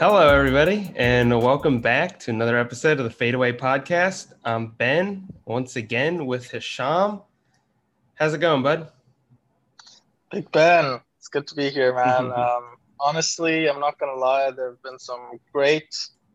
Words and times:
Hello, 0.00 0.28
everybody, 0.28 0.92
and 0.96 1.40
welcome 1.40 1.80
back 1.80 2.18
to 2.20 2.30
another 2.30 2.58
episode 2.58 2.98
of 2.98 3.04
the 3.04 3.10
Fadeaway 3.10 3.52
Podcast. 3.52 4.32
I'm 4.44 4.68
Ben, 4.68 5.28
once 5.44 5.76
again 5.76 6.26
with 6.26 6.50
Hisham. 6.50 7.20
How's 8.14 8.34
it 8.34 8.38
going, 8.38 8.62
bud? 8.62 8.90
Big 10.30 10.50
Ben, 10.50 11.00
it's 11.18 11.28
good 11.28 11.46
to 11.46 11.54
be 11.54 11.70
here, 11.70 11.94
man. 11.94 12.32
um, 12.36 12.76
honestly, 12.98 13.68
I'm 13.68 13.78
not 13.78 13.98
gonna 13.98 14.14
lie. 14.14 14.50
There 14.50 14.70
have 14.70 14.82
been 14.82 14.98
some 14.98 15.38
great 15.52 15.94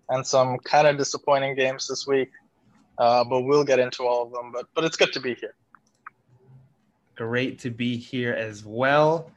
and 0.10 0.26
some 0.26 0.58
kind 0.60 0.88
of 0.88 0.98
disappointing 0.98 1.56
games 1.56 1.88
this 1.88 2.08
week, 2.08 2.30
uh, 2.98 3.24
but 3.26 3.42
we'll 3.42 3.66
get 3.66 3.80
into 3.80 4.04
all 4.04 4.28
of 4.28 4.32
them. 4.32 4.52
But 4.54 4.68
but 4.76 4.86
it's 4.86 4.96
good 4.96 5.12
to 5.14 5.20
be 5.20 5.36
here. 5.36 5.56
Great 7.16 7.60
to 7.60 7.70
be 7.70 7.98
here 7.98 8.34
as 8.34 8.64
well 8.64 9.32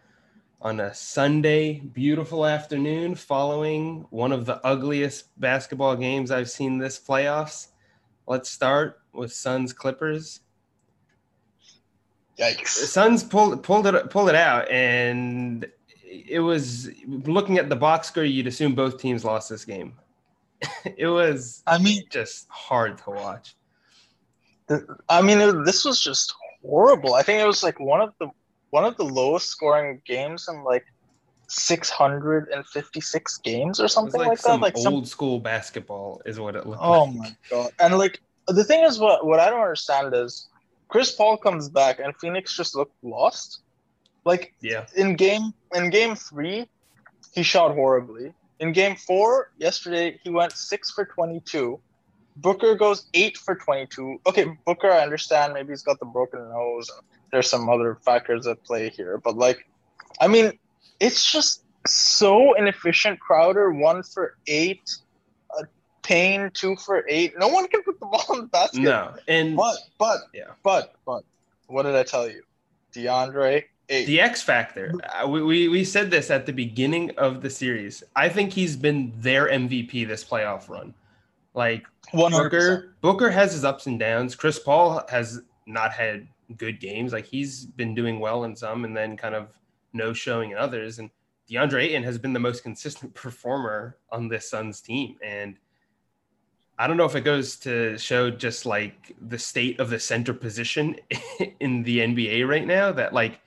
on 0.62 0.80
a 0.80 0.94
Sunday, 0.94 1.80
beautiful 1.80 2.44
afternoon, 2.44 3.14
following 3.14 4.06
one 4.10 4.30
of 4.30 4.44
the 4.44 4.64
ugliest 4.66 5.38
basketball 5.40 5.96
games 5.96 6.30
I've 6.30 6.50
seen 6.50 6.78
this 6.78 6.98
playoffs. 6.98 7.68
Let's 8.26 8.50
start 8.50 9.00
with 9.12 9.32
Suns 9.32 9.72
Clippers. 9.72 10.40
Yikes! 12.38 12.80
The 12.80 12.86
Suns 12.86 13.24
pulled 13.24 13.62
pulled 13.62 13.86
it 13.86 14.10
pulled 14.10 14.28
it 14.28 14.34
out, 14.34 14.70
and 14.70 15.66
it 16.04 16.40
was 16.40 16.90
looking 17.06 17.58
at 17.58 17.68
the 17.68 17.76
box 17.76 18.08
score. 18.08 18.24
You'd 18.24 18.46
assume 18.46 18.74
both 18.74 18.98
teams 18.98 19.24
lost 19.24 19.48
this 19.48 19.64
game. 19.64 19.94
it 20.96 21.06
was, 21.06 21.62
I 21.66 21.78
mean, 21.78 22.02
just 22.10 22.46
hard 22.50 22.98
to 22.98 23.10
watch. 23.10 23.56
I 25.08 25.22
mean, 25.22 25.38
it, 25.38 25.64
this 25.64 25.84
was 25.84 26.00
just 26.00 26.34
horrible. 26.62 27.14
I 27.14 27.22
think 27.22 27.40
it 27.40 27.46
was 27.46 27.62
like 27.62 27.80
one 27.80 28.00
of 28.00 28.12
the 28.20 28.28
one 28.70 28.84
of 28.84 28.96
the 28.96 29.04
lowest 29.04 29.48
scoring 29.48 30.00
games 30.04 30.48
in 30.48 30.62
like 30.64 30.86
656 31.48 33.38
games 33.38 33.80
or 33.80 33.88
something 33.88 34.20
like, 34.20 34.28
like, 34.28 34.42
that. 34.42 34.60
Like 34.60 34.76
old 34.76 34.84
some... 34.84 35.04
school 35.04 35.40
basketball 35.40 36.22
is 36.24 36.38
what 36.38 36.54
it 36.54 36.66
looked 36.66 36.82
oh 36.82 36.90
like. 36.90 37.00
Oh 37.00 37.12
my 37.12 37.36
god! 37.50 37.70
And 37.80 37.98
like 37.98 38.20
the 38.46 38.64
thing 38.64 38.84
is, 38.84 38.98
what 38.98 39.26
what 39.26 39.40
I 39.40 39.50
don't 39.50 39.60
understand 39.60 40.14
is 40.14 40.48
Chris 40.88 41.12
Paul 41.12 41.36
comes 41.36 41.68
back 41.68 41.98
and 41.98 42.16
Phoenix 42.16 42.56
just 42.56 42.74
looked 42.76 42.94
lost. 43.02 43.60
Like 44.24 44.54
yeah, 44.60 44.86
in 44.96 45.16
game 45.16 45.52
in 45.74 45.90
game 45.90 46.14
three, 46.14 46.68
he 47.32 47.42
shot 47.42 47.74
horribly. 47.74 48.32
In 48.60 48.72
game 48.72 48.94
four 48.94 49.50
yesterday, 49.56 50.20
he 50.22 50.30
went 50.30 50.52
six 50.52 50.90
for 50.90 51.04
twenty 51.04 51.40
two. 51.40 51.80
Booker 52.36 52.74
goes 52.74 53.06
eight 53.12 53.36
for 53.36 53.54
22. 53.54 54.20
Okay, 54.26 54.46
Booker, 54.64 54.90
I 54.90 55.00
understand. 55.00 55.52
Maybe 55.52 55.70
he's 55.70 55.82
got 55.82 55.98
the 55.98 56.06
broken 56.06 56.40
nose. 56.48 56.90
There's 57.32 57.48
some 57.48 57.68
other 57.68 57.96
factors 58.04 58.46
at 58.46 58.62
play 58.64 58.90
here. 58.90 59.18
But, 59.18 59.36
like, 59.36 59.66
I 60.20 60.28
mean, 60.28 60.58
it's 60.98 61.30
just 61.30 61.62
so 61.86 62.54
inefficient. 62.54 63.20
Crowder, 63.20 63.70
one 63.72 64.02
for 64.02 64.36
eight. 64.46 64.96
Uh, 65.58 65.64
Payne, 66.02 66.50
two 66.52 66.76
for 66.76 67.04
eight. 67.08 67.34
No 67.38 67.48
one 67.48 67.68
can 67.68 67.82
put 67.82 68.00
the 68.00 68.06
ball 68.06 68.24
in 68.34 68.40
the 68.42 68.46
basket. 68.46 68.80
No. 68.80 69.14
And, 69.28 69.56
but, 69.56 69.76
but, 69.98 70.20
yeah. 70.34 70.52
But, 70.62 70.94
but, 71.06 71.24
what 71.66 71.84
did 71.84 71.94
I 71.94 72.02
tell 72.02 72.28
you? 72.28 72.42
DeAndre, 72.92 73.64
Ayton. 73.90 74.06
The 74.06 74.20
X 74.20 74.42
factor. 74.42 74.92
Uh, 75.04 75.28
we, 75.28 75.42
we, 75.42 75.68
we 75.68 75.84
said 75.84 76.10
this 76.10 76.30
at 76.30 76.46
the 76.46 76.52
beginning 76.52 77.10
of 77.18 77.42
the 77.42 77.50
series. 77.50 78.02
I 78.14 78.28
think 78.28 78.52
he's 78.52 78.76
been 78.76 79.12
their 79.16 79.48
MVP 79.48 80.06
this 80.06 80.24
playoff 80.24 80.68
run. 80.68 80.94
Like 81.54 81.86
100%. 82.12 82.30
Booker, 82.30 82.94
Booker 83.00 83.30
has 83.30 83.52
his 83.52 83.64
ups 83.64 83.86
and 83.86 83.98
downs. 83.98 84.34
Chris 84.34 84.58
Paul 84.58 85.02
has 85.08 85.42
not 85.66 85.92
had 85.92 86.26
good 86.56 86.80
games. 86.80 87.12
Like 87.12 87.26
he's 87.26 87.64
been 87.64 87.94
doing 87.94 88.20
well 88.20 88.44
in 88.44 88.56
some, 88.56 88.84
and 88.84 88.96
then 88.96 89.16
kind 89.16 89.34
of 89.34 89.48
no 89.92 90.12
showing 90.12 90.52
in 90.52 90.56
others. 90.56 90.98
And 90.98 91.10
DeAndre 91.50 91.82
Ayton 91.84 92.02
has 92.04 92.18
been 92.18 92.32
the 92.32 92.40
most 92.40 92.62
consistent 92.62 93.14
performer 93.14 93.96
on 94.10 94.28
this 94.28 94.48
Suns 94.48 94.80
team. 94.80 95.16
And 95.22 95.56
I 96.78 96.86
don't 96.86 96.96
know 96.96 97.04
if 97.04 97.16
it 97.16 97.22
goes 97.22 97.56
to 97.56 97.98
show 97.98 98.30
just 98.30 98.64
like 98.64 99.14
the 99.28 99.38
state 99.38 99.80
of 99.80 99.90
the 99.90 99.98
center 99.98 100.32
position 100.32 100.96
in 101.60 101.82
the 101.82 101.98
NBA 101.98 102.48
right 102.48 102.66
now 102.66 102.92
that 102.92 103.12
like 103.12 103.40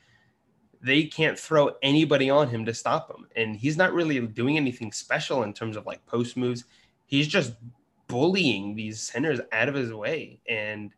they 0.81 1.05
can't 1.05 1.39
throw 1.39 1.71
anybody 1.81 2.29
on 2.29 2.49
him 2.49 2.65
to 2.65 2.73
stop 2.73 3.09
him. 3.09 3.25
And 3.35 3.55
he's 3.55 3.77
not 3.77 3.93
really 3.93 4.19
doing 4.19 4.57
anything 4.57 4.91
special 4.91 5.43
in 5.43 5.53
terms 5.53 5.77
of 5.77 5.85
like 5.85 6.05
post 6.05 6.35
moves. 6.35 6.65
He's 7.05 7.27
just 7.27 7.53
bullying 8.07 8.75
these 8.75 9.01
centers 9.01 9.39
out 9.51 9.69
of 9.69 9.75
his 9.75 9.93
way 9.93 10.39
and 10.47 10.91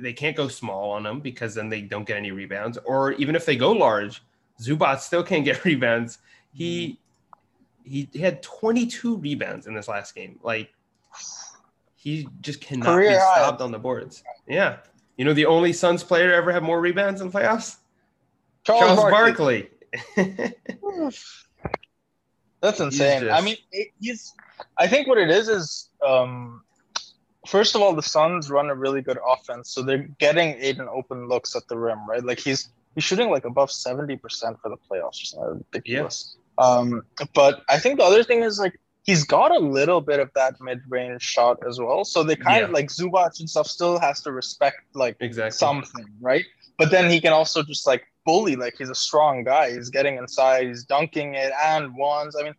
they 0.00 0.12
can't 0.12 0.36
go 0.36 0.48
small 0.48 0.90
on 0.90 1.04
him 1.04 1.20
because 1.20 1.54
then 1.54 1.68
they 1.68 1.82
don't 1.82 2.06
get 2.06 2.16
any 2.16 2.30
rebounds. 2.30 2.78
Or 2.84 3.12
even 3.12 3.36
if 3.36 3.44
they 3.44 3.56
go 3.56 3.72
large 3.72 4.22
Zubac 4.60 5.00
still 5.00 5.22
can't 5.22 5.44
get 5.44 5.64
rebounds. 5.64 6.18
He 6.52 6.98
he, 7.84 8.08
he 8.12 8.18
had 8.18 8.42
22 8.42 9.18
rebounds 9.18 9.66
in 9.66 9.74
this 9.74 9.88
last 9.88 10.14
game. 10.14 10.38
Like 10.42 10.72
he 11.94 12.28
just 12.40 12.60
cannot 12.60 12.86
Career 12.86 13.10
be 13.10 13.14
stopped 13.14 13.60
on 13.60 13.70
the 13.70 13.78
boards. 13.78 14.22
Yeah. 14.48 14.78
You 15.16 15.24
know 15.24 15.32
the 15.32 15.46
only 15.46 15.72
Suns 15.72 16.02
player 16.02 16.28
to 16.28 16.34
ever 16.34 16.52
have 16.52 16.62
more 16.62 16.80
rebounds 16.80 17.20
in 17.20 17.30
playoffs? 17.30 17.76
Charles, 18.64 18.82
Charles 18.82 19.10
Barkley, 19.10 19.68
Barkley. 20.16 20.54
That's 22.60 22.80
insane. 22.80 23.22
Just... 23.22 23.32
I 23.32 23.40
mean, 23.40 23.56
it, 23.72 23.88
he's. 24.00 24.34
I 24.78 24.88
think 24.88 25.06
what 25.06 25.18
it 25.18 25.30
is 25.30 25.48
is, 25.48 25.90
um, 26.06 26.62
first 27.46 27.74
of 27.74 27.82
all, 27.82 27.94
the 27.94 28.02
Suns 28.02 28.50
run 28.50 28.70
a 28.70 28.74
really 28.74 29.02
good 29.02 29.18
offense, 29.26 29.70
so 29.70 29.82
they're 29.82 30.08
getting 30.18 30.56
Ayton 30.60 30.88
open 30.88 31.28
looks 31.28 31.56
at 31.56 31.66
the 31.68 31.78
rim, 31.78 32.08
right? 32.08 32.24
Like 32.24 32.38
he's 32.38 32.68
he's 32.94 33.04
shooting 33.04 33.30
like 33.30 33.44
above 33.44 33.70
seventy 33.70 34.16
percent 34.16 34.58
for 34.60 34.68
the 34.68 34.76
playoffs, 34.76 35.22
is 35.22 35.34
ridiculous. 35.38 36.36
Yeah. 36.58 36.64
Um, 36.64 37.02
but 37.34 37.62
I 37.68 37.78
think 37.78 37.98
the 37.98 38.04
other 38.04 38.22
thing 38.22 38.42
is 38.42 38.58
like 38.58 38.78
he's 39.04 39.24
got 39.24 39.52
a 39.52 39.58
little 39.58 40.00
bit 40.00 40.20
of 40.20 40.30
that 40.34 40.60
mid-range 40.60 41.22
shot 41.22 41.58
as 41.66 41.78
well. 41.78 42.04
So 42.04 42.22
they 42.22 42.36
kind 42.36 42.58
yeah. 42.58 42.64
of 42.64 42.70
like 42.70 42.88
Zubac 42.88 43.38
and 43.38 43.48
stuff 43.48 43.68
still 43.68 43.98
has 44.00 44.20
to 44.22 44.32
respect 44.32 44.78
like 44.94 45.16
exactly. 45.20 45.56
something, 45.56 46.06
right? 46.20 46.44
But 46.78 46.90
then 46.90 47.10
he 47.10 47.20
can 47.20 47.32
also 47.32 47.62
just 47.62 47.86
like 47.86 48.04
bully. 48.24 48.56
Like 48.56 48.74
he's 48.76 48.90
a 48.90 48.94
strong 48.94 49.44
guy. 49.44 49.72
He's 49.72 49.90
getting 49.90 50.16
inside. 50.18 50.66
He's 50.66 50.84
dunking 50.84 51.34
it 51.34 51.52
and 51.62 51.94
ones. 51.96 52.36
I 52.38 52.42
mean, 52.42 52.54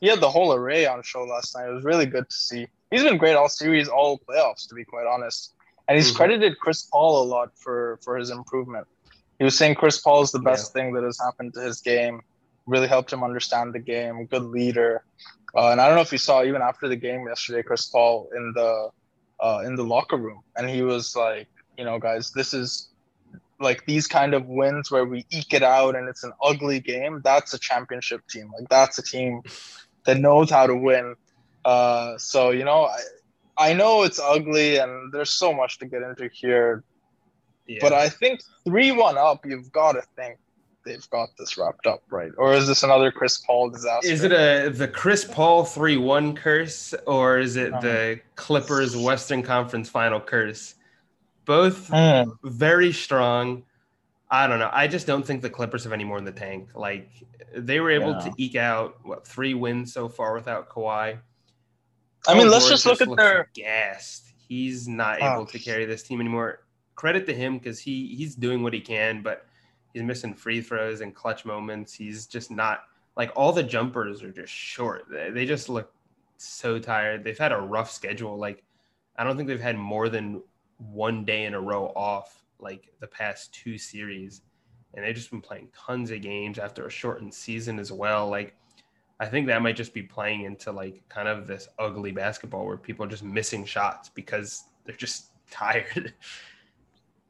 he 0.00 0.08
had 0.08 0.20
the 0.20 0.30
whole 0.30 0.52
array 0.52 0.86
on 0.86 1.02
show 1.02 1.22
last 1.24 1.56
night. 1.56 1.68
It 1.68 1.72
was 1.72 1.84
really 1.84 2.06
good 2.06 2.28
to 2.28 2.36
see. 2.36 2.66
He's 2.92 3.02
been 3.02 3.16
great 3.16 3.34
all 3.34 3.48
series, 3.48 3.88
all 3.88 4.18
playoffs, 4.18 4.68
to 4.68 4.74
be 4.74 4.84
quite 4.84 5.06
honest. 5.06 5.54
And 5.88 5.96
he's 5.96 6.08
mm-hmm. 6.08 6.16
credited 6.16 6.58
Chris 6.60 6.82
Paul 6.82 7.22
a 7.22 7.24
lot 7.24 7.50
for 7.56 7.98
for 8.04 8.16
his 8.16 8.30
improvement. 8.30 8.86
He 9.38 9.44
was 9.44 9.56
saying 9.56 9.74
Chris 9.74 9.98
Paul 9.98 10.22
is 10.22 10.30
the 10.30 10.38
best 10.38 10.70
yeah. 10.70 10.82
thing 10.82 10.92
that 10.94 11.02
has 11.02 11.18
happened 11.18 11.54
to 11.54 11.60
his 11.60 11.80
game. 11.80 12.20
Really 12.66 12.86
helped 12.86 13.12
him 13.12 13.24
understand 13.24 13.72
the 13.72 13.80
game. 13.80 14.26
Good 14.26 14.44
leader. 14.44 15.02
Uh, 15.56 15.70
and 15.70 15.80
I 15.80 15.86
don't 15.86 15.96
know 15.96 16.02
if 16.02 16.12
you 16.12 16.18
saw 16.18 16.44
even 16.44 16.62
after 16.62 16.86
the 16.86 16.96
game 16.96 17.26
yesterday, 17.26 17.62
Chris 17.62 17.86
Paul 17.86 18.30
in 18.36 18.52
the 18.54 18.90
uh, 19.40 19.62
in 19.66 19.74
the 19.74 19.84
locker 19.84 20.16
room, 20.16 20.42
and 20.56 20.70
he 20.70 20.82
was 20.82 21.16
like, 21.16 21.48
you 21.76 21.84
know, 21.84 21.98
guys, 21.98 22.30
this 22.30 22.54
is 22.54 22.92
like 23.62 23.86
these 23.86 24.06
kind 24.06 24.34
of 24.34 24.46
wins 24.46 24.90
where 24.90 25.04
we 25.04 25.24
eke 25.30 25.54
it 25.54 25.62
out 25.62 25.96
and 25.96 26.08
it's 26.08 26.24
an 26.24 26.32
ugly 26.42 26.80
game, 26.80 27.20
that's 27.24 27.54
a 27.54 27.58
championship 27.58 28.26
team. 28.28 28.50
Like 28.58 28.68
that's 28.68 28.98
a 28.98 29.02
team 29.02 29.42
that 30.04 30.18
knows 30.18 30.50
how 30.50 30.66
to 30.66 30.74
win. 30.74 31.14
Uh, 31.64 32.18
so 32.18 32.50
you 32.50 32.64
know, 32.64 32.84
I, 32.84 33.70
I 33.70 33.72
know 33.74 34.02
it's 34.02 34.18
ugly 34.18 34.78
and 34.78 35.12
there's 35.12 35.30
so 35.30 35.52
much 35.52 35.78
to 35.78 35.86
get 35.86 36.02
into 36.02 36.28
here, 36.32 36.84
yeah. 37.66 37.78
but 37.80 37.92
I 37.92 38.08
think 38.08 38.40
three 38.64 38.92
one 38.92 39.16
up, 39.18 39.44
you've 39.46 39.72
got 39.72 39.92
to 39.92 40.02
think 40.16 40.38
they've 40.84 41.08
got 41.10 41.30
this 41.38 41.56
wrapped 41.56 41.86
up, 41.86 42.02
right? 42.10 42.32
Or 42.36 42.54
is 42.54 42.66
this 42.66 42.82
another 42.82 43.10
Chris 43.10 43.38
Paul 43.38 43.70
disaster? 43.70 44.08
Is 44.08 44.24
it 44.24 44.32
a 44.32 44.70
the 44.70 44.88
Chris 44.88 45.24
Paul 45.24 45.64
three 45.64 45.96
one 45.96 46.34
curse, 46.34 46.94
or 47.06 47.38
is 47.38 47.56
it 47.56 47.72
the 47.80 48.20
Clippers 48.36 48.96
Western 48.96 49.42
Conference 49.42 49.88
Final 49.88 50.20
curse? 50.20 50.74
Both 51.44 51.88
mm. 51.88 52.36
very 52.44 52.92
strong. 52.92 53.64
I 54.30 54.46
don't 54.46 54.58
know. 54.58 54.70
I 54.72 54.88
just 54.88 55.06
don't 55.06 55.26
think 55.26 55.42
the 55.42 55.50
Clippers 55.50 55.84
have 55.84 55.92
any 55.92 56.04
more 56.04 56.18
in 56.18 56.24
the 56.24 56.32
tank. 56.32 56.70
Like 56.74 57.10
they 57.54 57.80
were 57.80 57.90
able 57.90 58.12
yeah. 58.12 58.20
to 58.20 58.32
eke 58.38 58.56
out 58.56 58.96
what 59.02 59.26
three 59.26 59.54
wins 59.54 59.92
so 59.92 60.08
far 60.08 60.34
without 60.34 60.68
Kawhi. 60.68 61.18
I 62.26 62.34
mean, 62.34 62.48
oh, 62.48 62.50
let's 62.50 62.68
just 62.68 62.86
look 62.86 63.00
at 63.00 63.14
their 63.16 63.48
gassed. 63.54 64.32
He's 64.48 64.86
not 64.86 65.20
oh. 65.20 65.32
able 65.32 65.46
to 65.46 65.58
carry 65.58 65.84
this 65.84 66.02
team 66.02 66.20
anymore. 66.20 66.60
Credit 66.94 67.26
to 67.26 67.34
him 67.34 67.58
because 67.58 67.78
he 67.78 68.14
he's 68.14 68.34
doing 68.34 68.62
what 68.62 68.72
he 68.72 68.80
can, 68.80 69.22
but 69.22 69.46
he's 69.92 70.02
missing 70.02 70.34
free 70.34 70.60
throws 70.60 71.00
and 71.00 71.14
clutch 71.14 71.44
moments. 71.44 71.92
He's 71.92 72.26
just 72.26 72.50
not 72.50 72.84
like 73.16 73.32
all 73.34 73.52
the 73.52 73.62
jumpers 73.62 74.22
are 74.22 74.30
just 74.30 74.52
short. 74.52 75.06
They, 75.10 75.30
they 75.30 75.46
just 75.46 75.68
look 75.68 75.92
so 76.36 76.78
tired. 76.78 77.24
They've 77.24 77.38
had 77.38 77.52
a 77.52 77.58
rough 77.58 77.90
schedule. 77.90 78.36
Like 78.36 78.62
I 79.16 79.24
don't 79.24 79.36
think 79.36 79.48
they've 79.48 79.60
had 79.60 79.76
more 79.76 80.08
than 80.08 80.42
one 80.78 81.24
day 81.24 81.44
in 81.44 81.54
a 81.54 81.60
row 81.60 81.92
off 81.96 82.42
like 82.58 82.92
the 83.00 83.06
past 83.06 83.52
two 83.52 83.78
series. 83.78 84.42
And 84.94 85.04
they've 85.04 85.14
just 85.14 85.30
been 85.30 85.40
playing 85.40 85.68
tons 85.74 86.10
of 86.10 86.20
games 86.20 86.58
after 86.58 86.86
a 86.86 86.90
shortened 86.90 87.32
season 87.32 87.78
as 87.78 87.90
well. 87.90 88.28
Like 88.28 88.54
I 89.22 89.26
think 89.26 89.46
that 89.46 89.62
might 89.62 89.76
just 89.76 89.94
be 89.94 90.02
playing 90.02 90.42
into 90.42 90.72
like 90.72 91.00
kind 91.08 91.28
of 91.28 91.46
this 91.46 91.68
ugly 91.78 92.10
basketball 92.10 92.66
where 92.66 92.76
people 92.76 93.06
are 93.06 93.08
just 93.08 93.22
missing 93.22 93.64
shots 93.64 94.08
because 94.08 94.64
they're 94.84 94.96
just 94.96 95.26
tired. 95.50 96.12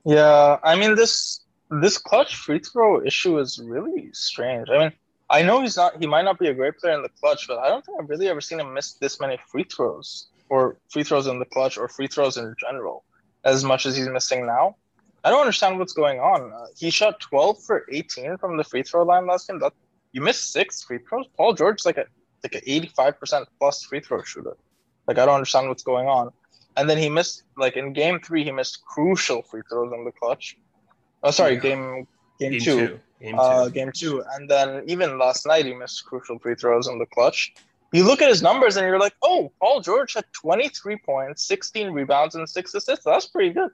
Yeah, 0.06 0.58
I 0.64 0.74
mean 0.74 0.94
this 0.94 1.40
this 1.82 1.98
clutch 1.98 2.36
free 2.36 2.60
throw 2.60 3.04
issue 3.04 3.38
is 3.38 3.60
really 3.62 4.08
strange. 4.14 4.70
I 4.70 4.78
mean, 4.78 4.92
I 5.28 5.42
know 5.42 5.60
he's 5.60 5.76
not. 5.76 6.00
He 6.00 6.06
might 6.06 6.24
not 6.24 6.38
be 6.38 6.48
a 6.48 6.54
great 6.54 6.78
player 6.78 6.94
in 6.94 7.02
the 7.02 7.10
clutch, 7.20 7.46
but 7.46 7.58
I 7.58 7.68
don't 7.68 7.84
think 7.84 8.00
I've 8.00 8.08
really 8.08 8.28
ever 8.28 8.40
seen 8.40 8.60
him 8.60 8.72
miss 8.72 8.94
this 8.94 9.20
many 9.20 9.36
free 9.50 9.64
throws 9.64 10.28
or 10.48 10.78
free 10.88 11.04
throws 11.04 11.26
in 11.26 11.38
the 11.38 11.44
clutch 11.44 11.76
or 11.76 11.88
free 11.88 12.06
throws 12.06 12.38
in 12.38 12.54
general 12.58 13.04
as 13.44 13.64
much 13.64 13.84
as 13.84 13.94
he's 13.94 14.08
missing 14.08 14.46
now. 14.46 14.76
I 15.24 15.30
don't 15.30 15.40
understand 15.40 15.78
what's 15.78 15.92
going 15.92 16.20
on. 16.20 16.52
Uh, 16.54 16.66
he 16.74 16.88
shot 16.88 17.20
12 17.20 17.62
for 17.62 17.84
18 17.92 18.38
from 18.38 18.56
the 18.56 18.64
free 18.64 18.82
throw 18.82 19.02
line 19.04 19.26
last 19.26 19.48
game. 19.48 19.58
That 19.58 19.74
you 20.12 20.20
missed 20.20 20.53
six 20.53 20.82
free 20.82 20.99
throws. 20.99 21.26
Paul 21.37 21.55
George 21.55 21.81
is 21.81 21.87
like 21.87 21.99
a 21.99 22.06
like 22.43 22.55
an 22.55 22.62
85% 22.62 23.47
plus 23.59 23.85
free 23.85 24.00
throw 24.00 24.23
shooter. 24.23 24.56
Like 25.06 25.19
I 25.19 25.26
don't 25.26 25.35
understand 25.35 25.69
what's 25.69 25.82
going 25.82 26.09
on. 26.09 26.31
And 26.76 26.88
then 26.88 26.99
he 26.99 27.09
missed 27.09 27.44
like 27.56 27.76
in 27.76 27.93
game 27.93 28.20
three, 28.20 28.44
he 28.44 28.53
missed 28.53 28.85
crucial 28.85 29.43
free 29.43 29.62
throws 29.69 29.93
in 29.93 30.05
the 30.05 30.12
clutch. 30.12 30.56
Oh, 31.23 31.31
sorry, 31.31 31.55
yeah. 31.55 31.61
game 31.61 32.06
game, 32.38 32.50
game 32.53 32.61
two. 32.61 32.87
two. 32.87 33.00
Game 33.20 33.38
uh, 33.38 33.64
two. 33.64 33.70
game 33.70 33.93
two. 33.94 34.25
And 34.35 34.49
then 34.49 34.85
even 34.87 35.19
last 35.19 35.47
night, 35.47 35.67
he 35.67 35.75
missed 35.75 36.05
crucial 36.05 36.38
free 36.38 36.55
throws 36.55 36.88
in 36.88 36.99
the 36.99 37.06
clutch. 37.06 37.55
You 37.93 38.05
look 38.05 38.23
at 38.23 38.29
his 38.29 38.43
numbers 38.43 38.76
and 38.76 38.87
you're 38.87 38.99
like, 38.99 39.14
oh, 39.23 39.53
Paul 39.61 39.81
George 39.82 40.14
had 40.14 40.25
23 40.32 40.97
points, 41.05 41.47
16 41.47 41.91
rebounds, 41.91 42.35
and 42.35 42.49
six 42.49 42.75
assists. 42.75 43.05
That's 43.05 43.26
pretty 43.26 43.50
good. 43.50 43.70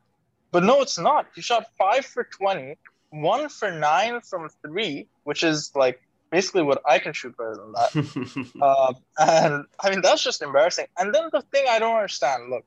But 0.51 0.65
no, 0.65 0.83
it's 0.83 0.99
not. 0.99 1.27
He 1.37 1.41
shot 1.41 1.67
five 1.79 2.05
for 2.05 2.25
20, 2.25 2.77
one 3.11 3.49
for 3.49 3.71
nine 3.71 4.21
from 4.23 4.49
three, 4.65 5.07
which 5.23 5.45
is 5.45 5.71
like 5.77 6.01
basically 6.31 6.63
what 6.63 6.83
I 6.87 6.99
can 6.99 7.13
shoot 7.13 7.37
better 7.37 7.57
than 7.57 7.73
that. 7.73 8.53
uh, 8.61 8.93
and 9.19 9.65
I 9.81 9.91
mean, 9.91 10.01
that's 10.03 10.23
just 10.23 10.43
embarrassing. 10.43 10.87
And 10.99 11.15
then 11.15 11.29
the 11.33 11.43
thing 11.43 11.65
I 11.69 11.79
don't 11.79 11.95
understand 11.95 12.51
look, 12.51 12.65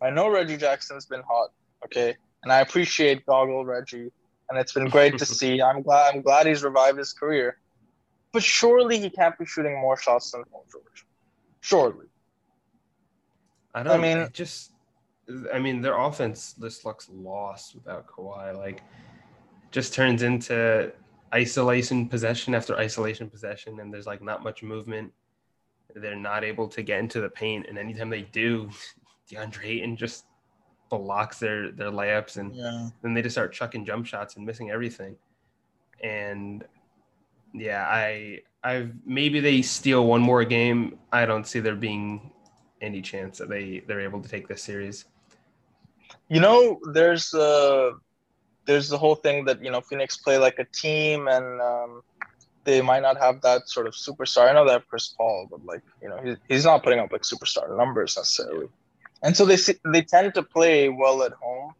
I 0.00 0.10
know 0.10 0.28
Reggie 0.28 0.56
Jackson's 0.56 1.06
been 1.06 1.22
hot, 1.22 1.50
okay? 1.84 2.16
And 2.42 2.52
I 2.52 2.60
appreciate 2.60 3.24
Goggle 3.26 3.64
Reggie, 3.64 4.10
and 4.50 4.58
it's 4.58 4.72
been 4.72 4.88
great 4.88 5.18
to 5.18 5.26
see. 5.38 5.62
I'm 5.62 5.82
glad 5.82 6.14
I'm 6.14 6.22
glad 6.22 6.46
he's 6.46 6.62
revived 6.62 6.98
his 6.98 7.12
career. 7.12 7.58
But 8.32 8.42
surely 8.42 8.98
he 8.98 9.10
can't 9.10 9.38
be 9.38 9.44
shooting 9.44 9.78
more 9.78 9.96
shots 9.96 10.30
than 10.30 10.44
Paul 10.50 10.64
George. 10.72 11.06
Surely. 11.60 12.06
I 13.74 13.82
don't 13.82 13.92
I 13.92 14.02
mean 14.02 14.28
just 14.32 14.72
I 15.52 15.58
mean 15.58 15.80
their 15.80 15.96
offense 15.96 16.54
just 16.60 16.84
looks 16.84 17.08
lost 17.12 17.74
without 17.74 18.06
Kawhi. 18.06 18.56
Like 18.56 18.82
just 19.70 19.94
turns 19.94 20.22
into 20.22 20.92
isolation 21.32 22.08
possession 22.08 22.54
after 22.54 22.76
isolation 22.76 23.28
possession, 23.28 23.80
and 23.80 23.92
there's 23.92 24.06
like 24.06 24.22
not 24.22 24.42
much 24.42 24.62
movement. 24.62 25.12
They're 25.94 26.16
not 26.16 26.44
able 26.44 26.68
to 26.68 26.82
get 26.82 27.00
into 27.00 27.20
the 27.20 27.28
paint, 27.28 27.66
and 27.68 27.78
anytime 27.78 28.10
they 28.10 28.22
do, 28.22 28.70
DeAndre 29.30 29.64
Ayton 29.64 29.96
just 29.96 30.26
blocks 30.90 31.38
their 31.38 31.72
their 31.72 31.90
layups, 31.90 32.36
and 32.36 32.54
yeah. 32.54 32.88
then 33.02 33.14
they 33.14 33.22
just 33.22 33.34
start 33.34 33.52
chucking 33.52 33.84
jump 33.84 34.06
shots 34.06 34.36
and 34.36 34.44
missing 34.44 34.70
everything. 34.70 35.16
And 36.02 36.64
yeah, 37.54 37.86
I 37.88 38.40
I've 38.64 38.92
maybe 39.06 39.40
they 39.40 39.62
steal 39.62 40.06
one 40.06 40.20
more 40.20 40.44
game. 40.44 40.98
I 41.12 41.26
don't 41.26 41.46
see 41.46 41.60
there 41.60 41.76
being 41.76 42.32
any 42.80 43.00
chance 43.00 43.38
that 43.38 43.48
they 43.48 43.82
they're 43.86 44.00
able 44.00 44.20
to 44.20 44.28
take 44.28 44.48
this 44.48 44.62
series. 44.62 45.06
You 46.28 46.40
know, 46.40 46.80
there's 46.92 47.32
uh 47.34 47.92
there's 48.66 48.88
the 48.88 48.98
whole 48.98 49.14
thing 49.14 49.44
that 49.46 49.62
you 49.62 49.70
know 49.70 49.80
Phoenix 49.80 50.16
play 50.16 50.38
like 50.38 50.58
a 50.58 50.64
team 50.64 51.28
and 51.28 51.60
um, 51.60 52.02
they 52.64 52.80
might 52.80 53.00
not 53.00 53.18
have 53.18 53.40
that 53.42 53.68
sort 53.68 53.86
of 53.86 53.94
superstar. 53.94 54.48
I 54.48 54.52
know 54.52 54.66
that 54.66 54.88
Chris 54.88 55.08
Paul, 55.08 55.48
but 55.50 55.64
like 55.64 55.82
you 56.00 56.08
know 56.08 56.18
he's, 56.22 56.36
he's 56.48 56.64
not 56.64 56.82
putting 56.82 56.98
up 56.98 57.12
like 57.12 57.22
superstar 57.22 57.76
numbers 57.76 58.16
necessarily, 58.16 58.68
and 59.22 59.36
so 59.36 59.44
they 59.44 59.56
they 59.92 60.02
tend 60.02 60.34
to 60.34 60.42
play 60.42 60.88
well 60.88 61.22
at 61.22 61.32
home. 61.32 61.74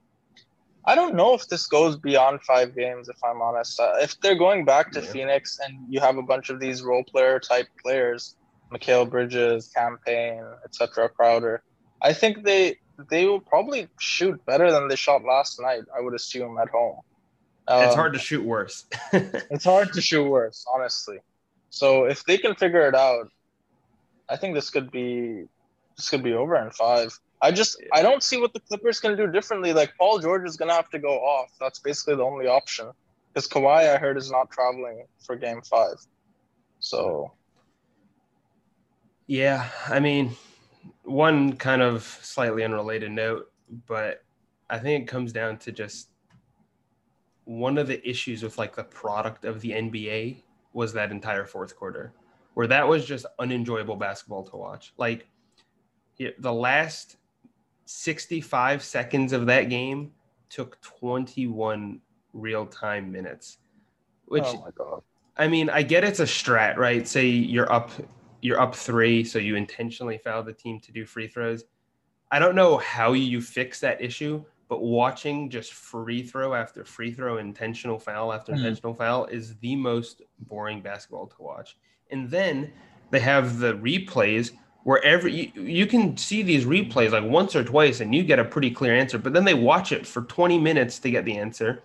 I 0.85 0.97
don't 0.97 1.15
know 1.15 1.33
if 1.35 1.47
this 1.47 1.67
goes 1.67 1.97
beyond 1.97 2.43
five 2.43 2.75
games. 2.75 3.09
If 3.09 3.23
I'm 3.23 3.41
honest, 3.41 3.79
uh, 3.79 3.95
if 4.01 4.21
they're 4.21 4.35
going 4.35 4.65
back 4.65 4.91
to 4.93 5.01
yeah. 5.01 5.07
Phoenix 5.07 5.61
and 5.65 5.79
you 5.89 6.01
have 6.01 6.17
a 6.17 6.23
bunch 6.23 6.51
of 6.51 6.59
these 6.59 6.83
role 6.83 7.05
player 7.05 7.39
type 7.39 7.69
players, 7.81 8.35
Mikal 8.73 9.09
Bridges, 9.09 9.71
Cam 9.73 9.99
Payne, 10.05 10.45
etc., 10.65 11.09
Crowder, 11.09 11.63
I 12.03 12.13
think 12.13 12.43
they 12.43 12.79
they 13.11 13.27
will 13.27 13.41
probably 13.41 13.89
shoot 13.99 14.45
better 14.47 14.71
than 14.71 14.89
they 14.89 14.97
shot 14.97 15.25
last 15.25 15.61
night. 15.61 15.83
I 15.97 16.01
would 16.01 16.15
assume 16.15 16.59
at 16.59 16.69
home. 16.69 17.01
Um, 17.69 17.85
it's 17.85 17.95
hard 17.95 18.13
to 18.15 18.19
shoot 18.19 18.45
worse. 18.45 18.85
it's 19.13 19.65
hard 19.65 19.93
to 19.93 20.01
shoot 20.01 20.29
worse, 20.29 20.65
honestly. 20.73 21.19
So 21.71 22.05
if 22.05 22.25
they 22.25 22.39
can 22.39 22.55
figure 22.55 22.87
it 22.89 22.95
out, 22.95 23.31
I 24.29 24.37
think 24.37 24.55
this 24.55 24.71
could 24.71 24.91
be 24.91 25.45
this 25.97 26.11
could 26.11 26.23
be 26.23 26.33
over 26.33 26.57
in 26.57 26.71
five. 26.71 27.19
I 27.41 27.51
just 27.53 27.77
yeah. 27.81 27.89
I 27.93 28.03
don't 28.03 28.23
see 28.23 28.41
what 28.41 28.53
the 28.53 28.61
Clippers 28.61 29.01
can 29.01 29.17
do 29.17 29.27
differently. 29.27 29.73
Like 29.73 29.93
Paul 29.99 30.19
George 30.19 30.47
is 30.47 30.57
gonna 30.57 30.75
have 30.75 30.91
to 30.91 30.99
go 30.99 31.19
off. 31.19 31.51
That's 31.61 31.79
basically 31.79 32.17
the 32.17 32.25
only 32.25 32.47
option. 32.47 32.91
Because 33.33 33.49
Kawhi, 33.49 33.95
I 33.95 33.97
heard, 33.97 34.19
is 34.19 34.31
not 34.31 34.51
traveling 34.51 35.07
for 35.25 35.37
Game 35.37 35.63
Five. 35.63 35.97
So. 36.81 37.33
Yeah, 39.27 39.69
I 39.89 40.01
mean, 40.01 40.37
one 41.05 41.57
kind 41.57 41.83
of 41.83 42.03
slightly 42.23 42.65
unrelated 42.65 43.11
note, 43.11 43.51
but 43.87 44.25
I 44.71 44.79
think 44.79 45.03
it 45.03 45.07
comes 45.07 45.33
down 45.33 45.59
to 45.59 45.73
just 45.73 46.09
one 47.45 47.77
of 47.77 47.89
the 47.89 48.09
issues 48.09 48.43
with 48.43 48.59
like 48.59 48.77
the 48.77 48.85
product 48.85 49.45
of 49.45 49.61
the 49.61 49.71
NBA 49.73 50.37
was 50.73 50.93
that 50.93 51.11
entire 51.11 51.45
fourth 51.45 51.77
quarter, 51.77 52.13
where 52.55 52.67
that 52.67 52.87
was 52.87 53.05
just 53.05 53.27
unenjoyable 53.39 53.97
basketball 53.97 54.45
to 54.45 54.57
watch. 54.57 54.93
Like 54.97 55.27
the 56.39 56.53
last 56.53 57.17
65 57.87 58.83
seconds 58.83 59.33
of 59.33 59.47
that 59.47 59.69
game 59.69 60.13
took 60.49 60.81
21 60.83 62.01
real 62.33 62.67
time 62.67 63.11
minutes, 63.11 63.59
which 64.27 64.45
oh 64.47 64.61
my 64.61 64.71
God. 64.75 65.03
I 65.37 65.49
mean, 65.49 65.71
I 65.71 65.83
get 65.83 66.05
it's 66.05 66.21
a 66.21 66.25
strat, 66.25 66.77
right? 66.77 67.09
Say 67.09 67.27
you're 67.27 67.73
up 67.73 67.91
you're 68.43 68.61
up 68.61 68.75
three, 68.75 69.25
so 69.25 69.39
you 69.39 69.57
intentionally 69.57 70.19
foul 70.19 70.43
the 70.43 70.53
team 70.53 70.81
to 70.81 70.93
do 70.93 71.07
free 71.07 71.29
throws. 71.29 71.65
I 72.31 72.39
don't 72.39 72.55
know 72.55 72.77
how 72.79 73.13
you 73.13 73.41
fix 73.41 73.81
that 73.81 74.03
issue, 74.03 74.45
but 74.69 74.83
watching 74.83 75.49
just 75.49 75.73
free 75.73 76.23
throw 76.23 76.55
after 76.55 76.85
free 76.85 77.13
throw, 77.13 77.39
intentional 77.39 77.99
foul 77.99 78.33
after 78.33 78.53
mm-hmm. 78.53 78.65
intentional 78.65 78.95
foul 78.95 79.27
is 79.27 79.55
the 79.57 79.77
most 79.77 80.23
boring 80.41 80.81
basketball 80.81 81.27
to 81.27 81.43
watch. 81.43 81.77
And 82.11 82.29
then 82.31 82.73
they 83.11 83.21
have 83.21 83.59
the 83.59 83.75
replays 83.75 84.51
where 84.85 85.05
every 85.05 85.53
you, 85.55 85.63
you 85.63 85.87
can 85.87 86.17
see 86.17 86.43
these 86.43 86.65
replays 86.65 87.13
like 87.13 87.25
once 87.25 87.55
or 87.55 87.63
twice 87.63 88.01
and 88.01 88.15
you 88.15 88.25
get 88.25 88.41
a 88.41 88.45
pretty 88.45 88.71
clear 88.71 88.95
answer, 88.97 89.19
but 89.19 89.33
then 89.33 89.45
they 89.45 89.55
watch 89.55 89.93
it 89.93 90.07
for 90.07 90.23
20 90.23 90.59
minutes 90.59 90.99
to 90.99 91.11
get 91.11 91.25
the 91.25 91.37
answer. 91.37 91.83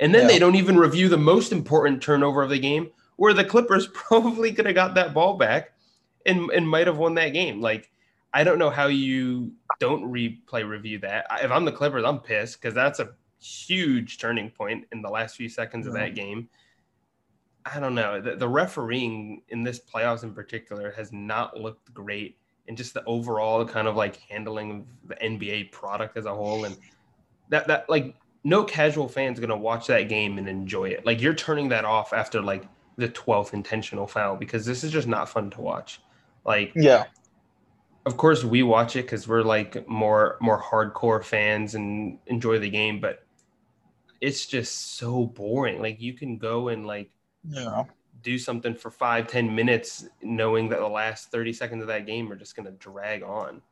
And 0.00 0.12
then 0.12 0.22
yeah. 0.22 0.28
they 0.28 0.38
don't 0.40 0.56
even 0.56 0.76
review 0.76 1.08
the 1.08 1.18
most 1.18 1.52
important 1.52 2.02
turnover 2.02 2.42
of 2.42 2.50
the 2.50 2.58
game 2.58 2.90
where 3.16 3.34
the 3.34 3.44
Clippers 3.44 3.86
probably 3.94 4.52
could 4.52 4.66
have 4.66 4.74
got 4.74 4.94
that 4.94 5.14
ball 5.14 5.36
back 5.36 5.71
and 6.26 6.50
and 6.50 6.68
might 6.68 6.86
have 6.86 6.98
won 6.98 7.14
that 7.14 7.30
game. 7.30 7.60
Like 7.60 7.90
I 8.34 8.44
don't 8.44 8.58
know 8.58 8.70
how 8.70 8.86
you 8.86 9.52
don't 9.80 10.10
replay 10.10 10.66
review 10.66 10.98
that. 11.00 11.26
If 11.42 11.50
I'm 11.50 11.64
the 11.64 11.72
Clippers, 11.72 12.04
I'm 12.04 12.20
pissed 12.20 12.60
because 12.60 12.74
that's 12.74 13.00
a 13.00 13.10
huge 13.40 14.18
turning 14.18 14.50
point 14.50 14.86
in 14.92 15.02
the 15.02 15.10
last 15.10 15.36
few 15.36 15.48
seconds 15.48 15.86
of 15.86 15.94
that 15.94 16.14
game. 16.14 16.48
I 17.64 17.78
don't 17.78 17.94
know. 17.94 18.20
The, 18.20 18.36
the, 18.36 18.48
refereeing 18.48 19.42
in 19.48 19.62
this 19.62 19.80
playoffs 19.80 20.24
in 20.24 20.34
particular 20.34 20.92
has 20.92 21.12
not 21.12 21.60
looked 21.60 21.92
great, 21.94 22.36
and 22.66 22.76
just 22.76 22.94
the 22.94 23.04
overall 23.04 23.64
kind 23.64 23.86
of 23.86 23.96
like 23.96 24.16
handling 24.16 24.70
of 24.70 25.08
the 25.08 25.14
NBA 25.16 25.70
product 25.70 26.16
as 26.16 26.26
a 26.26 26.34
whole, 26.34 26.64
and 26.64 26.76
that 27.50 27.68
that 27.68 27.88
like 27.88 28.16
no 28.44 28.64
casual 28.64 29.08
fan's 29.08 29.38
gonna 29.38 29.56
watch 29.56 29.86
that 29.88 30.08
game 30.08 30.38
and 30.38 30.48
enjoy 30.48 30.88
it. 30.88 31.06
Like 31.06 31.20
you're 31.20 31.34
turning 31.34 31.68
that 31.68 31.84
off 31.84 32.12
after 32.12 32.40
like 32.40 32.64
the 32.96 33.08
12th 33.08 33.52
intentional 33.52 34.06
foul 34.06 34.36
because 34.36 34.66
this 34.66 34.84
is 34.84 34.90
just 34.90 35.06
not 35.06 35.28
fun 35.28 35.50
to 35.50 35.60
watch. 35.60 36.00
Like, 36.44 36.72
yeah, 36.74 37.04
of 38.04 38.16
course 38.16 38.44
we 38.44 38.62
watch 38.62 38.96
it 38.96 39.02
because 39.02 39.28
we're 39.28 39.42
like 39.42 39.88
more 39.88 40.36
more 40.40 40.60
hardcore 40.60 41.24
fans 41.24 41.74
and 41.74 42.18
enjoy 42.26 42.58
the 42.58 42.70
game, 42.70 43.00
but 43.00 43.24
it's 44.20 44.46
just 44.46 44.96
so 44.96 45.26
boring. 45.26 45.80
Like 45.80 46.00
you 46.00 46.14
can 46.14 46.38
go 46.38 46.68
and 46.68 46.86
like 46.86 47.10
yeah. 47.44 47.84
do 48.22 48.38
something 48.38 48.74
for 48.74 48.90
five 48.90 49.28
ten 49.28 49.54
minutes 49.54 50.06
knowing 50.22 50.68
that 50.70 50.80
the 50.80 50.88
last 50.88 51.30
30 51.30 51.52
seconds 51.52 51.82
of 51.82 51.88
that 51.88 52.06
game 52.06 52.30
are 52.32 52.36
just 52.36 52.56
going 52.56 52.66
to 52.66 52.72
drag 52.72 53.22
on. 53.22 53.62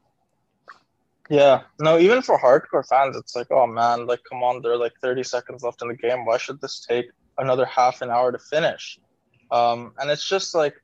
Yeah. 1.29 1.63
No 1.81 1.99
even 1.99 2.23
for 2.23 2.39
hardcore 2.39 2.87
fans 2.87 3.17
it's 3.17 3.35
like 3.35 3.49
oh 3.51 3.67
man 3.67 4.07
like 4.07 4.21
come 4.29 4.43
on 4.43 4.63
there 4.63 4.73
are 4.73 4.77
like 4.77 4.95
30 5.01 5.23
seconds 5.25 5.63
left 5.63 5.83
in 5.83 5.89
the 5.89 5.97
game. 5.97 6.25
Why 6.25 6.37
should 6.37 6.61
this 6.61 6.85
take 6.89 7.07
another 7.39 7.65
half 7.65 8.03
an 8.03 8.11
hour 8.11 8.31
to 8.31 8.39
finish? 8.39 8.99
Um 9.51 9.93
and 9.99 10.11
it's 10.11 10.29
just 10.29 10.55
like 10.55 10.75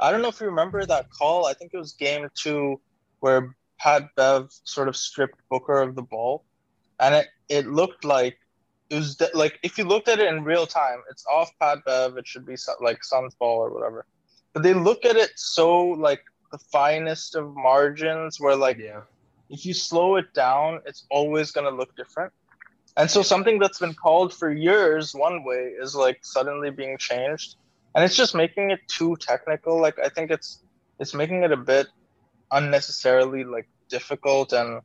I 0.00 0.12
don't 0.12 0.22
know 0.22 0.28
if 0.28 0.40
you 0.40 0.46
remember 0.46 0.84
that 0.84 1.10
call. 1.10 1.46
I 1.46 1.54
think 1.54 1.72
it 1.74 1.78
was 1.78 1.92
game 1.92 2.28
two 2.34 2.80
where 3.20 3.54
Pat 3.78 4.14
Bev 4.16 4.50
sort 4.64 4.88
of 4.88 4.96
stripped 4.96 5.40
Booker 5.50 5.80
of 5.80 5.94
the 5.94 6.02
ball. 6.02 6.44
And 7.00 7.14
it, 7.14 7.28
it 7.48 7.66
looked 7.66 8.04
like 8.04 8.38
it 8.90 8.96
was 8.96 9.16
de- 9.16 9.30
like 9.34 9.58
if 9.62 9.78
you 9.78 9.84
looked 9.84 10.08
at 10.08 10.18
it 10.18 10.28
in 10.28 10.44
real 10.44 10.66
time, 10.66 11.02
it's 11.10 11.24
off 11.26 11.50
Pat 11.60 11.84
Bev. 11.84 12.16
It 12.16 12.26
should 12.26 12.46
be 12.46 12.56
like 12.80 13.04
Suns 13.04 13.34
ball 13.34 13.58
or 13.58 13.72
whatever. 13.72 14.06
But 14.52 14.62
they 14.62 14.74
look 14.74 15.04
at 15.04 15.16
it 15.16 15.30
so 15.36 15.78
like 15.78 16.22
the 16.50 16.58
finest 16.58 17.34
of 17.34 17.54
margins 17.54 18.40
where 18.40 18.56
like 18.56 18.78
yeah. 18.78 19.02
if 19.50 19.66
you 19.66 19.74
slow 19.74 20.16
it 20.16 20.32
down, 20.32 20.80
it's 20.86 21.06
always 21.10 21.50
gonna 21.52 21.70
look 21.70 21.94
different. 21.96 22.32
And 22.96 23.08
so 23.08 23.22
something 23.22 23.60
that's 23.60 23.78
been 23.78 23.94
called 23.94 24.34
for 24.34 24.50
years 24.50 25.14
one 25.14 25.44
way 25.44 25.74
is 25.80 25.94
like 25.94 26.18
suddenly 26.22 26.70
being 26.70 26.98
changed 26.98 27.56
and 27.94 28.04
it's 28.04 28.16
just 28.16 28.34
making 28.34 28.70
it 28.70 28.80
too 28.88 29.16
technical. 29.20 29.80
Like 29.80 29.98
I 29.98 30.08
think 30.08 30.30
it's 30.30 30.62
it's 30.98 31.14
making 31.14 31.42
it 31.42 31.52
a 31.52 31.56
bit 31.56 31.88
unnecessarily 32.50 33.44
like 33.44 33.68
difficult, 33.88 34.52
and 34.52 34.80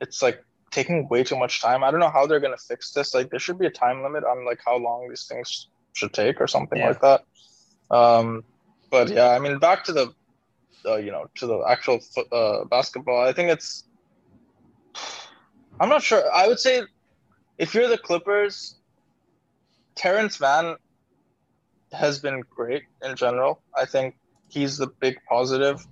it's 0.00 0.22
like 0.22 0.44
taking 0.70 1.08
way 1.08 1.24
too 1.24 1.36
much 1.36 1.60
time. 1.60 1.82
I 1.84 1.90
don't 1.90 2.00
know 2.00 2.10
how 2.10 2.26
they're 2.26 2.40
gonna 2.40 2.56
fix 2.56 2.92
this. 2.92 3.14
Like 3.14 3.30
there 3.30 3.40
should 3.40 3.58
be 3.58 3.66
a 3.66 3.70
time 3.70 4.02
limit 4.02 4.24
on 4.24 4.44
like 4.44 4.60
how 4.64 4.76
long 4.76 5.08
these 5.08 5.26
things 5.26 5.68
should 5.92 6.12
take 6.12 6.40
or 6.40 6.46
something 6.46 6.78
yeah. 6.78 6.88
like 6.88 7.00
that. 7.00 7.24
Um, 7.90 8.44
but 8.90 9.08
yeah, 9.10 9.30
I 9.30 9.38
mean, 9.38 9.58
back 9.58 9.84
to 9.84 9.92
the, 9.92 10.14
uh, 10.84 10.96
you 10.96 11.10
know, 11.10 11.26
to 11.36 11.46
the 11.46 11.58
actual 11.68 12.00
uh, 12.32 12.64
basketball. 12.64 13.20
I 13.26 13.32
think 13.32 13.50
it's. 13.50 13.84
I'm 15.78 15.88
not 15.88 16.02
sure. 16.02 16.22
I 16.32 16.48
would 16.48 16.58
say, 16.58 16.82
if 17.58 17.74
you're 17.74 17.88
the 17.88 17.98
Clippers, 17.98 18.76
Terrence 19.94 20.40
Mann 20.40 20.76
has 21.96 22.18
been 22.18 22.42
great 22.54 22.84
in 23.02 23.16
general. 23.16 23.60
I 23.76 23.84
think 23.84 24.16
he's 24.48 24.78
the 24.78 24.86
big 24.86 25.18
positive. 25.28 25.84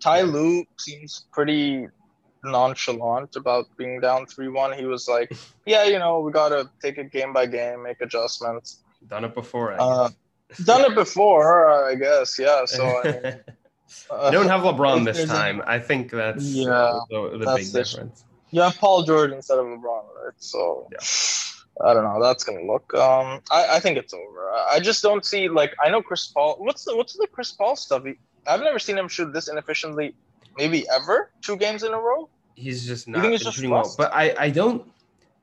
Ty 0.00 0.22
Lue 0.22 0.64
seems 0.76 1.24
pretty 1.32 1.88
nonchalant 2.44 3.36
about 3.36 3.66
being 3.76 4.00
down 4.00 4.26
3-1. 4.26 4.76
He 4.76 4.84
was 4.84 5.08
like, 5.08 5.32
yeah, 5.66 5.84
you 5.84 5.98
know, 5.98 6.20
we 6.20 6.32
got 6.32 6.50
to 6.50 6.70
take 6.82 6.98
it 6.98 7.10
game 7.10 7.32
by 7.32 7.46
game, 7.46 7.82
make 7.82 8.00
adjustments. 8.00 8.82
Done 9.08 9.24
it 9.24 9.34
before. 9.34 9.74
Uh, 9.78 10.10
done 10.64 10.90
it 10.90 10.94
before, 10.94 11.88
I 11.88 11.94
guess. 11.94 12.38
Yeah. 12.38 12.64
So 12.66 12.84
I 12.84 13.02
mean, 13.04 13.40
uh, 14.10 14.30
don't 14.30 14.48
have 14.48 14.62
LeBron 14.62 15.04
this 15.04 15.26
time. 15.26 15.62
I 15.66 15.78
think 15.78 16.10
that's 16.10 16.44
yeah, 16.44 17.00
the, 17.10 17.38
the 17.38 17.44
that's 17.44 17.72
big 17.72 17.84
difference. 17.84 18.24
You 18.50 18.60
have 18.60 18.76
Paul 18.78 19.02
George 19.02 19.32
instead 19.32 19.58
of 19.58 19.66
LeBron, 19.66 20.04
right? 20.22 20.32
So 20.38 20.88
yeah. 20.92 20.98
I 21.82 21.92
don't 21.92 22.04
know. 22.04 22.10
how 22.10 22.20
That's 22.20 22.44
gonna 22.44 22.64
look. 22.64 22.92
Um, 22.94 23.40
I, 23.50 23.76
I 23.76 23.80
think 23.80 23.98
it's 23.98 24.14
over. 24.14 24.50
I 24.70 24.80
just 24.80 25.02
don't 25.02 25.24
see 25.24 25.48
like 25.48 25.74
I 25.84 25.90
know 25.90 26.02
Chris 26.02 26.26
Paul. 26.26 26.56
What's 26.58 26.84
the 26.84 26.96
what's 26.96 27.14
the 27.14 27.26
Chris 27.30 27.52
Paul 27.52 27.76
stuff? 27.76 28.04
He, 28.04 28.14
I've 28.46 28.60
never 28.60 28.78
seen 28.78 28.96
him 28.96 29.08
shoot 29.08 29.32
this 29.32 29.48
inefficiently. 29.48 30.14
Maybe 30.56 30.86
ever 30.88 31.30
two 31.40 31.56
games 31.56 31.82
in 31.82 31.92
a 31.92 31.98
row. 31.98 32.28
He's 32.54 32.86
just 32.86 33.08
not 33.08 33.24
he's 33.24 33.42
shooting 33.42 33.70
well. 33.70 33.92
But 33.96 34.14
I 34.14 34.34
I 34.38 34.50
don't. 34.50 34.88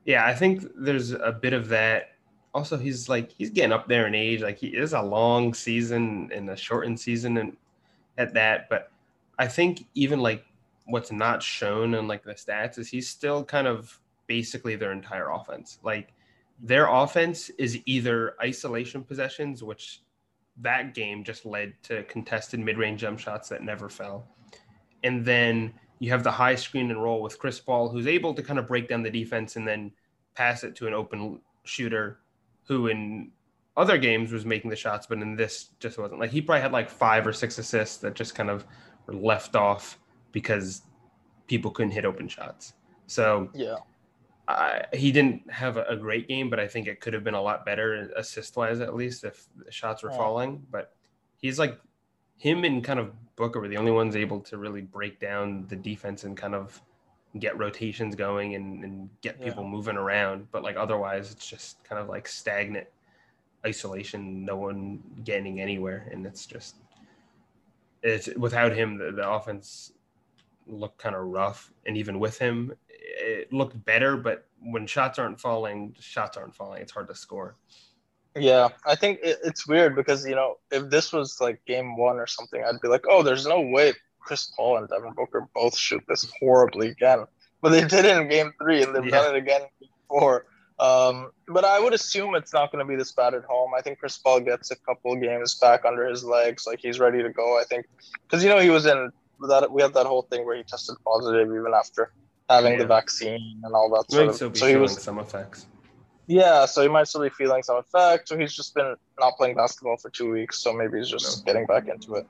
Yeah, 0.04 0.26
I 0.26 0.34
think 0.34 0.64
there's 0.74 1.12
a 1.12 1.32
bit 1.32 1.52
of 1.52 1.68
that 1.68 2.12
also 2.54 2.76
he's 2.76 3.08
like 3.08 3.32
he's 3.32 3.50
getting 3.50 3.72
up 3.72 3.88
there 3.88 4.06
in 4.06 4.14
age. 4.14 4.40
Like 4.42 4.58
he 4.58 4.68
is 4.68 4.92
a 4.92 5.02
long 5.02 5.54
season 5.54 6.30
and 6.34 6.48
a 6.50 6.56
shortened 6.56 7.00
season 7.00 7.36
and 7.38 7.56
at 8.18 8.34
that. 8.34 8.68
But 8.68 8.90
I 9.38 9.46
think 9.46 9.86
even 9.94 10.20
like 10.20 10.44
what's 10.86 11.12
not 11.12 11.42
shown 11.42 11.94
in 11.94 12.08
like 12.08 12.24
the 12.24 12.34
stats 12.34 12.78
is 12.78 12.88
he's 12.88 13.08
still 13.08 13.44
kind 13.44 13.66
of 13.66 13.98
basically 14.26 14.76
their 14.76 14.92
entire 14.92 15.30
offense. 15.30 15.78
Like 15.82 16.12
their 16.62 16.86
offense 16.86 17.50
is 17.58 17.80
either 17.86 18.34
isolation 18.40 19.02
possessions, 19.02 19.62
which 19.62 20.00
that 20.58 20.94
game 20.94 21.24
just 21.24 21.44
led 21.44 21.74
to 21.82 22.04
contested 22.04 22.60
mid-range 22.60 23.00
jump 23.00 23.18
shots 23.18 23.48
that 23.48 23.62
never 23.62 23.88
fell. 23.88 24.28
And 25.02 25.24
then 25.24 25.74
you 25.98 26.10
have 26.10 26.22
the 26.22 26.30
high 26.30 26.54
screen 26.54 26.90
and 26.90 27.02
roll 27.02 27.20
with 27.20 27.38
Chris 27.38 27.58
Paul, 27.58 27.88
who's 27.88 28.06
able 28.06 28.32
to 28.34 28.42
kind 28.42 28.58
of 28.58 28.68
break 28.68 28.88
down 28.88 29.02
the 29.02 29.10
defense 29.10 29.56
and 29.56 29.66
then 29.66 29.92
pass 30.34 30.62
it 30.62 30.76
to 30.76 30.86
an 30.86 30.94
open 30.94 31.40
shooter 31.64 32.20
who 32.64 32.86
in 32.86 33.32
other 33.76 33.98
games 33.98 34.32
was 34.32 34.44
making 34.44 34.70
the 34.70 34.76
shots, 34.76 35.06
but 35.06 35.18
in 35.18 35.34
this 35.34 35.70
just 35.80 35.98
wasn't. 35.98 36.20
Like 36.20 36.30
he 36.30 36.42
probably 36.42 36.62
had 36.62 36.72
like 36.72 36.90
five 36.90 37.26
or 37.26 37.32
six 37.32 37.58
assists 37.58 37.96
that 37.98 38.14
just 38.14 38.34
kind 38.34 38.50
of 38.50 38.64
were 39.06 39.14
left 39.14 39.56
off 39.56 39.98
because 40.30 40.82
people 41.46 41.70
couldn't 41.70 41.92
hit 41.92 42.04
open 42.04 42.28
shots. 42.28 42.74
So 43.06 43.50
yeah, 43.54 43.76
I, 44.48 44.84
he 44.92 45.12
didn't 45.12 45.50
have 45.50 45.76
a, 45.76 45.96
great 45.96 46.26
game, 46.26 46.50
but 46.50 46.58
I 46.58 46.66
think 46.66 46.88
it 46.88 47.00
could 47.00 47.14
have 47.14 47.22
been 47.22 47.34
a 47.34 47.40
lot 47.40 47.64
better 47.64 48.10
assist 48.16 48.56
wise 48.56 48.80
at 48.80 48.94
least 48.94 49.24
if 49.24 49.46
the 49.56 49.70
shots 49.70 50.02
were 50.02 50.10
yeah. 50.10 50.16
falling. 50.16 50.66
But 50.70 50.92
he's 51.36 51.58
like 51.58 51.80
him 52.38 52.64
and 52.64 52.82
kind 52.82 52.98
of 52.98 53.12
Booker 53.36 53.60
were 53.60 53.68
the 53.68 53.76
only 53.76 53.92
ones 53.92 54.14
able 54.16 54.40
to 54.40 54.58
really 54.58 54.82
break 54.82 55.18
down 55.18 55.66
the 55.68 55.76
defense 55.76 56.24
and 56.24 56.36
kind 56.36 56.54
of 56.54 56.80
get 57.38 57.56
rotations 57.58 58.14
going 58.14 58.54
and, 58.54 58.84
and 58.84 59.08
get 59.22 59.40
people 59.40 59.64
yeah. 59.64 59.70
moving 59.70 59.96
around. 59.96 60.48
But 60.50 60.62
like 60.62 60.76
otherwise, 60.76 61.30
it's 61.30 61.48
just 61.48 61.82
kind 61.84 62.00
of 62.00 62.08
like 62.08 62.28
stagnant 62.28 62.88
isolation, 63.64 64.44
no 64.44 64.56
one 64.56 65.00
getting 65.24 65.60
anywhere, 65.60 66.08
and 66.10 66.26
it's 66.26 66.46
just 66.46 66.76
it's 68.02 68.28
without 68.36 68.72
him 68.72 68.98
the, 68.98 69.12
the 69.12 69.28
offense 69.28 69.92
looked 70.66 70.98
kind 70.98 71.14
of 71.14 71.22
rough, 71.22 71.72
and 71.86 71.96
even 71.96 72.18
with 72.18 72.38
him, 72.38 72.72
it 73.22 73.52
looked 73.52 73.82
better. 73.84 74.16
But 74.16 74.46
when 74.60 74.86
shots 74.86 75.18
aren't 75.18 75.40
falling, 75.40 75.94
shots 76.00 76.36
aren't 76.36 76.54
falling. 76.54 76.82
It's 76.82 76.92
hard 76.92 77.08
to 77.08 77.14
score. 77.14 77.56
Yeah, 78.34 78.68
I 78.86 78.94
think 78.94 79.20
it, 79.22 79.38
it's 79.44 79.66
weird 79.66 79.94
because 79.94 80.26
you 80.26 80.34
know 80.34 80.56
if 80.70 80.88
this 80.88 81.12
was 81.12 81.40
like 81.40 81.64
game 81.66 81.96
one 81.96 82.16
or 82.16 82.26
something, 82.26 82.62
I'd 82.64 82.80
be 82.80 82.88
like, 82.88 83.04
oh, 83.08 83.22
there's 83.22 83.46
no 83.46 83.60
way 83.60 83.92
Chris 84.20 84.50
Paul 84.56 84.78
and 84.78 84.88
Devin 84.88 85.12
Booker 85.12 85.48
both 85.54 85.76
shoot 85.76 86.02
this 86.08 86.30
horribly 86.40 86.88
again. 86.88 87.26
But 87.60 87.70
they 87.70 87.82
did 87.82 88.04
it 88.04 88.16
in 88.16 88.28
game 88.28 88.52
three 88.60 88.82
and 88.82 88.94
they've 88.94 89.04
yeah. 89.04 89.10
done 89.10 89.34
it 89.34 89.38
again 89.38 89.62
before. 89.78 90.46
Um, 90.78 91.30
but 91.46 91.64
I 91.64 91.78
would 91.78 91.92
assume 91.92 92.34
it's 92.34 92.52
not 92.52 92.72
going 92.72 92.84
to 92.84 92.88
be 92.88 92.96
this 92.96 93.12
bad 93.12 93.34
at 93.34 93.44
home. 93.44 93.72
I 93.76 93.82
think 93.82 94.00
Chris 94.00 94.18
Paul 94.18 94.40
gets 94.40 94.70
a 94.70 94.76
couple 94.76 95.14
games 95.16 95.54
back 95.60 95.84
under 95.84 96.08
his 96.08 96.24
legs, 96.24 96.66
like 96.66 96.80
he's 96.80 96.98
ready 96.98 97.22
to 97.22 97.30
go. 97.30 97.60
I 97.60 97.64
think 97.64 97.86
because 98.26 98.42
you 98.42 98.50
know 98.50 98.58
he 98.58 98.70
was 98.70 98.86
in 98.86 99.12
that 99.48 99.70
we 99.70 99.82
had 99.82 99.94
that 99.94 100.06
whole 100.06 100.22
thing 100.22 100.44
where 100.44 100.56
he 100.56 100.62
tested 100.62 100.96
positive 101.04 101.48
even 101.48 101.72
after 101.74 102.12
having 102.52 102.72
yeah. 102.72 102.78
the 102.78 102.86
vaccine 102.86 103.60
and 103.64 103.74
all 103.74 103.90
that. 103.90 104.10
Sort 104.10 104.28
of. 104.28 104.56
So 104.56 104.66
he 104.66 104.76
was 104.76 105.00
some 105.02 105.18
effects. 105.18 105.66
Yeah, 106.26 106.66
so 106.66 106.82
he 106.82 106.88
might 106.88 107.08
still 107.08 107.22
be 107.22 107.30
feeling 107.30 107.62
some 107.62 107.78
effects. 107.78 108.30
So 108.30 108.38
he's 108.38 108.54
just 108.54 108.74
been 108.74 108.94
not 109.18 109.36
playing 109.36 109.56
basketball 109.56 109.96
for 109.96 110.10
two 110.10 110.30
weeks, 110.30 110.60
so 110.60 110.72
maybe 110.72 110.98
he's 110.98 111.08
just 111.08 111.44
no. 111.44 111.52
getting 111.52 111.66
back 111.66 111.88
into 111.88 112.14
it. 112.14 112.26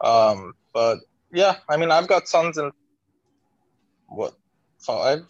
Um, 0.00 0.54
but 0.72 0.98
yeah, 1.32 1.56
I 1.68 1.76
mean, 1.76 1.90
I've 1.90 2.08
got 2.08 2.28
Suns 2.28 2.58
in 2.58 2.70
what 4.06 4.34
five. 4.78 5.24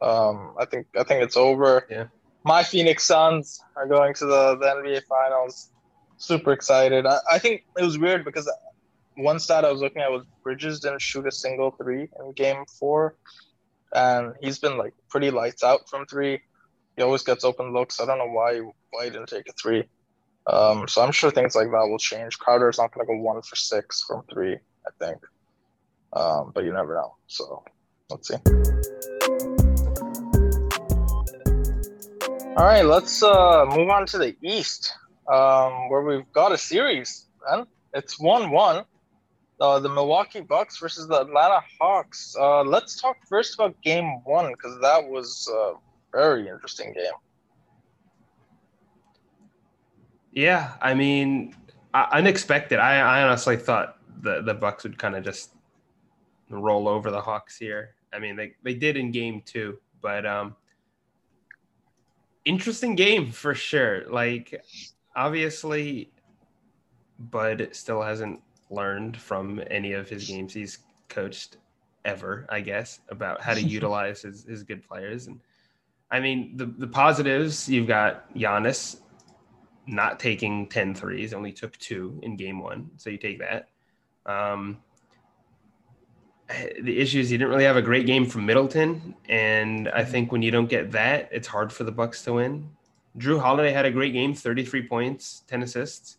Um, 0.00 0.54
I 0.58 0.64
think 0.64 0.86
I 0.98 1.04
think 1.04 1.22
it's 1.22 1.36
over. 1.36 1.86
Yeah. 1.90 2.06
My 2.44 2.62
Phoenix 2.64 3.04
Suns 3.04 3.62
are 3.76 3.86
going 3.86 4.14
to 4.14 4.26
the, 4.26 4.56
the 4.56 4.66
NBA 4.66 5.04
Finals. 5.04 5.70
Super 6.16 6.52
excited. 6.52 7.06
I, 7.06 7.18
I 7.30 7.38
think 7.38 7.64
it 7.78 7.84
was 7.84 7.98
weird 7.98 8.24
because 8.24 8.50
one 9.16 9.38
stat 9.38 9.64
I 9.64 9.70
was 9.70 9.80
looking 9.80 10.02
at 10.02 10.10
was 10.10 10.24
Bridges 10.42 10.80
didn't 10.80 11.02
shoot 11.02 11.26
a 11.26 11.32
single 11.32 11.70
three 11.70 12.08
in 12.18 12.32
Game 12.32 12.64
Four, 12.78 13.16
and 13.94 14.34
he's 14.40 14.58
been 14.58 14.78
like 14.78 14.94
pretty 15.08 15.30
lights 15.30 15.62
out 15.62 15.88
from 15.88 16.06
three. 16.06 16.40
He 16.96 17.02
always 17.02 17.22
gets 17.22 17.44
open 17.44 17.72
looks. 17.72 18.00
I 18.00 18.06
don't 18.06 18.18
know 18.18 18.28
why 18.28 18.60
why 18.90 19.04
he 19.04 19.10
didn't 19.10 19.28
take 19.28 19.48
a 19.48 19.52
three. 19.52 19.84
Um, 20.46 20.88
so 20.88 21.02
I'm 21.02 21.12
sure 21.12 21.30
things 21.30 21.54
like 21.54 21.70
that 21.70 21.86
will 21.88 21.98
change. 21.98 22.38
Crowder's 22.38 22.78
not 22.78 22.92
going 22.92 23.06
to 23.06 23.12
go 23.12 23.18
one 23.18 23.40
for 23.42 23.56
six 23.56 24.02
from 24.02 24.22
three. 24.32 24.54
I 24.54 24.90
think. 25.04 25.18
Um, 26.12 26.52
but 26.54 26.64
you 26.64 26.72
never 26.72 26.94
know. 26.94 27.16
So 27.26 27.64
let's 28.10 28.28
see. 28.28 28.36
All 32.54 32.66
right, 32.66 32.84
let's 32.84 33.22
uh, 33.22 33.64
move 33.66 33.88
on 33.88 34.04
to 34.08 34.18
the 34.18 34.36
East, 34.42 34.92
um, 35.32 35.88
where 35.88 36.02
we've 36.02 36.30
got 36.34 36.52
a 36.52 36.58
series. 36.58 37.26
Man, 37.48 37.66
it's 37.94 38.20
one-one. 38.20 38.84
Uh, 39.62 39.78
the 39.78 39.88
Milwaukee 39.88 40.40
Bucks 40.40 40.78
versus 40.78 41.06
the 41.06 41.20
Atlanta 41.20 41.60
Hawks. 41.80 42.34
Uh, 42.36 42.64
let's 42.64 43.00
talk 43.00 43.16
first 43.28 43.54
about 43.54 43.80
Game 43.80 44.20
One 44.24 44.50
because 44.50 44.76
that 44.80 45.08
was 45.08 45.48
a 45.54 45.74
very 46.10 46.48
interesting 46.48 46.92
game. 46.92 47.12
Yeah, 50.32 50.72
I 50.82 50.94
mean, 50.94 51.54
unexpected. 51.94 52.80
I, 52.80 52.96
I 52.96 53.22
honestly 53.22 53.56
thought 53.56 53.98
the 54.22 54.42
the 54.42 54.52
Bucks 54.52 54.82
would 54.82 54.98
kind 54.98 55.14
of 55.14 55.22
just 55.22 55.54
roll 56.50 56.88
over 56.88 57.12
the 57.12 57.20
Hawks 57.20 57.56
here. 57.56 57.94
I 58.12 58.18
mean, 58.18 58.34
they, 58.34 58.54
they 58.64 58.74
did 58.74 58.96
in 58.96 59.12
game 59.12 59.42
two, 59.46 59.78
but 60.00 60.26
um, 60.26 60.56
interesting 62.44 62.96
game 62.96 63.30
for 63.30 63.54
sure. 63.54 64.10
Like, 64.10 64.60
obviously, 65.14 66.10
Bud 67.20 67.68
still 67.70 68.02
hasn't 68.02 68.40
learned 68.72 69.16
from 69.16 69.62
any 69.70 69.92
of 69.92 70.08
his 70.08 70.26
games 70.26 70.54
he's 70.54 70.78
coached 71.08 71.58
ever, 72.04 72.46
I 72.48 72.60
guess, 72.60 73.00
about 73.08 73.40
how 73.40 73.54
to 73.54 73.62
utilize 73.78 74.22
his, 74.22 74.44
his 74.44 74.62
good 74.62 74.86
players. 74.86 75.26
And 75.26 75.40
I 76.10 76.20
mean, 76.20 76.56
the, 76.56 76.66
the 76.66 76.86
positives 76.86 77.68
you've 77.68 77.86
got 77.86 78.32
Giannis 78.34 78.96
not 79.86 80.20
taking 80.20 80.68
10 80.68 80.94
threes, 80.94 81.34
only 81.34 81.52
took 81.52 81.76
two 81.78 82.18
in 82.22 82.36
game 82.36 82.60
one. 82.60 82.90
So 82.96 83.10
you 83.10 83.18
take 83.18 83.40
that. 83.40 83.68
Um, 84.26 84.78
the 86.80 86.98
issue 86.98 87.20
is 87.20 87.30
he 87.30 87.36
didn't 87.36 87.50
really 87.50 87.64
have 87.64 87.76
a 87.76 87.82
great 87.82 88.06
game 88.06 88.26
from 88.26 88.46
Middleton, 88.46 89.14
and 89.28 89.88
I 89.88 90.04
think 90.04 90.30
when 90.30 90.42
you 90.42 90.50
don't 90.50 90.68
get 90.68 90.92
that, 90.92 91.28
it's 91.32 91.48
hard 91.48 91.72
for 91.72 91.84
the 91.84 91.92
Bucks 91.92 92.22
to 92.24 92.34
win. 92.34 92.68
Jrue 93.18 93.40
Holiday 93.40 93.72
had 93.72 93.86
a 93.86 93.90
great 93.90 94.12
game, 94.12 94.34
33 94.34 94.86
points, 94.86 95.42
10 95.48 95.62
assists, 95.62 96.18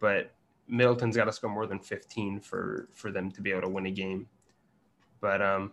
but 0.00 0.32
Middleton's 0.68 1.16
got 1.16 1.24
to 1.24 1.32
score 1.32 1.50
more 1.50 1.66
than 1.66 1.78
15 1.78 2.40
for 2.40 2.88
for 2.92 3.10
them 3.10 3.30
to 3.32 3.40
be 3.40 3.50
able 3.50 3.62
to 3.62 3.68
win 3.68 3.86
a 3.86 3.90
game. 3.90 4.26
But 5.20 5.42
um 5.42 5.72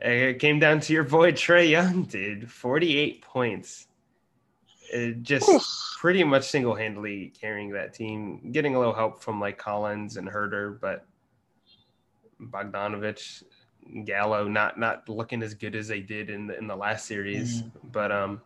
it 0.00 0.38
came 0.38 0.58
down 0.60 0.80
to 0.80 0.92
your 0.92 1.04
boy 1.04 1.32
Trae 1.32 1.68
Young, 1.68 2.04
dude. 2.04 2.50
48 2.50 3.22
points. 3.22 3.88
it 4.92 5.22
just 5.22 5.48
Oof. 5.48 5.62
pretty 5.98 6.22
much 6.24 6.48
single 6.48 6.74
handedly 6.74 7.32
carrying 7.40 7.70
that 7.72 7.94
team, 7.94 8.52
getting 8.52 8.74
a 8.74 8.78
little 8.78 8.94
help 8.94 9.22
from 9.22 9.40
like 9.40 9.58
Collins 9.58 10.16
and 10.16 10.28
Huerter, 10.28 10.80
but 10.80 11.04
Bogdanovich, 12.40 13.42
Gallo 14.04 14.46
not 14.48 14.78
not 14.78 15.08
looking 15.08 15.42
as 15.42 15.54
good 15.54 15.74
as 15.74 15.88
they 15.88 16.00
did 16.00 16.30
in 16.30 16.46
the 16.46 16.56
in 16.58 16.66
the 16.66 16.76
last 16.76 17.06
series. 17.06 17.62
Mm-hmm. 17.62 17.88
But 17.90 18.12
um 18.12 18.40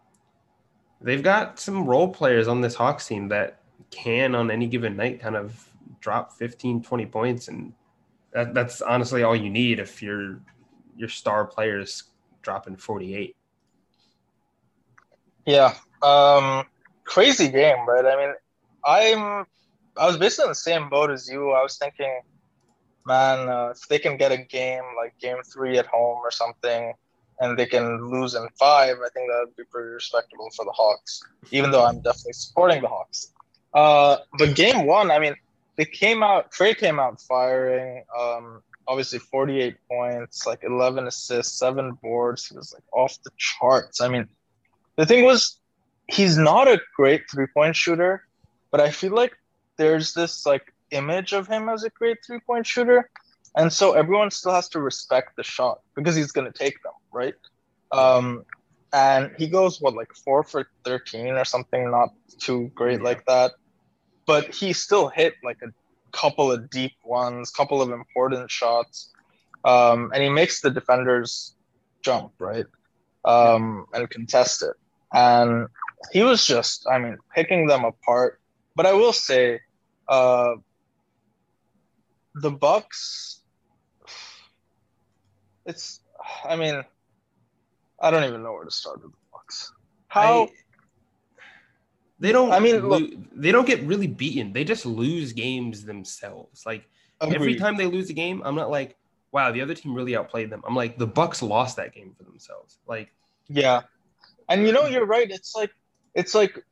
they've 1.00 1.22
got 1.22 1.58
some 1.58 1.84
role 1.84 2.08
players 2.08 2.48
on 2.48 2.60
this 2.60 2.74
Hawks 2.74 3.06
team 3.06 3.28
that 3.28 3.61
can 3.90 4.34
on 4.34 4.50
any 4.50 4.66
given 4.66 4.96
night 4.96 5.20
kind 5.20 5.36
of 5.36 5.68
drop 6.00 6.32
15, 6.32 6.82
20 6.82 7.06
points 7.06 7.48
and 7.48 7.72
that, 8.32 8.54
that's 8.54 8.80
honestly 8.80 9.22
all 9.22 9.36
you 9.36 9.50
need 9.50 9.78
if 9.78 10.02
your 10.02 10.40
your 10.96 11.08
star 11.08 11.44
players 11.44 12.04
dropping 12.42 12.76
48. 12.76 13.36
Yeah. 15.46 15.74
Um, 16.02 16.64
crazy 17.04 17.48
game, 17.48 17.86
right? 17.86 18.04
I 18.04 18.16
mean, 18.16 18.34
I'm 18.84 19.46
I 19.96 20.06
was 20.06 20.16
basically 20.16 20.44
in 20.44 20.50
the 20.50 20.54
same 20.54 20.88
boat 20.88 21.10
as 21.10 21.28
you. 21.28 21.50
I 21.50 21.62
was 21.62 21.76
thinking, 21.76 22.20
man, 23.06 23.48
uh, 23.48 23.72
if 23.76 23.86
they 23.88 23.98
can 23.98 24.16
get 24.16 24.32
a 24.32 24.38
game 24.38 24.82
like 24.96 25.18
game 25.18 25.36
three 25.52 25.78
at 25.78 25.86
home 25.86 26.18
or 26.18 26.30
something, 26.30 26.94
and 27.40 27.58
they 27.58 27.66
can 27.66 28.10
lose 28.10 28.34
in 28.34 28.48
five, 28.58 28.96
I 28.96 29.08
think 29.12 29.28
that 29.28 29.44
would 29.46 29.56
be 29.56 29.64
pretty 29.64 29.90
respectable 29.90 30.48
for 30.56 30.64
the 30.64 30.72
Hawks. 30.72 31.22
Even 31.50 31.70
though 31.70 31.84
I'm 31.84 32.00
definitely 32.00 32.32
supporting 32.34 32.82
the 32.82 32.88
Hawks. 32.88 33.31
Uh, 33.74 34.18
but 34.38 34.54
game 34.54 34.86
one, 34.86 35.10
I 35.10 35.18
mean, 35.18 35.34
they 35.76 35.84
came 35.84 36.22
out. 36.22 36.52
Trae 36.52 36.76
came 36.76 37.00
out 37.00 37.20
firing. 37.20 38.04
Um, 38.18 38.62
obviously 38.86 39.18
48 39.18 39.76
points, 39.88 40.46
like 40.46 40.64
11 40.64 41.06
assists, 41.06 41.58
seven 41.58 41.92
boards. 42.02 42.46
He 42.46 42.56
was 42.56 42.72
like 42.72 42.84
off 42.92 43.18
the 43.24 43.30
charts. 43.36 44.00
I 44.00 44.08
mean, 44.08 44.28
the 44.96 45.06
thing 45.06 45.24
was, 45.24 45.58
he's 46.08 46.36
not 46.36 46.68
a 46.68 46.80
great 46.96 47.22
three 47.30 47.46
point 47.46 47.76
shooter, 47.76 48.26
but 48.70 48.80
I 48.80 48.90
feel 48.90 49.14
like 49.14 49.36
there's 49.76 50.12
this 50.14 50.44
like 50.44 50.72
image 50.90 51.32
of 51.32 51.48
him 51.48 51.68
as 51.68 51.84
a 51.84 51.90
great 51.90 52.18
three 52.26 52.40
point 52.40 52.66
shooter. 52.66 53.08
And 53.54 53.72
so 53.72 53.92
everyone 53.92 54.30
still 54.30 54.52
has 54.52 54.68
to 54.70 54.80
respect 54.80 55.36
the 55.36 55.42
shot 55.42 55.80
because 55.94 56.16
he's 56.16 56.32
going 56.32 56.50
to 56.50 56.58
take 56.58 56.82
them, 56.82 56.92
right? 57.12 57.34
Um, 57.92 58.44
and 58.94 59.30
he 59.36 59.46
goes, 59.46 59.80
what, 59.80 59.94
like 59.94 60.14
four 60.14 60.42
for 60.42 60.66
13 60.84 61.28
or 61.28 61.44
something, 61.44 61.90
not 61.90 62.10
too 62.38 62.70
great 62.74 63.02
like 63.02 63.26
that. 63.26 63.52
But 64.26 64.54
he 64.54 64.72
still 64.72 65.08
hit 65.08 65.34
like 65.42 65.58
a 65.62 65.72
couple 66.12 66.52
of 66.52 66.70
deep 66.70 66.92
ones, 67.04 67.50
couple 67.50 67.82
of 67.82 67.90
important 67.90 68.50
shots, 68.50 69.10
um, 69.64 70.10
and 70.14 70.22
he 70.22 70.28
makes 70.28 70.60
the 70.60 70.70
defenders 70.70 71.54
jump 72.02 72.32
right 72.38 72.66
um, 73.24 73.86
and 73.92 74.08
contest 74.10 74.62
it. 74.62 74.74
And 75.12 75.68
he 76.12 76.22
was 76.22 76.46
just, 76.46 76.86
I 76.90 76.98
mean, 76.98 77.18
picking 77.34 77.66
them 77.66 77.84
apart. 77.84 78.40
But 78.74 78.86
I 78.86 78.92
will 78.94 79.12
say, 79.12 79.60
uh, 80.08 80.54
the 82.34 82.50
Bucks. 82.50 83.40
It's, 85.66 86.00
I 86.44 86.56
mean, 86.56 86.82
I 88.00 88.10
don't 88.10 88.24
even 88.24 88.42
know 88.42 88.52
where 88.52 88.64
to 88.64 88.70
start 88.70 89.02
with 89.02 89.12
the 89.12 89.18
Bucks. 89.32 89.72
How? 90.08 90.44
I, 90.44 90.48
they 92.22 92.30
don't. 92.30 92.52
I 92.52 92.60
mean, 92.60 92.88
lo- 92.88 93.08
they 93.34 93.50
don't 93.50 93.66
get 93.66 93.82
really 93.82 94.06
beaten. 94.06 94.52
They 94.52 94.62
just 94.62 94.86
lose 94.86 95.32
games 95.32 95.84
themselves. 95.84 96.64
Like 96.64 96.88
agreed. 97.20 97.34
every 97.34 97.54
time 97.56 97.76
they 97.76 97.86
lose 97.86 98.10
a 98.10 98.12
game, 98.12 98.42
I'm 98.44 98.54
not 98.54 98.70
like, 98.70 98.96
wow, 99.32 99.50
the 99.50 99.60
other 99.60 99.74
team 99.74 99.92
really 99.92 100.14
outplayed 100.14 100.48
them. 100.48 100.62
I'm 100.64 100.76
like, 100.76 100.98
the 100.98 101.06
Bucks 101.06 101.42
lost 101.42 101.76
that 101.78 101.92
game 101.92 102.14
for 102.16 102.22
themselves. 102.22 102.78
Like, 102.86 103.12
yeah, 103.48 103.80
and 104.48 104.64
you 104.64 104.72
know, 104.72 104.84
mm. 104.84 104.92
you're 104.92 105.04
right. 105.04 105.28
It's 105.28 105.56
like, 105.56 105.72
it's 106.14 106.32
like, 106.32 106.64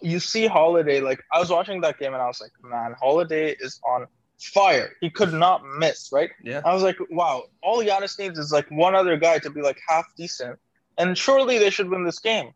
you 0.00 0.20
see 0.20 0.46
Holiday. 0.46 1.00
Like 1.00 1.20
I 1.32 1.40
was 1.40 1.50
watching 1.50 1.80
that 1.80 1.98
game 1.98 2.14
and 2.14 2.22
I 2.22 2.28
was 2.28 2.40
like, 2.40 2.52
man, 2.62 2.94
Holiday 2.96 3.56
is 3.58 3.80
on 3.84 4.06
fire. 4.38 4.92
He 5.00 5.10
could 5.10 5.32
not 5.32 5.64
miss. 5.76 6.10
Right? 6.12 6.30
Yeah. 6.44 6.60
I 6.64 6.72
was 6.72 6.84
like, 6.84 6.98
wow. 7.10 7.46
All 7.64 7.82
Giannis 7.82 8.16
needs 8.16 8.38
is 8.38 8.52
like 8.52 8.70
one 8.70 8.94
other 8.94 9.16
guy 9.16 9.40
to 9.40 9.50
be 9.50 9.60
like 9.60 9.80
half 9.88 10.06
decent, 10.16 10.56
and 10.98 11.18
surely 11.18 11.58
they 11.58 11.70
should 11.70 11.90
win 11.90 12.04
this 12.04 12.20
game. 12.20 12.52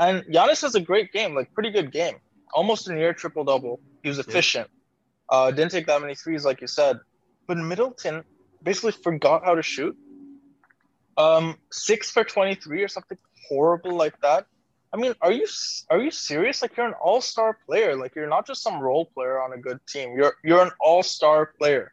And 0.00 0.24
Giannis 0.24 0.62
has 0.62 0.74
a 0.74 0.80
great 0.80 1.12
game, 1.12 1.34
like 1.34 1.52
pretty 1.52 1.70
good 1.70 1.92
game, 1.92 2.16
almost 2.54 2.88
a 2.88 2.94
near 2.94 3.12
triple 3.12 3.44
double. 3.44 3.80
He 4.02 4.08
was 4.08 4.18
efficient. 4.18 4.68
Yeah. 5.30 5.36
Uh, 5.36 5.50
didn't 5.50 5.70
take 5.70 5.86
that 5.86 6.00
many 6.00 6.14
threes, 6.14 6.44
like 6.44 6.62
you 6.62 6.66
said. 6.66 6.98
But 7.46 7.58
Middleton 7.58 8.24
basically 8.62 8.92
forgot 8.92 9.44
how 9.44 9.54
to 9.54 9.62
shoot. 9.62 9.96
Um, 11.18 11.58
six 11.70 12.10
for 12.10 12.24
twenty 12.24 12.54
three 12.54 12.82
or 12.82 12.88
something 12.88 13.18
horrible 13.46 13.94
like 13.94 14.18
that. 14.22 14.46
I 14.92 14.96
mean, 14.96 15.14
are 15.20 15.32
you 15.32 15.46
are 15.90 16.00
you 16.00 16.10
serious? 16.10 16.62
Like 16.62 16.76
you're 16.78 16.86
an 16.86 16.94
all 16.94 17.20
star 17.20 17.58
player. 17.66 17.94
Like 17.94 18.14
you're 18.14 18.28
not 18.28 18.46
just 18.46 18.62
some 18.62 18.80
role 18.80 19.04
player 19.04 19.40
on 19.42 19.52
a 19.52 19.58
good 19.58 19.80
team. 19.86 20.16
You're 20.16 20.34
you're 20.42 20.62
an 20.62 20.70
all 20.80 21.02
star 21.02 21.52
player. 21.58 21.92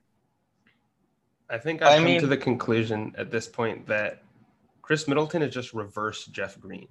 I 1.50 1.58
think 1.58 1.82
I've 1.82 1.90
I 1.90 1.96
come 1.96 2.06
mean, 2.06 2.22
to 2.22 2.28
the 2.28 2.38
conclusion 2.38 3.14
at 3.18 3.32
this 3.32 3.48
point 3.48 3.88
that 3.88 4.24
Khris 4.82 5.08
Middleton 5.10 5.42
is 5.42 5.54
just 5.54 5.74
reverse 5.74 6.26
Jeff 6.26 6.58
Green. 6.60 6.88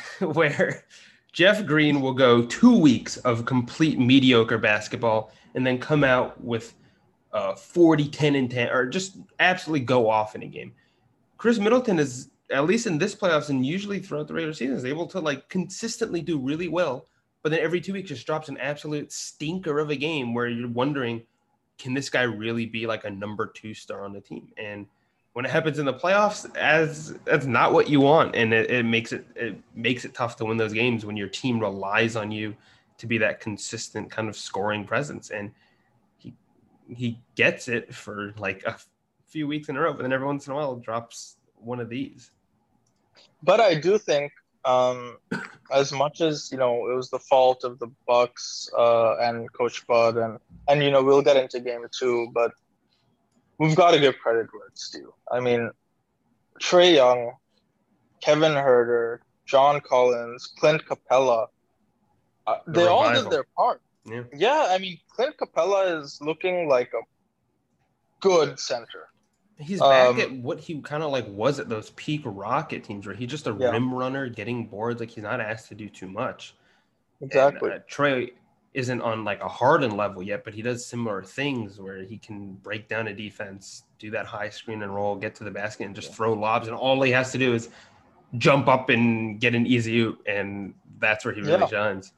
where 0.20 0.84
Jeff 1.32 1.64
Green 1.64 2.00
will 2.00 2.12
go 2.12 2.44
two 2.44 2.76
weeks 2.76 3.16
of 3.18 3.44
complete 3.44 3.98
mediocre 3.98 4.58
basketball 4.58 5.32
and 5.54 5.66
then 5.66 5.78
come 5.78 6.04
out 6.04 6.42
with 6.42 6.74
uh, 7.32 7.54
40, 7.54 8.08
10, 8.08 8.34
and 8.34 8.50
10, 8.50 8.68
or 8.70 8.86
just 8.86 9.16
absolutely 9.40 9.84
go 9.84 10.08
off 10.08 10.34
in 10.34 10.42
a 10.42 10.46
game. 10.46 10.72
Khris 11.38 11.58
Middleton 11.58 11.98
is, 11.98 12.30
at 12.50 12.66
least 12.66 12.86
in 12.86 12.98
this 12.98 13.14
playoffs 13.14 13.48
and 13.48 13.64
usually 13.64 13.98
throughout 13.98 14.28
the 14.28 14.34
regular 14.34 14.52
season, 14.52 14.76
is 14.76 14.84
able 14.84 15.06
to 15.06 15.20
like 15.20 15.48
consistently 15.48 16.20
do 16.20 16.38
really 16.38 16.68
well. 16.68 17.06
But 17.42 17.50
then 17.50 17.60
every 17.60 17.80
two 17.80 17.94
weeks 17.94 18.10
just 18.10 18.26
drops 18.26 18.48
an 18.48 18.58
absolute 18.58 19.10
stinker 19.10 19.78
of 19.78 19.90
a 19.90 19.96
game 19.96 20.34
where 20.34 20.48
you're 20.48 20.68
wondering, 20.68 21.22
can 21.78 21.94
this 21.94 22.08
guy 22.08 22.22
really 22.22 22.66
be 22.66 22.86
like 22.86 23.04
a 23.04 23.10
number 23.10 23.46
two 23.46 23.74
star 23.74 24.04
on 24.04 24.12
the 24.12 24.20
team? 24.20 24.48
And 24.56 24.86
when 25.32 25.46
it 25.46 25.50
happens 25.50 25.78
in 25.78 25.86
the 25.86 25.94
playoffs, 25.94 26.54
as 26.56 27.14
that's 27.24 27.46
not 27.46 27.72
what 27.72 27.88
you 27.88 28.00
want, 28.00 28.36
and 28.36 28.52
it, 28.52 28.70
it, 28.70 28.84
makes 28.84 29.12
it 29.12 29.26
it 29.34 29.56
makes 29.74 30.04
it 30.04 30.14
tough 30.14 30.36
to 30.36 30.44
win 30.44 30.56
those 30.56 30.72
games 30.72 31.06
when 31.06 31.16
your 31.16 31.28
team 31.28 31.58
relies 31.58 32.16
on 32.16 32.30
you 32.30 32.54
to 32.98 33.06
be 33.06 33.18
that 33.18 33.40
consistent 33.40 34.10
kind 34.10 34.28
of 34.28 34.36
scoring 34.36 34.84
presence. 34.84 35.30
And 35.30 35.52
he 36.18 36.34
he 36.86 37.18
gets 37.34 37.68
it 37.68 37.94
for 37.94 38.34
like 38.36 38.62
a 38.64 38.76
few 39.26 39.46
weeks 39.46 39.68
in 39.68 39.76
a 39.76 39.80
row, 39.80 39.94
but 39.94 40.02
then 40.02 40.12
every 40.12 40.26
once 40.26 40.46
in 40.46 40.52
a 40.52 40.56
while 40.56 40.76
drops 40.76 41.36
one 41.56 41.80
of 41.80 41.88
these. 41.88 42.30
But 43.42 43.60
I 43.60 43.74
do 43.74 43.96
think, 43.96 44.32
um, 44.66 45.16
as 45.72 45.92
much 45.92 46.20
as 46.20 46.50
you 46.52 46.58
know, 46.58 46.90
it 46.90 46.94
was 46.94 47.08
the 47.08 47.18
fault 47.18 47.64
of 47.64 47.78
the 47.78 47.88
Bucks 48.06 48.68
uh, 48.78 49.16
and 49.16 49.50
Coach 49.54 49.86
Bud, 49.86 50.18
and 50.18 50.38
and 50.68 50.82
you 50.82 50.90
know 50.90 51.02
we'll 51.02 51.22
get 51.22 51.38
into 51.38 51.58
game 51.58 51.86
two, 51.90 52.28
but 52.34 52.52
we've 53.62 53.76
got 53.76 53.92
to 53.92 54.00
give 54.00 54.18
credit 54.18 54.48
where 54.52 54.66
it's 54.66 54.90
due. 54.90 55.14
I 55.30 55.38
mean, 55.38 55.70
Trae 56.60 56.94
Young, 56.94 57.32
Kevin 58.20 58.52
Huerter, 58.52 59.18
John 59.46 59.80
Collins, 59.80 60.52
Clint 60.58 60.82
Capela, 60.84 61.46
uh, 62.46 62.56
the 62.66 62.72
they 62.72 62.80
revival. 62.82 62.98
all 62.98 63.22
did 63.22 63.30
their 63.30 63.44
part. 63.56 63.80
Yeah. 64.04 64.22
yeah, 64.34 64.66
I 64.70 64.78
mean, 64.78 64.98
Clint 65.08 65.36
Capela 65.40 66.02
is 66.02 66.18
looking 66.20 66.68
like 66.68 66.90
a 66.92 67.02
good 68.20 68.58
center. 68.58 69.08
He's 69.58 69.78
back 69.78 70.08
um, 70.08 70.20
at 70.20 70.32
what 70.32 70.58
he 70.58 70.80
kind 70.80 71.04
of 71.04 71.12
like 71.12 71.28
was 71.28 71.60
at 71.60 71.68
those 71.68 71.90
peak 71.90 72.22
Rocket 72.24 72.82
teams, 72.82 73.06
where 73.06 73.14
he's 73.14 73.30
just 73.30 73.46
a 73.46 73.56
yeah. 73.56 73.70
rim 73.70 73.94
runner, 73.94 74.28
getting 74.28 74.66
boards. 74.66 74.98
Like 74.98 75.10
he's 75.10 75.22
not 75.22 75.40
asked 75.40 75.68
to 75.68 75.76
do 75.76 75.88
too 75.88 76.08
much. 76.08 76.56
Exactly. 77.20 77.70
And, 77.70 77.80
uh, 77.80 77.84
Trae 77.88 78.32
isn't 78.74 79.02
on 79.02 79.24
like 79.24 79.42
a 79.42 79.48
Harden 79.48 79.96
level 79.96 80.22
yet, 80.22 80.44
but 80.44 80.54
he 80.54 80.62
does 80.62 80.84
similar 80.84 81.22
things 81.22 81.78
where 81.78 82.02
he 82.04 82.16
can 82.16 82.54
break 82.54 82.88
down 82.88 83.08
a 83.08 83.14
defense, 83.14 83.84
do 83.98 84.10
that 84.10 84.26
high 84.26 84.48
screen 84.48 84.82
and 84.82 84.94
roll, 84.94 85.14
get 85.16 85.34
to 85.36 85.44
the 85.44 85.50
basket, 85.50 85.84
and 85.84 85.94
just 85.94 86.08
yeah. 86.08 86.14
throw 86.14 86.32
lobs. 86.32 86.68
And 86.68 86.76
all 86.76 87.00
he 87.02 87.10
has 87.12 87.32
to 87.32 87.38
do 87.38 87.54
is 87.54 87.68
jump 88.38 88.68
up 88.68 88.88
and 88.88 89.38
get 89.40 89.54
an 89.54 89.66
easy 89.66 89.98
oop, 89.98 90.22
and 90.26 90.74
that's 90.98 91.24
where 91.24 91.34
he 91.34 91.40
really 91.40 91.60
yeah. 91.60 91.66
shines. 91.66 92.12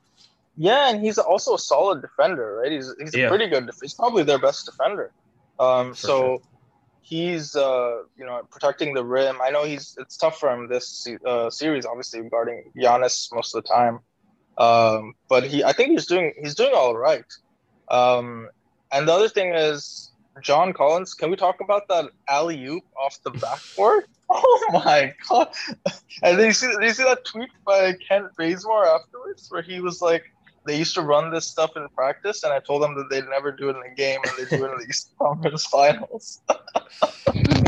Yeah, 0.56 0.90
and 0.90 1.00
he's 1.00 1.18
also 1.18 1.54
a 1.54 1.58
solid 1.58 2.00
defender, 2.00 2.60
right? 2.62 2.70
He's 2.70 2.94
he's 3.00 3.14
yeah. 3.14 3.26
a 3.26 3.28
pretty 3.28 3.48
good. 3.48 3.68
He's 3.80 3.94
probably 3.94 4.22
their 4.22 4.38
best 4.38 4.66
defender. 4.66 5.10
Um, 5.58 5.94
so 5.94 6.08
sure. 6.08 6.38
he's 7.02 7.56
uh, 7.56 8.02
you 8.16 8.24
know 8.24 8.42
protecting 8.50 8.94
the 8.94 9.04
rim. 9.04 9.38
I 9.42 9.50
know 9.50 9.64
he's 9.64 9.96
it's 9.98 10.16
tough 10.16 10.38
for 10.38 10.52
him 10.52 10.68
this 10.68 11.08
uh, 11.26 11.50
series, 11.50 11.84
obviously 11.84 12.22
guarding 12.28 12.70
Giannis 12.76 13.32
most 13.32 13.56
of 13.56 13.64
the 13.64 13.68
time. 13.68 13.98
Um, 14.58 15.14
but 15.28 15.44
he, 15.44 15.64
I 15.64 15.72
think 15.72 15.90
he's 15.90 16.06
doing 16.06 16.32
he's 16.40 16.54
doing 16.54 16.72
all 16.74 16.96
right. 16.96 17.24
Um, 17.88 18.48
and 18.92 19.08
the 19.08 19.12
other 19.12 19.28
thing 19.28 19.54
is 19.54 20.12
John 20.40 20.72
Collins. 20.72 21.14
Can 21.14 21.30
we 21.30 21.36
talk 21.36 21.60
about 21.60 21.88
that 21.88 22.10
alley 22.28 22.64
oop 22.66 22.84
off 22.96 23.18
the 23.22 23.30
backboard? 23.30 24.04
oh 24.30 24.64
my 24.72 25.14
god! 25.28 25.48
And 26.22 26.38
then 26.38 26.46
you 26.46 26.52
see, 26.52 26.68
you 26.80 26.92
see 26.92 27.04
that 27.04 27.24
tweet 27.24 27.50
by 27.66 27.92
Kent 27.94 28.28
Bazemore 28.36 28.86
afterwards, 28.88 29.50
where 29.50 29.62
he 29.62 29.80
was 29.80 30.00
like, 30.00 30.24
they 30.66 30.78
used 30.78 30.94
to 30.94 31.02
run 31.02 31.30
this 31.30 31.46
stuff 31.46 31.76
in 31.76 31.86
practice, 31.90 32.42
and 32.42 32.52
I 32.52 32.58
told 32.58 32.82
them 32.82 32.94
that 32.96 33.10
they'd 33.10 33.28
never 33.28 33.52
do 33.52 33.68
it 33.68 33.76
in 33.76 33.82
a 33.82 33.94
game, 33.94 34.20
and 34.24 34.32
they 34.38 34.56
do 34.56 34.64
it 34.64 34.72
in 34.72 34.78
the 34.78 35.04
Conference 35.18 35.66
Finals. 35.70 36.40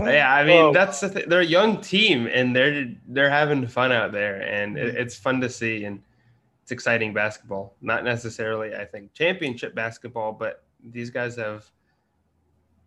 yeah, 0.03 0.33
I 0.33 0.45
mean 0.45 0.65
oh. 0.67 0.73
that's 0.73 1.01
the 1.01 1.11
th- 1.11 1.27
they're 1.27 1.41
a 1.41 1.45
young 1.45 1.81
team, 1.81 2.27
and 2.27 2.57
they're 2.57 2.91
they're 3.09 3.31
having 3.31 3.67
fun 3.67 3.93
out 3.93 4.13
there, 4.13 4.41
and 4.41 4.79
it, 4.79 4.97
it's 4.97 5.15
fun 5.15 5.41
to 5.43 5.51
see. 5.51 5.85
And 5.85 6.03
it's 6.67 6.73
exciting 6.73 7.15
basketball. 7.15 7.77
Not 7.81 8.03
necessarily, 8.03 8.75
I 8.75 8.85
think, 8.85 9.15
championship 9.15 9.73
basketball, 9.73 10.33
but 10.33 10.65
these 10.83 11.11
guys 11.11 11.37
have 11.37 11.71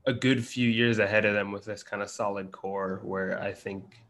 a 0.06 0.12
good 0.12 0.46
few 0.46 0.68
years 0.68 1.00
ahead 1.00 1.24
of 1.24 1.34
them 1.34 1.50
with 1.54 1.63
this 1.63 1.82
kind 1.82 2.04
of 2.04 2.10
solid 2.10 2.52
core 2.52 3.00
where 3.04 3.42
I 3.42 3.54
think 3.54 4.04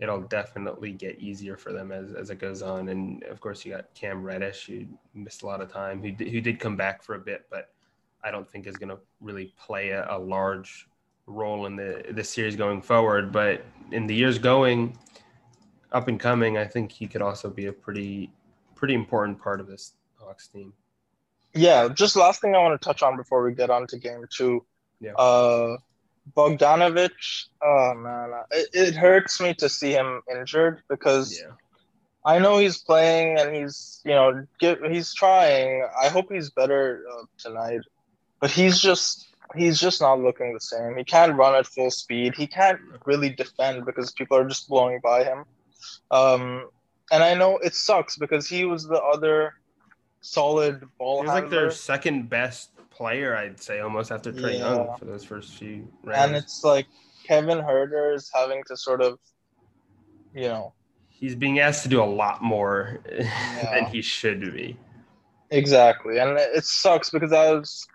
it'll 0.00 0.22
definitely 0.22 0.92
get 0.92 1.20
easier 1.20 1.58
for 1.58 1.74
them 1.74 1.92
as, 1.92 2.14
as 2.14 2.30
it 2.30 2.38
goes 2.38 2.62
on. 2.62 2.88
And 2.88 3.22
of 3.24 3.38
course, 3.38 3.66
you 3.66 3.74
got 3.74 3.92
Cam 3.92 4.22
Reddish, 4.22 4.64
who 4.64 4.86
missed 5.12 5.42
a 5.42 5.46
lot 5.46 5.60
of 5.60 5.70
time, 5.70 6.00
who, 6.00 6.12
who 6.24 6.40
did 6.40 6.58
come 6.58 6.74
back 6.74 7.02
for 7.02 7.16
a 7.16 7.20
bit, 7.20 7.44
but 7.50 7.74
I 8.24 8.30
don't 8.30 8.50
think 8.50 8.66
is 8.66 8.78
going 8.78 8.88
to 8.88 8.98
really 9.20 9.52
play 9.58 9.90
a, 9.90 10.06
a, 10.08 10.18
large 10.18 10.88
role 11.26 11.66
in 11.66 11.76
the, 11.76 12.02
the 12.12 12.24
series 12.24 12.56
going 12.56 12.80
forward. 12.80 13.30
But 13.30 13.62
in 13.92 14.06
the 14.06 14.14
years 14.14 14.38
going 14.38 14.96
up 15.92 16.08
and 16.08 16.18
coming, 16.18 16.56
I 16.56 16.64
think 16.64 16.92
he 16.92 17.06
could 17.06 17.20
also 17.20 17.50
be 17.50 17.66
a 17.66 17.72
pretty, 17.74 18.30
pretty 18.76 18.94
important 18.94 19.42
part 19.42 19.60
of 19.60 19.66
this 19.66 19.94
Hawks 20.18 20.48
team. 20.48 20.72
Yeah, 21.54 21.88
just 21.88 22.16
last 22.16 22.40
thing 22.40 22.54
I 22.54 22.58
want 22.58 22.80
to 22.80 22.84
touch 22.84 23.02
on 23.02 23.16
before 23.16 23.42
we 23.42 23.54
get 23.54 23.70
on 23.70 23.86
to 23.88 23.98
game 23.98 24.24
two. 24.30 24.64
Yeah. 25.00 25.14
Uh, 25.14 25.78
Bogdanovich, 26.36 27.46
oh 27.62 27.94
man, 27.94 28.32
it, 28.50 28.68
it 28.72 28.94
hurts 28.94 29.40
me 29.40 29.54
to 29.54 29.68
see 29.68 29.92
him 29.92 30.22
injured 30.30 30.82
because 30.88 31.40
yeah. 31.40 31.52
I 32.24 32.40
know 32.40 32.58
he's 32.58 32.78
playing 32.78 33.38
and 33.38 33.54
he's 33.54 34.00
you 34.04 34.10
know 34.10 34.44
get, 34.58 34.84
he's 34.90 35.14
trying. 35.14 35.86
I 36.00 36.08
hope 36.08 36.32
he's 36.32 36.50
better 36.50 37.04
uh, 37.12 37.24
tonight, 37.38 37.80
but 38.40 38.50
he's 38.50 38.80
just 38.80 39.28
he's 39.54 39.80
just 39.80 40.00
not 40.00 40.20
looking 40.20 40.52
the 40.52 40.60
same. 40.60 40.96
He 40.96 41.04
can't 41.04 41.36
run 41.36 41.54
at 41.54 41.66
full 41.66 41.90
speed. 41.90 42.34
He 42.34 42.46
can't 42.48 42.80
really 43.04 43.30
defend 43.30 43.86
because 43.86 44.10
people 44.10 44.36
are 44.36 44.48
just 44.48 44.68
blowing 44.68 45.00
by 45.02 45.22
him. 45.22 45.44
Um, 46.10 46.68
and 47.10 47.22
I 47.22 47.34
know 47.34 47.58
it 47.58 47.74
sucks 47.74 48.16
because 48.16 48.48
he 48.48 48.64
was 48.64 48.86
the 48.86 49.00
other 49.00 49.54
solid 50.20 50.82
ball. 50.98 51.22
He's 51.22 51.28
like 51.28 51.50
their 51.50 51.70
second 51.70 52.28
best 52.28 52.70
player, 52.90 53.36
I'd 53.36 53.60
say, 53.60 53.80
almost 53.80 54.10
after 54.10 54.32
Trae 54.32 54.54
yeah. 54.54 54.74
Young 54.74 54.96
for 54.98 55.04
those 55.04 55.24
first 55.24 55.54
few 55.54 55.88
rounds. 56.02 56.26
And 56.26 56.36
it's 56.36 56.64
like 56.64 56.86
Kevin 57.24 57.58
Huerter 57.58 58.14
is 58.14 58.30
having 58.34 58.62
to 58.66 58.76
sort 58.76 59.02
of, 59.02 59.18
you 60.34 60.48
know, 60.48 60.72
he's 61.08 61.34
being 61.34 61.58
asked 61.60 61.82
to 61.84 61.88
do 61.88 62.02
a 62.02 62.04
lot 62.04 62.42
more 62.42 63.00
yeah. 63.12 63.74
than 63.74 63.86
he 63.86 64.02
should 64.02 64.40
be. 64.54 64.76
Exactly, 65.50 66.18
and 66.18 66.36
it 66.38 66.64
sucks 66.64 67.10
because 67.10 67.32
I 67.32 67.52
was, 67.52 67.86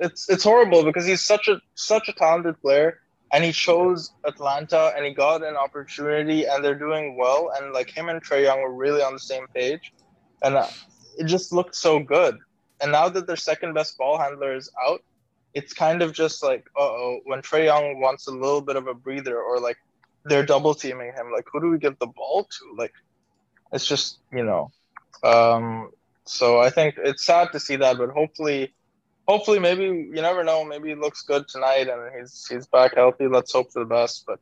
it's 0.00 0.28
it's 0.30 0.42
horrible 0.42 0.82
because 0.84 1.04
he's 1.04 1.20
such 1.20 1.46
a 1.46 1.60
such 1.74 2.08
a 2.08 2.14
talented 2.14 2.58
player, 2.62 2.98
and 3.32 3.44
he 3.44 3.52
chose 3.52 4.12
Atlanta 4.24 4.92
and 4.96 5.04
he 5.04 5.12
got 5.12 5.44
an 5.44 5.56
opportunity, 5.56 6.44
and 6.46 6.64
they're 6.64 6.78
doing 6.78 7.16
well, 7.16 7.52
and 7.56 7.72
like 7.72 7.90
him 7.90 8.08
and 8.08 8.22
Trae 8.24 8.44
Young 8.44 8.60
were 8.62 8.72
really 8.72 9.02
on 9.02 9.12
the 9.12 9.20
same 9.20 9.46
page, 9.54 9.92
and 10.42 10.56
it 11.18 11.24
just 11.24 11.52
looked 11.52 11.74
so 11.74 11.98
good. 11.98 12.38
And 12.80 12.92
now 12.92 13.08
that 13.08 13.26
their 13.26 13.36
second 13.36 13.74
best 13.74 13.98
ball 13.98 14.18
handler 14.18 14.54
is 14.54 14.70
out, 14.86 15.02
it's 15.52 15.72
kind 15.72 16.02
of 16.02 16.12
just 16.12 16.42
like, 16.42 16.66
uh 16.76 16.82
oh, 16.82 17.20
when 17.24 17.42
Trae 17.42 17.64
Young 17.64 18.00
wants 18.00 18.28
a 18.28 18.30
little 18.30 18.60
bit 18.60 18.76
of 18.76 18.86
a 18.86 18.94
breather 18.94 19.40
or 19.40 19.58
like 19.60 19.78
they're 20.24 20.46
double 20.46 20.74
teaming 20.74 21.12
him, 21.12 21.32
like 21.32 21.46
who 21.52 21.60
do 21.60 21.70
we 21.70 21.78
give 21.78 21.98
the 21.98 22.06
ball 22.06 22.44
to? 22.44 22.74
Like 22.76 22.92
it's 23.72 23.86
just, 23.86 24.18
you 24.32 24.44
know. 24.44 24.70
Um 25.22 25.90
so 26.24 26.60
I 26.60 26.70
think 26.70 26.96
it's 26.98 27.24
sad 27.24 27.52
to 27.52 27.60
see 27.60 27.76
that, 27.76 27.98
but 27.98 28.10
hopefully 28.10 28.72
hopefully 29.28 29.58
maybe 29.58 29.84
you 29.84 30.22
never 30.22 30.42
know, 30.42 30.64
maybe 30.64 30.88
he 30.88 30.94
looks 30.94 31.22
good 31.22 31.46
tonight 31.46 31.88
and 31.88 32.00
he's 32.18 32.46
he's 32.50 32.66
back 32.66 32.94
healthy. 32.96 33.28
Let's 33.28 33.52
hope 33.52 33.72
for 33.72 33.80
the 33.80 33.84
best. 33.84 34.24
But 34.26 34.40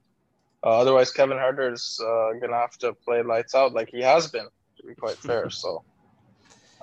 uh, 0.65 0.79
otherwise 0.79 1.11
Kevin 1.11 1.37
Huerter's 1.37 2.01
uh, 2.01 2.33
gonna 2.41 2.57
have 2.57 2.79
to 2.79 2.95
play 2.95 3.23
lights 3.23 3.55
out 3.55 3.75
like 3.75 3.91
he 3.91 4.01
has 4.01 4.31
been, 4.31 4.47
to 4.79 4.87
be 4.87 4.95
quite 4.95 5.17
fair. 5.17 5.51
So 5.51 5.83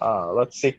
uh, 0.01 0.33
let's 0.33 0.59
see. 0.59 0.75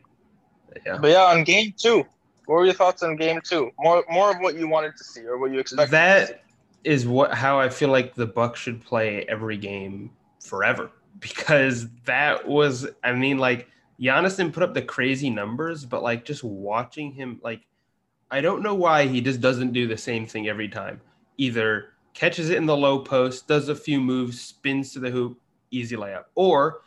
Yeah. 0.85 0.97
But 0.97 1.11
yeah, 1.11 1.23
on 1.23 1.43
game 1.43 1.73
two, 1.75 2.05
what 2.45 2.55
were 2.55 2.65
your 2.65 2.73
thoughts 2.73 3.01
on 3.01 3.15
game 3.15 3.41
two? 3.43 3.71
More 3.79 4.05
more 4.09 4.31
of 4.31 4.37
what 4.39 4.55
you 4.55 4.67
wanted 4.67 4.95
to 4.97 5.03
see 5.03 5.25
or 5.25 5.37
what 5.37 5.51
you 5.51 5.59
expected. 5.59 5.91
That 5.91 6.43
is 6.83 7.07
what 7.07 7.33
how 7.33 7.59
I 7.59 7.69
feel 7.69 7.89
like 7.89 8.13
the 8.13 8.27
Bucks 8.27 8.59
should 8.59 8.85
play 8.85 9.25
every 9.27 9.57
game 9.57 10.11
forever 10.39 10.91
because 11.19 11.87
that 12.05 12.47
was 12.47 12.87
I 13.03 13.13
mean 13.13 13.39
like 13.39 13.67
Giannis 13.99 14.37
didn't 14.37 14.53
put 14.53 14.63
up 14.63 14.73
the 14.73 14.81
crazy 14.81 15.29
numbers, 15.29 15.85
but 15.85 16.03
like 16.03 16.25
just 16.25 16.43
watching 16.43 17.11
him 17.11 17.39
like 17.43 17.61
I 18.31 18.41
don't 18.41 18.63
know 18.63 18.75
why 18.75 19.07
he 19.07 19.21
just 19.21 19.39
doesn't 19.39 19.73
do 19.73 19.87
the 19.87 19.97
same 19.97 20.25
thing 20.25 20.47
every 20.47 20.67
time. 20.67 20.99
Either 21.37 21.93
catches 22.13 22.49
it 22.49 22.57
in 22.57 22.65
the 22.65 22.75
low 22.75 22.99
post, 22.99 23.47
does 23.47 23.69
a 23.69 23.75
few 23.75 24.01
moves, 24.01 24.41
spins 24.41 24.93
to 24.93 24.99
the 24.99 25.11
hoop, 25.11 25.39
easy 25.71 25.95
layup, 25.95 26.25
or 26.35 26.81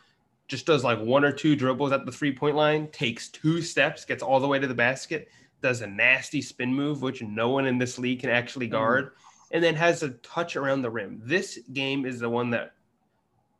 just 0.47 0.65
does 0.65 0.83
like 0.83 0.99
one 0.99 1.23
or 1.23 1.31
two 1.31 1.55
dribbles 1.55 1.91
at 1.91 2.05
the 2.05 2.11
three 2.11 2.35
point 2.35 2.55
line, 2.55 2.87
takes 2.91 3.29
two 3.29 3.61
steps, 3.61 4.05
gets 4.05 4.23
all 4.23 4.39
the 4.39 4.47
way 4.47 4.59
to 4.59 4.67
the 4.67 4.73
basket, 4.73 5.29
does 5.61 5.81
a 5.81 5.87
nasty 5.87 6.41
spin 6.41 6.73
move, 6.73 7.01
which 7.01 7.21
no 7.21 7.49
one 7.49 7.65
in 7.65 7.77
this 7.77 7.97
league 7.97 8.19
can 8.19 8.29
actually 8.29 8.65
mm-hmm. 8.65 8.75
guard, 8.75 9.05
mm. 9.05 9.11
and 9.51 9.63
then 9.63 9.75
has 9.75 10.03
a 10.03 10.09
touch 10.09 10.55
around 10.55 10.81
the 10.81 10.89
rim. 10.89 11.21
This 11.23 11.59
game 11.73 12.05
is 12.05 12.19
the 12.19 12.29
one 12.29 12.49
that 12.49 12.73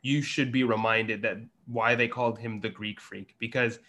you 0.02 0.22
should 0.22 0.52
be 0.52 0.64
reminded 0.64 1.22
that 1.22 1.38
why 1.72 1.96
they 1.96 2.08
called 2.08 2.40
him 2.40 2.60
the 2.60 2.70
Greek 2.70 3.00
freak 3.00 3.36
because 3.40 3.80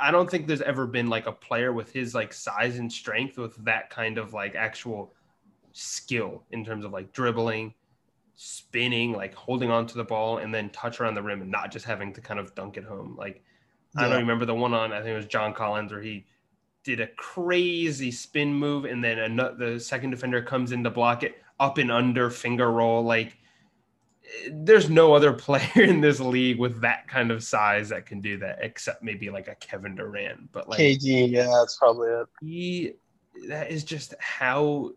I 0.00 0.10
don't 0.10 0.30
think 0.30 0.46
there's 0.46 0.62
ever 0.62 0.86
been 0.86 1.08
like 1.08 1.26
a 1.26 1.32
player 1.32 1.72
with 1.72 1.92
his 1.92 2.14
like 2.14 2.32
size 2.32 2.78
and 2.78 2.90
strength 2.90 3.36
with 3.36 3.56
that 3.64 3.90
kind 3.90 4.16
of 4.16 4.32
like 4.32 4.54
actual 4.54 5.12
skill 5.72 6.44
in 6.50 6.64
terms 6.64 6.84
of 6.84 6.92
like 6.92 7.12
dribbling, 7.12 7.74
spinning, 8.34 9.12
like 9.12 9.34
holding 9.34 9.70
on 9.70 9.86
to 9.88 9.96
the 9.96 10.04
ball 10.04 10.38
and 10.38 10.54
then 10.54 10.70
touch 10.70 11.00
around 11.00 11.14
the 11.14 11.22
rim 11.22 11.42
and 11.42 11.50
not 11.50 11.70
just 11.70 11.84
having 11.84 12.12
to 12.14 12.20
kind 12.20 12.40
of 12.40 12.54
dunk 12.54 12.78
it 12.78 12.84
home. 12.84 13.14
Like 13.18 13.42
yeah. 13.94 14.06
I 14.06 14.08
don't 14.08 14.20
remember 14.20 14.46
the 14.46 14.54
one 14.54 14.72
on 14.72 14.92
I 14.92 14.98
think 14.98 15.10
it 15.10 15.16
was 15.16 15.26
John 15.26 15.52
Collins 15.52 15.92
where 15.92 16.00
he 16.00 16.24
did 16.82 17.00
a 17.00 17.08
crazy 17.08 18.10
spin 18.10 18.54
move 18.54 18.86
and 18.86 19.04
then 19.04 19.18
another, 19.18 19.72
the 19.72 19.80
second 19.80 20.10
defender 20.10 20.40
comes 20.40 20.72
in 20.72 20.84
to 20.84 20.90
block 20.90 21.22
it 21.22 21.42
up 21.60 21.76
and 21.78 21.92
under 21.92 22.30
finger 22.30 22.70
roll 22.70 23.02
like 23.02 23.36
there's 24.50 24.90
no 24.90 25.14
other 25.14 25.32
player 25.46 25.82
in 25.82 26.00
this 26.00 26.20
league 26.20 26.58
with 26.58 26.80
that 26.80 27.06
kind 27.08 27.30
of 27.30 27.42
size 27.42 27.88
that 27.88 28.06
can 28.06 28.20
do 28.20 28.38
that 28.38 28.58
except 28.60 29.02
maybe 29.02 29.30
like 29.30 29.48
a 29.48 29.54
Kevin 29.56 29.94
Durant 29.94 30.50
but 30.52 30.68
like 30.68 30.78
KD 30.78 31.30
yeah 31.30 31.46
that's 31.46 31.76
probably 31.76 32.08
it 32.08 32.26
he 32.40 32.92
that 33.48 33.70
is 33.70 33.84
just 33.84 34.14
how 34.20 34.90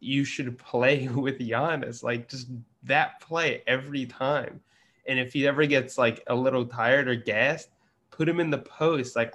you 0.00 0.24
should 0.24 0.58
play 0.58 1.08
with 1.14 1.38
Giannis 1.38 2.02
like 2.02 2.28
just 2.28 2.48
that 2.84 3.20
play 3.20 3.62
every 3.66 4.06
time. 4.06 4.60
And 5.06 5.18
if 5.18 5.32
he 5.32 5.46
ever 5.46 5.66
gets 5.66 5.98
like 5.98 6.22
a 6.28 6.34
little 6.34 6.64
tired 6.64 7.08
or 7.08 7.14
gassed, 7.14 7.70
put 8.10 8.28
him 8.28 8.40
in 8.40 8.50
the 8.50 8.58
post. 8.58 9.16
Like 9.16 9.34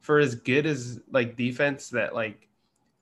for 0.00 0.18
as 0.18 0.34
good 0.34 0.66
as 0.66 1.00
like 1.12 1.36
defense 1.36 1.88
that 1.90 2.14
like 2.14 2.48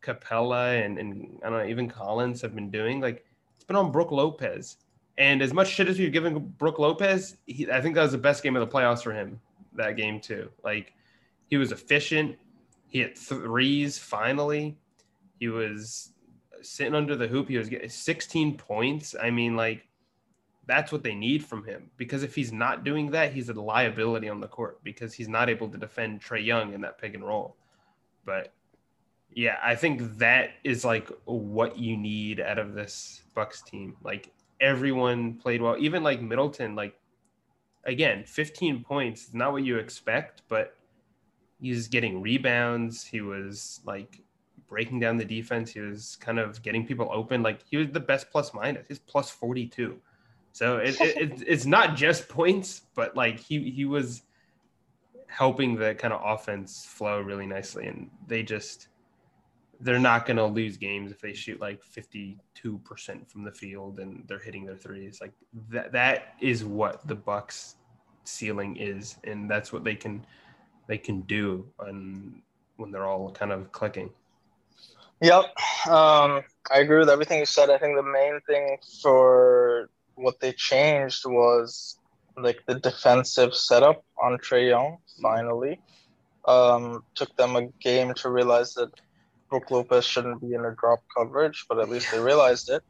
Capela 0.02 0.84
and, 0.84 0.98
and 0.98 1.38
I 1.44 1.50
don't 1.50 1.58
know, 1.60 1.66
even 1.66 1.88
Collins 1.88 2.42
have 2.42 2.54
been 2.54 2.70
doing, 2.70 3.00
like 3.00 3.24
it's 3.54 3.64
been 3.64 3.76
on 3.76 3.92
Brook 3.92 4.10
Lopez. 4.10 4.78
And 5.18 5.42
as 5.42 5.52
much 5.52 5.68
shit 5.68 5.88
as 5.88 5.98
you're 5.98 6.10
giving 6.10 6.38
Brook 6.38 6.78
Lopez, 6.78 7.36
he, 7.46 7.70
I 7.70 7.80
think 7.80 7.94
that 7.94 8.02
was 8.02 8.12
the 8.12 8.18
best 8.18 8.42
game 8.42 8.56
of 8.56 8.60
the 8.68 8.74
playoffs 8.74 9.02
for 9.02 9.12
him 9.12 9.40
that 9.74 9.96
game 9.96 10.20
too. 10.20 10.50
Like 10.64 10.94
he 11.48 11.56
was 11.56 11.72
efficient. 11.72 12.36
He 12.88 13.00
hit 13.00 13.18
threes 13.18 13.98
finally. 13.98 14.76
He 15.38 15.48
was 15.48 16.12
sitting 16.62 16.94
under 16.94 17.16
the 17.16 17.26
hoop. 17.26 17.48
He 17.48 17.58
was 17.58 17.68
getting 17.68 17.88
16 17.88 18.56
points. 18.56 19.14
I 19.20 19.30
mean, 19.30 19.56
like 19.56 19.86
that's 20.66 20.92
what 20.92 21.02
they 21.02 21.14
need 21.14 21.44
from 21.44 21.64
him 21.64 21.90
because 21.96 22.22
if 22.22 22.34
he's 22.34 22.52
not 22.52 22.84
doing 22.84 23.10
that, 23.10 23.32
he's 23.32 23.48
a 23.48 23.54
liability 23.54 24.28
on 24.28 24.40
the 24.40 24.46
court 24.46 24.82
because 24.84 25.12
he's 25.12 25.28
not 25.28 25.50
able 25.50 25.68
to 25.68 25.78
defend 25.78 26.22
Trae 26.22 26.44
Young 26.44 26.72
in 26.72 26.80
that 26.82 26.98
pick 26.98 27.14
and 27.14 27.24
roll. 27.24 27.56
But 28.24 28.52
yeah, 29.34 29.56
I 29.62 29.74
think 29.74 30.18
that 30.18 30.50
is 30.62 30.84
like 30.84 31.10
what 31.24 31.78
you 31.78 31.96
need 31.96 32.40
out 32.40 32.58
of 32.58 32.74
this 32.74 33.22
Bucks 33.34 33.62
team. 33.62 33.96
Like 34.04 34.30
everyone 34.62 35.34
played 35.34 35.60
well, 35.60 35.76
even 35.78 36.02
like 36.02 36.22
Middleton. 36.22 36.74
Like 36.74 36.94
again, 37.84 38.24
15 38.24 38.84
points 38.84 39.28
is 39.28 39.34
not 39.34 39.52
what 39.52 39.64
you 39.64 39.76
expect, 39.76 40.42
but 40.48 40.76
he's 41.60 41.88
getting 41.88 42.22
rebounds. 42.22 43.04
He 43.04 43.20
was 43.20 43.80
like 43.84 44.20
breaking 44.68 45.00
down 45.00 45.18
the 45.18 45.24
defense. 45.24 45.70
He 45.70 45.80
was 45.80 46.16
kind 46.20 46.38
of 46.38 46.62
getting 46.62 46.86
people 46.86 47.10
open. 47.12 47.42
Like 47.42 47.60
he 47.68 47.76
was 47.76 47.88
the 47.88 48.00
best 48.00 48.30
plus 48.30 48.54
minus. 48.54 48.84
He's 48.88 48.98
plus 48.98 49.30
42. 49.30 49.98
So 50.52 50.78
it, 50.78 51.00
it, 51.00 51.16
it, 51.16 51.44
it's 51.46 51.66
not 51.66 51.96
just 51.96 52.28
points, 52.28 52.82
but 52.94 53.16
like 53.16 53.38
he, 53.38 53.70
he 53.70 53.84
was 53.84 54.22
helping 55.26 55.74
the 55.76 55.94
kind 55.94 56.14
of 56.14 56.20
offense 56.24 56.86
flow 56.86 57.20
really 57.20 57.46
nicely. 57.46 57.86
And 57.86 58.10
they 58.26 58.42
just, 58.42 58.88
they're 59.82 59.98
not 59.98 60.26
going 60.26 60.36
to 60.36 60.46
lose 60.46 60.76
games 60.76 61.10
if 61.10 61.20
they 61.20 61.32
shoot 61.32 61.60
like 61.60 61.80
52% 61.84 62.38
from 63.28 63.44
the 63.44 63.50
field 63.50 63.98
and 63.98 64.22
they're 64.28 64.38
hitting 64.38 64.64
their 64.64 64.76
threes. 64.76 65.20
Like 65.20 65.32
that, 65.70 65.90
that 65.92 66.36
is 66.40 66.64
what 66.64 67.06
the 67.08 67.16
Bucks 67.16 67.76
ceiling 68.22 68.76
is. 68.76 69.16
And 69.24 69.50
that's 69.50 69.72
what 69.72 69.82
they 69.82 69.96
can, 69.96 70.24
they 70.86 70.98
can 70.98 71.22
do 71.22 71.66
on 71.80 72.42
when 72.76 72.92
they're 72.92 73.06
all 73.06 73.32
kind 73.32 73.50
of 73.50 73.72
clicking. 73.72 74.10
Yep. 75.20 75.44
Um, 75.88 76.42
I 76.70 76.78
agree 76.78 76.98
with 76.98 77.10
everything 77.10 77.40
you 77.40 77.46
said. 77.46 77.68
I 77.68 77.78
think 77.78 77.96
the 77.96 78.02
main 78.02 78.40
thing 78.46 78.78
for 79.02 79.90
what 80.14 80.38
they 80.38 80.52
changed 80.52 81.24
was 81.26 81.98
like 82.36 82.60
the 82.66 82.76
defensive 82.76 83.54
setup 83.54 84.04
on 84.22 84.38
Trae 84.38 84.68
Young 84.68 84.98
finally. 85.20 85.80
Um, 86.44 87.04
took 87.14 87.36
them 87.36 87.56
a 87.56 87.66
game 87.80 88.14
to 88.14 88.30
realize 88.30 88.74
that 88.74 88.90
Brook 89.52 89.70
Lopez 89.70 90.06
shouldn't 90.06 90.40
be 90.40 90.54
in 90.54 90.64
a 90.64 90.74
drop 90.74 91.00
coverage, 91.14 91.66
but 91.68 91.78
at 91.78 91.90
least 91.90 92.10
they 92.10 92.18
realized 92.18 92.70
it. 92.70 92.82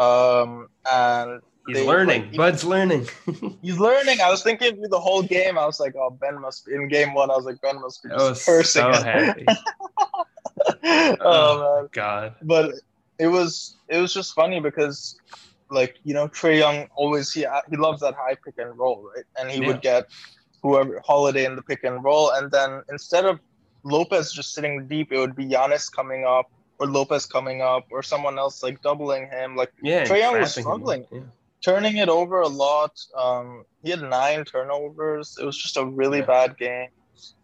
Um, 0.00 0.68
and 0.88 1.42
he's 1.66 1.78
they, 1.78 1.84
learning. 1.84 2.22
Like, 2.22 2.30
he, 2.30 2.36
Bud's 2.36 2.64
learning. 2.64 3.08
he's 3.62 3.80
learning. 3.80 4.20
I 4.20 4.30
was 4.30 4.44
thinking 4.44 4.76
through 4.76 4.86
the 4.86 5.00
whole 5.00 5.24
game. 5.24 5.58
I 5.58 5.66
was 5.66 5.80
like, 5.80 5.96
oh, 5.96 6.10
Ben 6.10 6.40
must 6.40 6.64
be 6.64 6.74
in 6.74 6.86
game 6.86 7.12
one. 7.12 7.28
I 7.28 7.34
was 7.34 7.44
like, 7.44 7.60
Ben 7.60 7.80
must 7.80 8.04
be 8.04 8.10
just 8.10 8.46
cursing. 8.46 8.94
So 8.94 9.02
happy. 9.02 9.46
oh, 10.84 11.16
oh 11.20 11.80
man, 11.80 11.88
God! 11.90 12.36
But 12.40 12.74
it 13.18 13.26
was 13.26 13.74
it 13.88 13.98
was 13.98 14.14
just 14.14 14.32
funny 14.32 14.60
because 14.60 15.16
like 15.72 15.96
you 16.04 16.14
know 16.14 16.28
Trae 16.28 16.58
Young 16.58 16.86
always 16.94 17.32
he 17.32 17.44
he 17.68 17.76
loves 17.76 18.00
that 18.02 18.14
high 18.14 18.36
pick 18.44 18.54
and 18.58 18.78
roll 18.78 19.10
right, 19.12 19.24
and 19.40 19.50
he 19.50 19.60
yeah. 19.60 19.66
would 19.66 19.82
get 19.82 20.06
whoever 20.62 21.02
Holiday 21.04 21.46
in 21.46 21.56
the 21.56 21.62
pick 21.62 21.82
and 21.82 22.04
roll, 22.04 22.30
and 22.30 22.48
then 22.52 22.82
instead 22.90 23.24
of 23.24 23.40
Lopez 23.86 24.32
just 24.32 24.52
sitting 24.52 24.86
deep, 24.86 25.12
it 25.12 25.18
would 25.18 25.36
be 25.36 25.46
Giannis 25.46 25.90
coming 25.90 26.24
up 26.24 26.50
or 26.78 26.86
Lopez 26.86 27.24
coming 27.24 27.62
up 27.62 27.86
or 27.90 28.02
someone 28.02 28.38
else 28.38 28.62
like 28.62 28.82
doubling 28.82 29.28
him. 29.28 29.56
Like 29.56 29.72
yeah, 29.82 30.04
Trae 30.04 30.20
Young 30.20 30.40
was 30.40 30.54
struggling, 30.54 31.06
yeah. 31.10 31.20
turning 31.64 31.96
it 31.96 32.08
over 32.08 32.40
a 32.40 32.48
lot. 32.48 33.00
Um, 33.16 33.64
he 33.82 33.90
had 33.90 34.02
nine 34.02 34.44
turnovers. 34.44 35.38
It 35.40 35.44
was 35.44 35.56
just 35.56 35.76
a 35.76 35.84
really 35.84 36.18
yeah. 36.18 36.26
bad 36.26 36.58
game. 36.58 36.88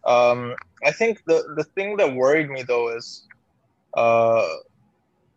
Um, 0.05 0.55
I 0.85 0.91
think 0.91 1.23
the 1.25 1.53
the 1.55 1.63
thing 1.63 1.97
that 1.97 2.13
worried 2.13 2.49
me 2.49 2.63
though 2.63 2.95
is, 2.95 3.25
uh, 3.95 4.47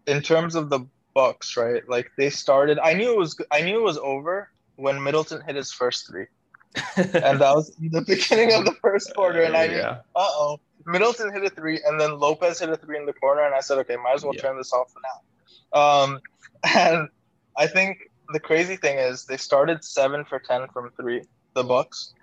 in 0.07 0.21
terms 0.23 0.55
of 0.57 0.71
the 0.71 0.81
Bucks, 1.15 1.57
right? 1.57 1.89
Like 1.89 2.11
they 2.19 2.29
started. 2.29 2.79
I 2.79 2.93
knew 2.93 3.13
it 3.13 3.19
was. 3.19 3.41
I 3.51 3.63
knew 3.63 3.79
it 3.79 3.83
was 3.83 3.97
over 3.99 4.51
when 4.75 5.03
Middleton 5.03 5.41
hit 5.41 5.57
his 5.57 5.73
first 5.73 6.07
three, 6.09 6.27
and 6.97 7.41
that 7.41 7.55
was 7.55 7.75
the 7.77 8.03
beginning 8.03 8.53
of 8.53 8.67
the 8.67 8.75
first 8.83 9.15
quarter. 9.15 9.41
And 9.41 9.57
I 9.57 9.65
yeah. 9.65 10.01
uh 10.15 10.29
oh, 10.37 10.61
Middleton 10.87 11.33
hit 11.33 11.45
a 11.45 11.51
three, 11.51 11.81
and 11.85 12.01
then 12.01 12.19
Lopez 12.19 12.61
hit 12.61 12.69
a 12.69 12.77
three 12.77 12.97
in 12.97 13.07
the 13.07 13.13
corner, 13.13 13.45
and 13.45 13.55
I 13.55 13.61
said, 13.61 13.79
okay, 13.79 13.97
might 13.97 14.15
as 14.15 14.25
well 14.25 14.35
yeah. 14.35 14.43
turn 14.43 14.57
this 14.57 14.73
off 14.73 14.93
for 14.93 15.01
now. 15.03 15.81
Um, 15.81 16.21
and 16.75 17.09
I 17.57 17.67
think 17.67 18.11
the 18.33 18.41
crazy 18.41 18.77
thing 18.77 18.99
is 18.99 19.25
they 19.25 19.37
started 19.37 19.85
seven 19.85 20.25
for 20.25 20.39
ten 20.39 20.69
from 20.73 20.91
three, 20.97 21.23
the 21.55 21.65
Bucks, 21.65 22.15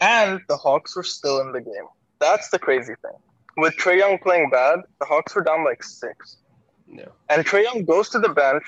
and 0.00 0.40
the 0.48 0.56
Hawks 0.56 0.96
were 0.96 1.02
still 1.02 1.40
in 1.40 1.52
the 1.52 1.60
game. 1.60 1.86
That's 2.18 2.48
the 2.48 2.58
crazy 2.58 2.94
thing. 3.02 3.18
With 3.56 3.76
Trae 3.76 3.98
Young 3.98 4.18
playing 4.18 4.50
bad, 4.50 4.80
the 4.98 5.06
Hawks 5.06 5.34
were 5.34 5.42
down 5.42 5.64
like 5.64 5.82
six. 5.82 6.38
No. 6.86 7.10
And 7.28 7.44
Trae 7.44 7.64
Young 7.64 7.84
goes 7.84 8.08
to 8.10 8.18
the 8.18 8.28
bench, 8.30 8.64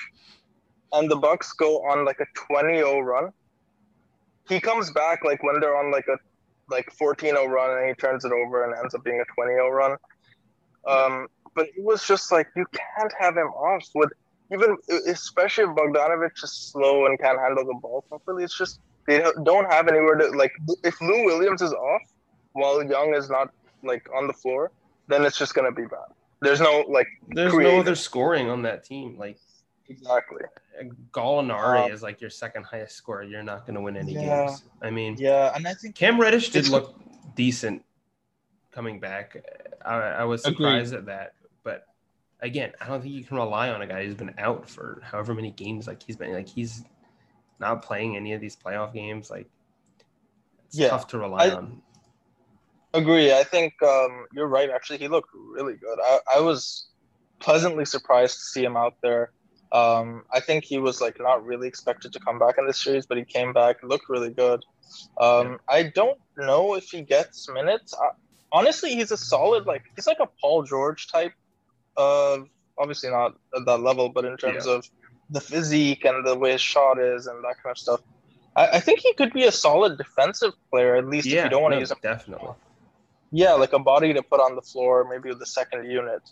and 0.93 1.11
the 1.11 1.17
Bucks 1.17 1.53
go 1.55 1.79
on 1.87 2.05
like 2.05 2.21
a 2.21 2.27
20-0 2.53 3.05
run. 3.05 3.33
He 4.49 4.61
comes 4.61 4.91
back 4.91 5.25
like 5.25 5.43
when 5.43 5.61
they're 5.61 5.77
on 5.77 5.91
like 5.91 6.07
a 6.09 6.19
like 6.71 6.93
14-0 6.97 7.49
run, 7.49 7.79
and 7.79 7.89
he 7.89 7.95
turns 7.95 8.25
it 8.25 8.33
over 8.33 8.65
and 8.65 8.75
ends 8.79 8.95
up 8.95 9.05
being 9.05 9.21
a 9.21 9.41
20-0 9.41 9.71
run. 9.71 9.97
Um, 10.87 11.29
but 11.55 11.67
it 11.77 11.83
was 11.83 12.07
just 12.07 12.33
like 12.33 12.49
you 12.57 12.67
can't 12.73 13.13
have 13.19 13.37
him 13.37 13.49
off 13.49 13.87
with 13.95 14.11
even 14.53 14.77
especially 15.09 15.65
if 15.65 15.71
Bogdanovich 15.71 16.43
is 16.43 16.53
slow 16.53 17.07
and 17.07 17.19
can't 17.19 17.39
handle 17.39 17.65
the 17.65 17.75
ball 17.75 18.03
properly. 18.09 18.45
It's 18.45 18.57
just 18.57 18.81
they 19.07 19.25
don't 19.45 19.71
have 19.71 19.89
anywhere 19.89 20.17
to 20.17 20.29
like. 20.29 20.53
If 20.85 21.01
Lou 21.01 21.25
Williams 21.25 21.63
is 21.63 21.73
off 21.73 22.03
while 22.53 22.83
Young 22.85 23.15
is 23.15 23.31
not 23.31 23.51
like 23.83 24.09
on 24.15 24.27
the 24.27 24.33
floor, 24.33 24.71
then 25.09 25.25
it's 25.25 25.39
just 25.39 25.55
gonna 25.55 25.73
be 25.73 25.87
bad. 25.87 26.01
There's 26.41 26.61
no 26.61 26.85
like. 26.89 27.07
There's 27.29 27.53
creative. 27.53 27.75
no 27.75 27.81
other 27.81 27.95
scoring 27.95 28.51
on 28.51 28.63
that 28.63 28.85
team. 28.85 29.17
Like 29.19 29.39
exactly. 29.89 30.43
Gallinari 31.13 31.87
um, 31.87 31.93
is 31.93 32.03
like 32.03 32.21
your 32.21 32.31
second 32.31 32.65
highest 32.65 32.97
scorer. 32.97 33.23
You're 33.23 33.43
not 33.43 33.67
going 33.67 33.75
to 33.75 33.81
win 33.81 33.97
any 33.97 34.15
yeah, 34.15 34.47
games. 34.47 34.65
I 34.81 34.91
mean, 34.91 35.17
yeah, 35.19 35.53
and 35.55 35.67
I 35.67 35.75
think 35.75 35.95
Cam 35.95 36.21
Reddish 36.21 36.51
did 36.51 36.69
look 36.69 36.99
decent 37.35 37.85
coming 38.73 39.01
back. 39.01 39.37
I, 39.85 39.95
I 39.95 40.25
was 40.25 40.43
surprised 40.43 40.93
agreed. 40.93 40.99
at 40.99 41.07
that, 41.07 41.35
but 41.63 41.87
again, 42.41 42.73
I 42.81 42.87
don't 42.87 43.03
think 43.03 43.15
you 43.15 43.25
can 43.25 43.37
rely 43.37 43.71
on 43.71 43.83
a 43.83 43.87
guy 43.87 44.05
who's 44.05 44.15
been 44.15 44.35
out 44.39 44.69
for 44.69 45.01
however 45.03 45.35
many 45.35 45.51
games. 45.51 45.87
Like 45.87 46.03
he's 46.03 46.17
been, 46.17 46.33
like 46.33 46.49
he's 46.49 46.85
not 47.61 47.83
playing 47.83 48.17
any 48.17 48.33
of 48.33 48.41
these 48.41 48.57
playoff 48.57 48.93
games. 48.93 49.31
Like 49.31 49.49
it's 50.67 50.79
yeah, 50.79 50.89
tough 50.89 51.07
to 51.09 51.19
rely 51.19 51.47
I, 51.47 51.51
on. 51.51 51.83
Agree. 52.95 53.33
I 53.33 53.45
think 53.45 53.75
um, 53.83 54.27
you're 54.35 54.49
right. 54.49 54.69
Actually, 54.69 54.99
he 54.99 55.09
looked 55.09 55.31
really 55.35 55.75
good. 55.75 55.99
I, 56.03 56.19
I 56.37 56.41
was 56.41 56.89
pleasantly 57.39 57.85
surprised 57.85 58.39
to 58.39 58.45
see 58.45 58.65
him 58.65 58.77
out 58.77 58.97
there. 59.03 59.33
Um, 59.73 60.25
I 60.33 60.41
think 60.41 60.65
he 60.65 60.79
was 60.79 61.01
like 61.01 61.19
not 61.19 61.45
really 61.45 61.67
expected 61.67 62.13
to 62.13 62.21
come 62.21 62.39
back 62.39 62.57
in 62.59 62.67
this 62.67 62.83
series, 62.83 63.07
but 63.07 63.17
he 63.17 63.25
came 63.25 63.53
back, 63.53 63.83
looked 63.83 64.09
really 64.09 64.31
good. 64.31 64.65
Um, 65.19 65.61
I 65.69 65.85
don't 65.85 66.19
know 66.37 66.75
if 66.75 66.85
he 66.85 67.03
gets 67.03 67.49
minutes. 67.49 67.95
I, 67.95 68.11
honestly, 68.53 68.95
he's 68.95 69.11
a 69.11 69.17
solid 69.17 69.67
like 69.67 69.85
he's 69.97 70.07
like 70.07 70.21
a 70.21 70.29
Paul 70.41 70.65
George 70.65 71.09
type 71.09 71.33
of 71.97 72.49
obviously 72.79 73.11
not 73.11 73.37
at 73.57 73.65
that 73.67 73.79
level, 73.79 74.11
but 74.11 74.25
in 74.25 74.37
terms 74.37 74.67
yeah. 74.67 74.75
of 74.75 74.91
the 75.31 75.41
physique 75.41 76.05
and 76.05 76.27
the 76.27 76.37
way 76.37 76.53
his 76.53 76.61
shot 76.61 76.99
is 76.99 77.27
and 77.27 77.43
that 77.45 77.63
kind 77.63 77.73
of 77.73 77.79
stuff. 77.79 78.01
I, 78.55 78.69
I 78.69 78.81
think 78.81 79.01
he 79.01 79.15
could 79.15 79.33
be 79.33 79.45
a 79.45 79.53
solid 79.53 79.97
defensive 79.97 80.53
player, 80.71 80.97
at 80.97 81.09
least 81.09 81.27
yeah, 81.27 81.39
if 81.39 81.45
you 81.45 81.51
don't 81.51 81.63
want 81.63 81.73
to 81.73 81.77
no, 81.77 81.81
use 81.81 81.91
him. 81.91 81.99
Definitely 82.03 82.51
yeah, 83.33 83.53
like 83.55 83.73
a 83.73 83.79
body 83.79 84.13
to 84.13 84.23
put 84.23 84.41
on 84.41 84.55
the 84.55 84.63
floor, 84.63 85.07
maybe 85.11 85.31
with 85.31 85.39
the 85.39 85.47
second 85.47 85.91
unit. 85.91 86.23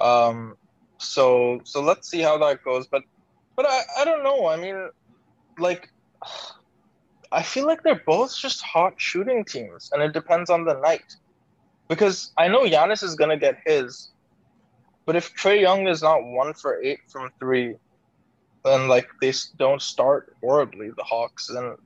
Um, 0.00 0.56
so 1.04 1.60
so 1.64 1.80
let's 1.80 2.08
see 2.10 2.20
how 2.20 2.38
that 2.38 2.64
goes. 2.64 2.86
But 2.86 3.02
but 3.56 3.66
I, 3.68 3.82
I 4.00 4.04
don't 4.04 4.24
know. 4.24 4.46
I 4.46 4.56
mean, 4.56 4.88
like 5.58 5.90
I 7.32 7.42
feel 7.42 7.66
like 7.66 7.82
they're 7.82 8.02
both 8.06 8.36
just 8.36 8.62
hot 8.62 8.94
shooting 8.96 9.44
teams, 9.44 9.90
and 9.92 10.02
it 10.02 10.12
depends 10.12 10.50
on 10.50 10.64
the 10.64 10.74
night. 10.74 11.16
Because 11.88 12.32
I 12.38 12.48
know 12.48 12.64
Giannis 12.64 13.02
is 13.02 13.14
gonna 13.14 13.36
get 13.36 13.58
his, 13.66 14.10
but 15.04 15.16
if 15.16 15.34
Trae 15.34 15.60
Young 15.60 15.86
is 15.86 16.02
not 16.02 16.24
one 16.24 16.54
for 16.54 16.80
eight 16.82 17.00
from 17.08 17.30
three, 17.38 17.76
then 18.64 18.88
like 18.88 19.08
they 19.20 19.32
don't 19.58 19.82
start 19.82 20.34
horribly, 20.40 20.90
the 20.90 21.04
Hawks. 21.04 21.50
And 21.50 21.76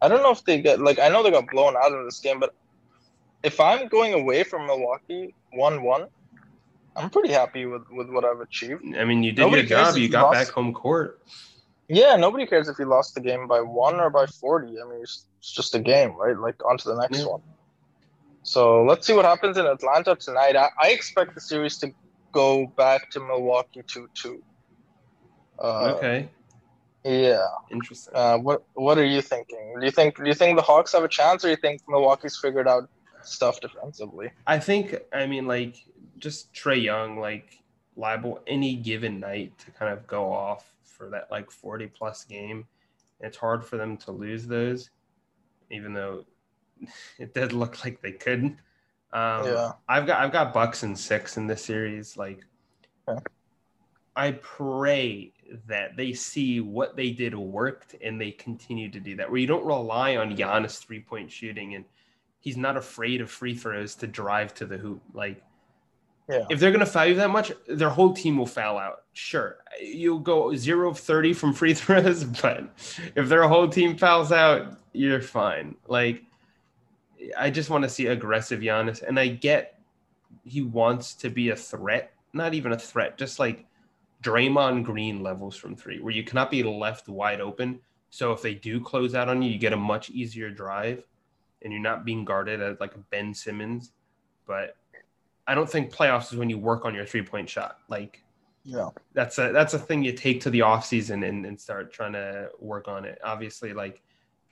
I 0.00 0.08
don't 0.08 0.22
know 0.22 0.30
if 0.30 0.44
they 0.44 0.60
get 0.60 0.80
like 0.80 0.98
I 0.98 1.08
know 1.08 1.22
they 1.22 1.30
got 1.30 1.50
blown 1.50 1.76
out 1.76 1.92
in 1.92 2.04
this 2.04 2.20
game, 2.20 2.40
but 2.40 2.54
if 3.42 3.60
I'm 3.60 3.88
going 3.88 4.14
away 4.14 4.42
from 4.42 4.66
Milwaukee 4.66 5.34
one 5.52 5.82
one, 5.82 6.06
I'm 6.96 7.10
pretty 7.10 7.32
happy 7.32 7.66
with 7.66 7.82
with 7.90 8.08
what 8.08 8.24
I've 8.24 8.40
achieved. 8.40 8.84
I 8.96 9.04
mean, 9.04 9.22
you 9.22 9.32
did 9.32 9.40
nobody 9.42 9.62
your 9.62 9.68
job. 9.68 9.96
You 9.96 10.08
got 10.08 10.26
lost. 10.26 10.34
back 10.34 10.48
home 10.54 10.72
court. 10.72 11.20
Yeah, 11.88 12.16
nobody 12.16 12.46
cares 12.46 12.68
if 12.68 12.78
you 12.78 12.86
lost 12.86 13.14
the 13.14 13.20
game 13.20 13.46
by 13.46 13.60
one 13.60 14.00
or 14.00 14.10
by 14.10 14.26
forty. 14.26 14.80
I 14.80 14.88
mean, 14.88 15.00
it's, 15.02 15.26
it's 15.38 15.52
just 15.52 15.74
a 15.74 15.80
game, 15.80 16.14
right? 16.16 16.38
Like 16.38 16.64
on 16.64 16.78
to 16.78 16.88
the 16.88 17.00
next 17.00 17.18
yeah. 17.18 17.26
one. 17.26 17.42
So 18.42 18.84
let's 18.84 19.06
see 19.06 19.12
what 19.12 19.24
happens 19.24 19.58
in 19.58 19.66
Atlanta 19.66 20.14
tonight. 20.16 20.56
I, 20.56 20.68
I 20.80 20.88
expect 20.90 21.34
the 21.34 21.40
series 21.40 21.78
to 21.78 21.92
go 22.32 22.66
back 22.76 23.10
to 23.10 23.20
Milwaukee 23.20 23.82
two 23.86 24.08
two. 24.14 24.42
Uh, 25.58 25.94
okay. 25.96 26.28
Yeah. 27.04 27.46
Interesting. 27.70 28.14
Uh, 28.14 28.38
what 28.38 28.64
What 28.74 28.98
are 28.98 29.04
you 29.04 29.20
thinking? 29.20 29.76
Do 29.78 29.84
you 29.84 29.92
think 29.92 30.16
Do 30.16 30.26
you 30.26 30.34
think 30.34 30.56
the 30.56 30.62
Hawks 30.62 30.92
have 30.92 31.04
a 31.04 31.08
chance, 31.08 31.44
or 31.44 31.48
do 31.48 31.50
you 31.50 31.56
think 31.56 31.82
Milwaukee's 31.88 32.38
figured 32.38 32.68
out 32.68 32.88
stuff 33.26 33.60
defensively. 33.60 34.30
I 34.46 34.58
think, 34.58 34.96
I 35.12 35.26
mean, 35.26 35.46
like 35.46 35.76
just 36.24 36.52
Trae 36.54 36.82
Young, 36.82 37.20
like 37.20 37.58
liable 37.96 38.42
any 38.46 38.74
given 38.74 39.20
night 39.20 39.56
to 39.58 39.70
kind 39.70 39.92
of 39.92 40.06
go 40.06 40.32
off 40.32 40.74
for 40.82 41.10
that 41.10 41.30
like 41.30 41.50
40 41.50 41.86
plus 41.88 42.24
game. 42.24 42.66
It's 43.20 43.36
hard 43.36 43.62
for 43.62 43.76
them 43.76 43.96
to 43.98 44.10
lose 44.10 44.46
those, 44.46 44.90
even 45.70 45.92
though 45.92 46.24
it 47.18 47.34
did 47.34 47.52
look 47.52 47.84
like 47.84 48.00
they 48.00 48.12
couldn't. 48.12 48.56
Um, 49.12 49.46
yeah. 49.46 49.72
I've 49.88 50.06
got 50.06 50.20
I've 50.20 50.32
got 50.32 50.52
Bucks 50.54 50.82
and 50.82 50.98
six 50.98 51.36
in 51.36 51.46
this 51.46 51.64
series. 51.64 52.16
Like, 52.16 52.44
okay. 53.06 53.20
I 54.16 54.32
pray 54.32 55.32
that 55.66 55.96
they 55.96 56.14
see 56.14 56.60
what 56.60 56.96
they 56.96 57.10
did 57.10 57.34
worked 57.34 57.96
and 58.02 58.18
they 58.18 58.30
continue 58.30 58.90
to 58.90 58.98
do 58.98 59.14
that. 59.16 59.30
Where 59.30 59.38
you 59.38 59.46
don't 59.46 59.66
rely 59.66 60.16
on 60.16 60.36
Giannis 60.36 60.78
three 60.78 61.00
point 61.00 61.30
shooting 61.30 61.74
and 61.74 61.84
he's 62.40 62.56
not 62.56 62.78
afraid 62.78 63.20
of 63.20 63.30
free 63.30 63.54
throws 63.54 63.94
to 63.96 64.06
drive 64.06 64.54
to 64.54 64.66
the 64.66 64.78
hoop. 64.78 65.02
Like, 65.12 65.42
yeah. 66.28 66.44
if 66.50 66.60
they're 66.60 66.70
going 66.70 66.80
to 66.80 66.86
foul 66.86 67.06
you 67.06 67.14
that 67.16 67.30
much, 67.30 67.52
their 67.68 67.90
whole 67.90 68.12
team 68.12 68.38
will 68.38 68.46
foul 68.46 68.78
out. 68.78 69.04
Sure, 69.12 69.58
you'll 69.80 70.18
go 70.18 70.54
zero 70.54 70.90
of 70.90 70.98
30 70.98 71.32
from 71.32 71.52
free 71.52 71.74
throws, 71.74 72.24
but 72.24 72.68
if 73.14 73.28
their 73.28 73.46
whole 73.48 73.68
team 73.68 73.96
fouls 73.96 74.32
out, 74.32 74.78
you're 74.92 75.20
fine. 75.20 75.74
Like, 75.86 76.22
I 77.36 77.50
just 77.50 77.70
want 77.70 77.84
to 77.84 77.90
see 77.90 78.06
aggressive 78.06 78.60
Giannis. 78.60 79.02
And 79.02 79.18
I 79.18 79.28
get 79.28 79.74
he 80.44 80.62
wants 80.62 81.14
to 81.14 81.30
be 81.30 81.50
a 81.50 81.56
threat, 81.56 82.12
not 82.32 82.54
even 82.54 82.72
a 82.72 82.78
threat, 82.78 83.16
just 83.16 83.38
like 83.38 83.66
Draymond 84.22 84.84
Green 84.84 85.22
levels 85.22 85.56
from 85.56 85.76
three, 85.76 86.00
where 86.00 86.12
you 86.12 86.24
cannot 86.24 86.50
be 86.50 86.62
left 86.62 87.08
wide 87.08 87.40
open. 87.40 87.80
So 88.10 88.32
if 88.32 88.42
they 88.42 88.54
do 88.54 88.80
close 88.80 89.14
out 89.14 89.28
on 89.28 89.42
you, 89.42 89.50
you 89.50 89.58
get 89.58 89.72
a 89.72 89.76
much 89.76 90.10
easier 90.10 90.50
drive 90.50 91.02
and 91.62 91.72
you're 91.72 91.82
not 91.82 92.04
being 92.04 92.24
guarded 92.24 92.60
as 92.60 92.78
like 92.80 92.94
a 92.94 92.98
Ben 93.10 93.34
Simmons. 93.34 93.92
But 94.46 94.76
I 95.46 95.54
don't 95.54 95.68
think 95.68 95.92
playoffs 95.92 96.32
is 96.32 96.38
when 96.38 96.50
you 96.50 96.58
work 96.58 96.84
on 96.84 96.94
your 96.94 97.04
three 97.04 97.22
point 97.22 97.48
shot. 97.48 97.78
Like, 97.88 98.22
yeah, 98.64 98.88
that's 99.12 99.38
a 99.38 99.52
that's 99.52 99.74
a 99.74 99.78
thing 99.78 100.02
you 100.02 100.12
take 100.12 100.40
to 100.42 100.50
the 100.50 100.62
off 100.62 100.86
season 100.86 101.22
and, 101.22 101.44
and 101.44 101.60
start 101.60 101.92
trying 101.92 102.12
to 102.12 102.50
work 102.58 102.88
on 102.88 103.04
it. 103.04 103.18
Obviously, 103.22 103.72
like 103.72 104.02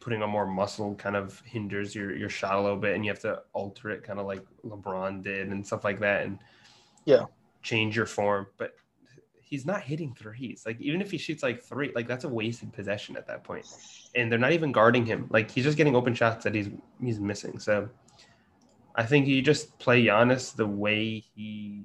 putting 0.00 0.22
on 0.22 0.31
more 0.31 0.46
muscle 0.46 0.94
kind 0.96 1.16
of 1.16 1.40
hinders 1.46 1.94
your 1.94 2.14
your 2.14 2.28
shot 2.28 2.57
a 2.57 2.61
little 2.61 2.76
bit, 2.76 2.94
and 2.94 3.05
you 3.05 3.11
have 3.11 3.20
to 3.20 3.40
alter 3.52 3.90
it 3.90 4.02
kind 4.02 4.18
of 4.18 4.26
like 4.26 4.44
LeBron 4.64 5.22
did 5.22 5.48
and 5.48 5.66
stuff 5.66 5.85
like 5.85 6.00
that, 6.00 6.26
and 6.26 6.38
yeah, 7.05 7.24
change 7.62 7.96
your 7.96 8.07
form. 8.07 8.46
But 8.59 8.74
he's 9.52 9.66
not 9.66 9.83
hitting 9.83 10.14
threes. 10.14 10.62
Like 10.64 10.81
even 10.81 11.02
if 11.02 11.11
he 11.11 11.18
shoots 11.18 11.42
like 11.42 11.62
three, 11.62 11.92
like 11.94 12.09
that's 12.09 12.24
a 12.24 12.28
wasted 12.28 12.72
possession 12.72 13.18
at 13.18 13.26
that 13.26 13.44
point. 13.44 13.66
And 14.14 14.33
they're 14.33 14.38
not 14.38 14.52
even 14.52 14.72
guarding 14.72 15.05
him. 15.05 15.26
Like 15.28 15.50
he's 15.50 15.64
just 15.64 15.76
getting 15.76 15.94
open 15.94 16.14
shots 16.14 16.42
that 16.44 16.55
he's 16.55 16.70
he's 17.02 17.20
missing. 17.20 17.59
So 17.59 17.87
I 18.94 19.05
think 19.05 19.26
you 19.26 19.40
just 19.42 19.78
play 19.78 20.05
Giannis 20.05 20.55
the 20.55 20.66
way 20.66 21.24
he 21.35 21.85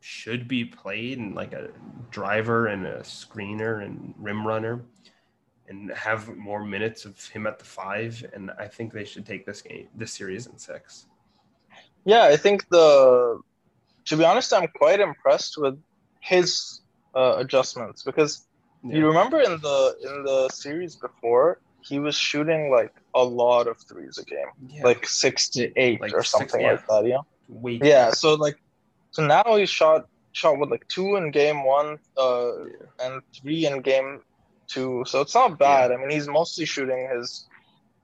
should 0.00 0.46
be 0.46 0.64
played 0.64 1.18
and 1.18 1.34
like 1.34 1.52
a 1.52 1.70
driver 2.10 2.68
and 2.68 2.86
a 2.86 3.00
screener 3.00 3.84
and 3.84 4.14
rim 4.16 4.46
runner 4.46 4.82
and 5.68 5.90
have 5.90 6.28
more 6.36 6.64
minutes 6.64 7.04
of 7.04 7.24
him 7.26 7.46
at 7.46 7.58
the 7.58 7.64
five. 7.64 8.24
And 8.32 8.52
I 8.52 8.68
think 8.68 8.92
they 8.92 9.04
should 9.04 9.26
take 9.26 9.44
this 9.44 9.62
game, 9.62 9.88
this 9.96 10.12
series 10.12 10.46
in 10.46 10.56
six. 10.58 11.06
Yeah, 12.04 12.22
I 12.22 12.36
think 12.36 12.68
the 12.68 13.40
to 14.04 14.16
be 14.16 14.24
honest, 14.24 14.52
I'm 14.52 14.68
quite 14.68 15.00
impressed 15.00 15.58
with 15.58 15.76
his 16.20 16.82
uh, 17.14 17.34
adjustments 17.38 18.04
because 18.04 18.46
yeah. 18.84 18.98
you 18.98 19.06
remember 19.06 19.40
in 19.40 19.58
the 19.60 19.96
in 20.02 20.22
the 20.22 20.48
series 20.50 20.94
before 20.94 21.58
he 21.86 21.98
was 21.98 22.16
shooting 22.16 22.70
like 22.70 22.92
a 23.14 23.22
lot 23.22 23.68
of 23.68 23.78
threes 23.78 24.18
a 24.18 24.24
game, 24.24 24.46
yeah. 24.68 24.82
like 24.82 25.06
six 25.06 25.48
to 25.50 25.72
eight 25.76 26.00
like 26.00 26.12
or 26.12 26.24
something 26.24 26.48
six, 26.48 26.62
yeah. 26.62 26.70
like 26.72 26.86
that. 26.86 27.06
Yeah, 27.06 27.20
Wait. 27.48 27.84
yeah. 27.84 28.10
So 28.10 28.34
like, 28.34 28.56
so 29.12 29.24
now 29.24 29.56
he 29.56 29.66
shot 29.66 30.08
shot 30.32 30.58
with 30.58 30.70
like 30.70 30.86
two 30.88 31.16
in 31.16 31.30
game 31.30 31.64
one, 31.64 31.98
uh, 32.18 32.52
and 33.00 33.22
three 33.34 33.66
in 33.66 33.82
game 33.82 34.20
two. 34.66 35.04
So 35.06 35.20
it's 35.20 35.34
not 35.34 35.58
bad. 35.58 35.92
I 35.92 35.96
mean, 35.96 36.10
he's 36.10 36.28
mostly 36.28 36.64
shooting 36.64 37.08
his 37.14 37.46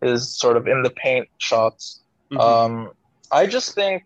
his 0.00 0.28
sort 0.28 0.56
of 0.56 0.68
in 0.68 0.82
the 0.82 0.90
paint 0.90 1.28
shots. 1.38 2.00
Mm-hmm. 2.30 2.40
Um, 2.40 2.92
I 3.30 3.46
just 3.46 3.74
think 3.74 4.04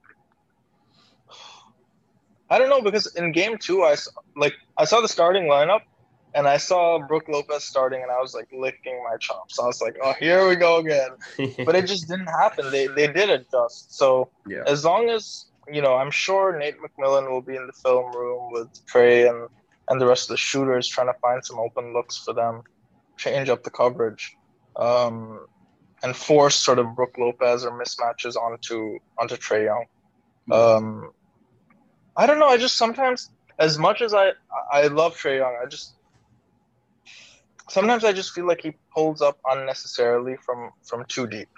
I 2.48 2.58
don't 2.58 2.70
know 2.70 2.80
because 2.80 3.06
in 3.14 3.32
game 3.32 3.58
two, 3.58 3.82
I 3.82 3.96
saw, 3.96 4.12
like 4.36 4.54
I 4.76 4.84
saw 4.84 5.00
the 5.00 5.08
starting 5.08 5.44
lineup, 5.44 5.82
and 6.36 6.46
I 6.46 6.58
saw 6.58 6.98
Brook 6.98 7.28
Lopez 7.28 7.64
starting, 7.64 8.02
and 8.02 8.10
I 8.10 8.20
was 8.20 8.34
like 8.34 8.48
licking 8.52 9.02
my 9.02 9.16
chops. 9.16 9.58
I 9.58 9.64
was 9.64 9.80
like, 9.80 9.96
"Oh, 10.02 10.12
here 10.20 10.46
we 10.46 10.54
go 10.54 10.76
again," 10.76 11.10
but 11.64 11.74
it 11.74 11.86
just 11.86 12.08
didn't 12.08 12.26
happen. 12.26 12.70
They 12.70 12.86
they 12.88 13.06
did 13.10 13.30
adjust. 13.30 13.96
So 13.96 14.28
yeah. 14.46 14.62
as 14.66 14.84
long 14.84 15.08
as 15.08 15.46
you 15.72 15.80
know, 15.80 15.94
I'm 15.94 16.10
sure 16.10 16.56
Nate 16.58 16.76
McMillan 16.78 17.30
will 17.30 17.40
be 17.40 17.56
in 17.56 17.66
the 17.66 17.72
film 17.72 18.14
room 18.14 18.52
with 18.52 18.68
Trae 18.86 19.28
and 19.28 19.48
and 19.88 19.98
the 19.98 20.06
rest 20.06 20.24
of 20.24 20.34
the 20.34 20.36
shooters 20.36 20.86
trying 20.86 21.06
to 21.06 21.18
find 21.20 21.42
some 21.42 21.58
open 21.58 21.94
looks 21.94 22.18
for 22.18 22.34
them, 22.34 22.62
change 23.16 23.48
up 23.48 23.64
the 23.64 23.70
coverage, 23.70 24.36
um, 24.76 25.46
and 26.02 26.14
force 26.14 26.56
sort 26.56 26.78
of 26.78 26.94
Brook 26.94 27.14
Lopez 27.18 27.64
or 27.64 27.70
mismatches 27.82 28.36
onto 28.36 28.98
onto 29.18 29.36
Trae 29.36 29.64
Young. 29.64 29.84
Um, 30.52 31.12
I 32.14 32.26
don't 32.26 32.38
know. 32.38 32.48
I 32.48 32.58
just 32.58 32.76
sometimes, 32.76 33.30
as 33.58 33.78
much 33.78 34.02
as 34.02 34.12
I 34.12 34.32
I 34.70 34.88
love 34.88 35.16
Trae 35.16 35.38
Young, 35.38 35.56
I 35.62 35.66
just 35.66 35.94
sometimes 37.68 38.04
I 38.04 38.12
just 38.12 38.32
feel 38.32 38.46
like 38.46 38.62
he 38.62 38.72
pulls 38.94 39.22
up 39.22 39.38
unnecessarily 39.48 40.36
from 40.36 40.70
from 40.82 41.04
too 41.06 41.26
deep. 41.26 41.48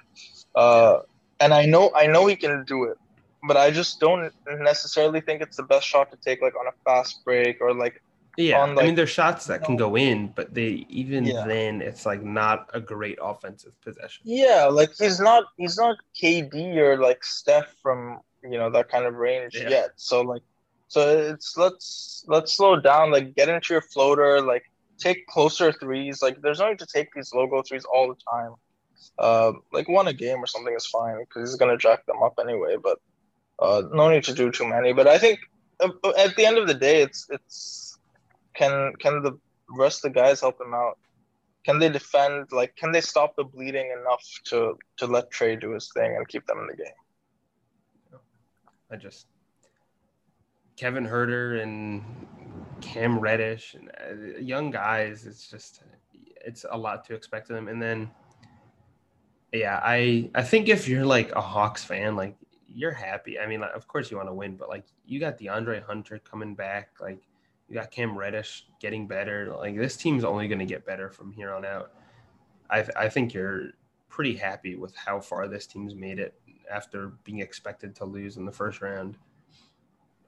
Uh, 0.55 1.01
and 1.40 1.55
I 1.55 1.66
know 1.66 1.92
I 1.94 2.07
know 2.07 2.27
he 2.27 2.37
can 2.37 2.64
do 2.64 2.85
it, 2.85 2.99
but 3.47 3.57
I 3.57 3.71
just 3.71 4.01
don't 4.01 4.33
necessarily 4.47 5.21
think 5.21 5.42
it's 5.42 5.57
the 5.57 5.62
best 5.62 5.87
shot 5.87 6.11
to 6.11 6.16
take 6.16 6.42
like 6.42 6.55
on 6.57 6.66
a 6.66 6.73
fast 6.85 7.25
break 7.25 7.61
or 7.61 7.75
like 7.75 8.03
yeah, 8.38 8.61
on, 8.61 8.77
like, 8.77 8.85
I 8.85 8.87
mean, 8.87 8.94
there's 8.94 9.11
shots 9.11 9.47
that 9.47 9.64
can 9.64 9.75
go 9.75 9.97
in, 9.97 10.29
but 10.29 10.55
they 10.55 10.87
even 10.88 11.25
yeah. 11.25 11.44
then 11.44 11.83
it's 11.83 12.07
like 12.07 12.23
not 12.23 12.71
a 12.73 12.81
great 12.81 13.18
offensive 13.21 13.73
possession. 13.81 14.23
Yeah, 14.25 14.66
like 14.66 14.90
he's 14.97 15.18
not 15.18 15.47
he's 15.57 15.77
not 15.77 15.97
KD 16.14 16.77
or 16.77 16.99
like 16.99 17.25
Steph 17.25 17.75
from 17.83 18.21
you 18.44 18.57
know 18.57 18.71
that 18.71 18.88
kind 18.88 19.07
of 19.07 19.14
range 19.14 19.57
yeah. 19.57 19.68
yet. 19.68 19.90
So 19.97 20.21
like, 20.21 20.42
so 20.87 21.18
it's 21.18 21.57
let's 21.57 22.25
let's 22.29 22.53
slow 22.53 22.79
down. 22.79 23.11
Like 23.11 23.35
get 23.35 23.49
into 23.49 23.75
your 23.75 23.83
floater. 23.83 24.40
Like 24.40 24.71
take 24.99 25.27
closer 25.27 25.73
threes. 25.73 26.23
Like 26.23 26.41
there's 26.43 26.59
no 26.59 26.69
need 26.69 26.79
to 26.81 26.87
take 26.87 27.09
these 27.15 27.33
logo 27.33 27.63
threes 27.63 27.85
all 27.85 28.09
the 28.09 28.21
time. 28.31 28.55
Uh, 29.19 29.53
like 29.73 29.89
one 29.89 30.09
a 30.09 30.13
game 30.13 30.39
or 30.39 30.47
something 30.47 30.75
is 30.75 30.87
fine 30.87 31.19
because 31.21 31.51
he's 31.51 31.59
gonna 31.59 31.77
jack 31.77 32.05
them 32.07 32.23
up 32.23 32.35
anyway. 32.41 32.77
But 32.83 32.99
uh, 33.59 33.83
no 33.93 34.11
need 34.11 34.25
to 34.25 34.35
do 34.35 34.51
too 34.51 34.67
many. 34.67 34.93
But 34.93 35.07
I 35.07 35.19
think 35.19 35.41
uh, 35.81 35.91
at 36.19 36.37
the 36.37 36.47
end 36.47 36.59
of 36.59 36.67
the 36.67 36.75
day, 36.75 37.03
it's 37.03 37.27
it's 37.31 37.99
can 38.55 38.93
can 38.99 39.23
the 39.23 39.39
rest 39.71 40.05
of 40.05 40.13
the 40.13 40.21
guys 40.21 40.41
help 40.41 40.61
him 40.61 40.75
out? 40.75 40.99
Can 41.65 41.79
they 41.79 41.89
defend? 41.89 42.47
Like, 42.51 42.77
can 42.77 42.93
they 42.93 43.01
stop 43.01 43.37
the 43.37 43.45
bleeding 43.45 43.91
enough 44.01 44.25
to 44.47 44.77
to 44.99 45.07
let 45.07 45.31
Trae 45.31 45.61
do 45.61 45.73
his 45.73 45.91
thing 45.93 46.17
and 46.17 46.27
keep 46.29 46.47
them 46.47 46.59
in 46.59 46.67
the 46.67 46.77
game? 46.77 48.21
I 48.91 48.97
just 48.97 49.27
Kevin 50.77 51.07
Huerter 51.07 51.63
and 51.63 52.03
Cam 52.81 53.19
Reddish 53.19 53.75
and 53.75 53.91
uh, 54.01 54.38
young 54.38 54.71
guys. 54.71 55.27
It's 55.27 55.49
just 55.49 55.83
it's 56.12 56.64
a 56.71 56.77
lot 56.77 57.05
to 57.07 57.14
expect 57.14 57.51
of 57.51 57.57
them. 57.57 57.69
And 57.69 57.81
then, 57.81 58.11
yeah, 59.53 59.81
I 59.83 60.31
I 60.35 60.43
think 60.43 60.69
if 60.69 60.88
you're 60.88 61.05
like 61.05 61.33
a 61.33 61.41
Hawks 61.41 61.85
fan, 61.85 62.17
like 62.17 62.37
you're 62.67 62.93
happy. 62.93 63.38
I 63.38 63.47
mean, 63.47 63.61
like, 63.61 63.75
of 63.75 63.88
course 63.88 64.11
you 64.11 64.17
want 64.17 64.29
to 64.29 64.35
win, 64.35 64.57
but 64.57 64.69
like 64.69 64.85
you 65.07 65.21
got 65.21 65.38
DeAndre 65.38 65.83
Hunter 65.83 66.19
coming 66.19 66.55
back, 66.55 66.91
like 67.01 67.21
you 67.69 67.75
got 67.75 67.91
Cam 67.91 68.17
Reddish 68.17 68.67
getting 68.81 69.07
better. 69.07 69.55
Like 69.57 69.77
this 69.77 69.97
team's 69.97 70.25
only 70.25 70.49
going 70.49 70.61
to 70.61 70.67
get 70.67 70.87
better 70.87 71.11
from 71.11 71.33
here 71.33 71.53
on 71.53 71.64
out. 71.64 71.93
I 72.71 72.87
I 72.97 73.09
think 73.09 73.35
you're 73.35 73.71
pretty 74.09 74.37
happy 74.37 74.75
with 74.75 74.95
how 74.97 75.21
far 75.21 75.49
this 75.49 75.67
team's 75.67 75.95
made 75.95 76.19
it 76.19 76.35
after 76.71 77.12
being 77.25 77.41
expected 77.41 77.95
to 77.97 78.05
lose 78.05 78.37
in 78.37 78.45
the 78.45 78.53
first 78.53 78.81
round 78.83 79.17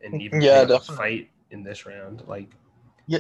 and 0.03 0.21
even 0.21 0.41
yeah, 0.41 0.65
definitely. 0.65 0.97
fight 0.97 1.31
in 1.51 1.63
this 1.63 1.87
round. 1.87 2.23
Like, 2.27 2.51
yeah, 3.07 3.19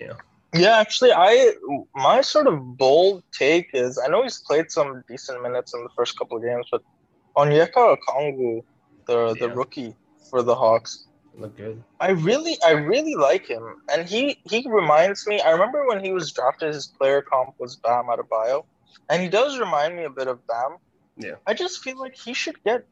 yeah, 0.00 0.14
yeah. 0.54 0.78
Actually, 0.78 1.12
I 1.12 1.52
my 1.94 2.20
sort 2.20 2.46
of 2.46 2.76
bold 2.76 3.22
take 3.32 3.70
is 3.74 3.98
I 3.98 4.08
know 4.08 4.22
he's 4.22 4.38
played 4.38 4.70
some 4.70 5.04
decent 5.08 5.42
minutes 5.42 5.74
in 5.74 5.82
the 5.82 5.90
first 5.96 6.18
couple 6.18 6.36
of 6.36 6.42
games, 6.42 6.66
but 6.70 6.82
Onyeka 7.36 7.96
Okongwu, 7.96 8.62
the 9.06 9.26
yeah. 9.26 9.46
the 9.46 9.54
rookie 9.54 9.94
for 10.30 10.42
the 10.42 10.54
Hawks, 10.54 11.06
look 11.36 11.56
good. 11.56 11.82
I 12.00 12.10
really, 12.10 12.56
I 12.64 12.72
really 12.72 13.14
like 13.14 13.46
him, 13.46 13.76
and 13.92 14.08
he 14.08 14.38
he 14.44 14.64
reminds 14.68 15.26
me. 15.26 15.40
I 15.40 15.50
remember 15.50 15.86
when 15.86 16.04
he 16.04 16.12
was 16.12 16.32
drafted, 16.32 16.74
his 16.74 16.86
player 16.86 17.22
comp 17.22 17.54
was 17.58 17.76
Bam 17.76 18.04
Adebayo, 18.04 18.64
and 19.08 19.22
he 19.22 19.28
does 19.28 19.58
remind 19.58 19.96
me 19.96 20.04
a 20.04 20.10
bit 20.10 20.28
of 20.28 20.46
Bam. 20.46 20.76
Yeah. 21.16 21.34
I 21.46 21.54
just 21.54 21.82
feel 21.82 21.98
like 21.98 22.16
he 22.16 22.34
should 22.34 22.62
get. 22.64 22.86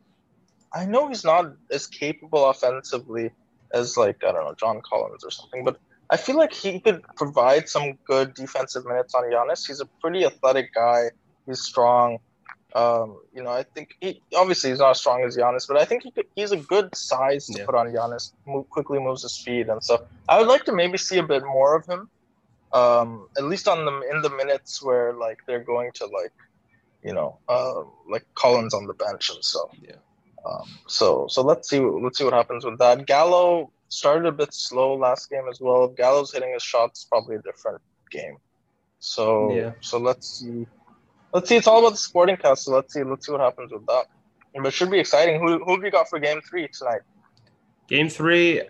I 0.74 0.86
know 0.86 1.08
he's 1.08 1.24
not 1.24 1.54
as 1.70 1.86
capable 1.86 2.48
offensively 2.48 3.30
as 3.72 3.96
like 3.96 4.22
I 4.24 4.32
don't 4.32 4.44
know 4.44 4.54
John 4.58 4.80
Collins 4.82 5.24
or 5.24 5.30
something, 5.30 5.64
but 5.64 5.78
I 6.10 6.16
feel 6.16 6.36
like 6.36 6.52
he 6.52 6.80
could 6.80 7.02
provide 7.16 7.68
some 7.68 7.98
good 8.04 8.34
defensive 8.34 8.84
minutes 8.84 9.14
on 9.14 9.24
Giannis. 9.24 9.66
He's 9.66 9.80
a 9.80 9.86
pretty 10.00 10.24
athletic 10.24 10.74
guy. 10.74 11.10
He's 11.46 11.60
strong. 11.60 12.18
Um, 12.74 13.18
you 13.34 13.42
know, 13.42 13.50
I 13.50 13.64
think 13.64 13.96
he 14.00 14.22
obviously 14.34 14.70
he's 14.70 14.78
not 14.78 14.90
as 14.90 14.98
strong 14.98 15.22
as 15.24 15.36
Giannis, 15.36 15.68
but 15.68 15.76
I 15.76 15.84
think 15.84 16.04
he 16.04 16.10
could, 16.10 16.26
he's 16.34 16.52
a 16.52 16.56
good 16.56 16.94
size 16.94 17.46
to 17.46 17.58
yeah. 17.58 17.66
put 17.66 17.74
on 17.74 17.86
Giannis. 17.88 18.32
Move, 18.46 18.68
quickly 18.70 18.98
moves 18.98 19.22
his 19.22 19.36
feet 19.36 19.68
and 19.68 19.82
stuff. 19.82 20.02
I 20.28 20.38
would 20.38 20.48
like 20.48 20.64
to 20.64 20.72
maybe 20.72 20.96
see 20.96 21.18
a 21.18 21.22
bit 21.22 21.44
more 21.44 21.76
of 21.76 21.86
him, 21.86 22.08
um, 22.72 23.28
at 23.36 23.44
least 23.44 23.68
on 23.68 23.84
them 23.84 24.02
in 24.10 24.22
the 24.22 24.30
minutes 24.30 24.82
where 24.82 25.12
like 25.12 25.38
they're 25.46 25.64
going 25.64 25.92
to 25.94 26.06
like 26.06 26.32
you 27.02 27.12
know, 27.12 27.38
uh, 27.48 27.82
like 28.08 28.24
Collins 28.34 28.74
on 28.74 28.86
the 28.86 28.94
bench 28.94 29.30
and 29.30 29.44
stuff. 29.44 29.70
Yeah. 29.80 29.96
Um, 30.44 30.68
so 30.88 31.26
so 31.28 31.42
let's 31.42 31.68
see 31.68 31.80
let's 31.80 32.18
see 32.18 32.24
what 32.24 32.32
happens 32.32 32.64
with 32.64 32.78
that. 32.78 33.06
Gallo 33.06 33.70
started 33.88 34.26
a 34.26 34.32
bit 34.32 34.52
slow 34.52 34.94
last 34.94 35.30
game 35.30 35.44
as 35.50 35.60
well. 35.60 35.84
If 35.84 35.96
Gallo's 35.96 36.32
hitting 36.32 36.52
his 36.52 36.62
shots, 36.62 37.04
probably 37.04 37.36
a 37.36 37.42
different 37.42 37.80
game. 38.10 38.36
So 38.98 39.54
yeah. 39.54 39.72
so 39.80 39.98
let's 39.98 40.40
see. 40.40 40.66
Let's 41.32 41.48
see. 41.48 41.56
It's 41.56 41.66
all 41.66 41.80
about 41.80 41.92
the 41.92 41.98
sporting 41.98 42.36
cast. 42.36 42.64
So 42.64 42.72
let's 42.72 42.92
see. 42.92 43.02
Let's 43.02 43.26
see 43.26 43.32
what 43.32 43.40
happens 43.40 43.72
with 43.72 43.86
that. 43.86 44.06
But 44.54 44.66
it 44.66 44.72
should 44.72 44.90
be 44.90 44.98
exciting. 44.98 45.40
Who 45.40 45.64
who 45.64 45.74
have 45.74 45.84
you 45.84 45.90
got 45.90 46.08
for 46.08 46.18
game 46.18 46.40
three 46.48 46.68
tonight? 46.68 47.02
Game 47.88 48.08
three, 48.08 48.62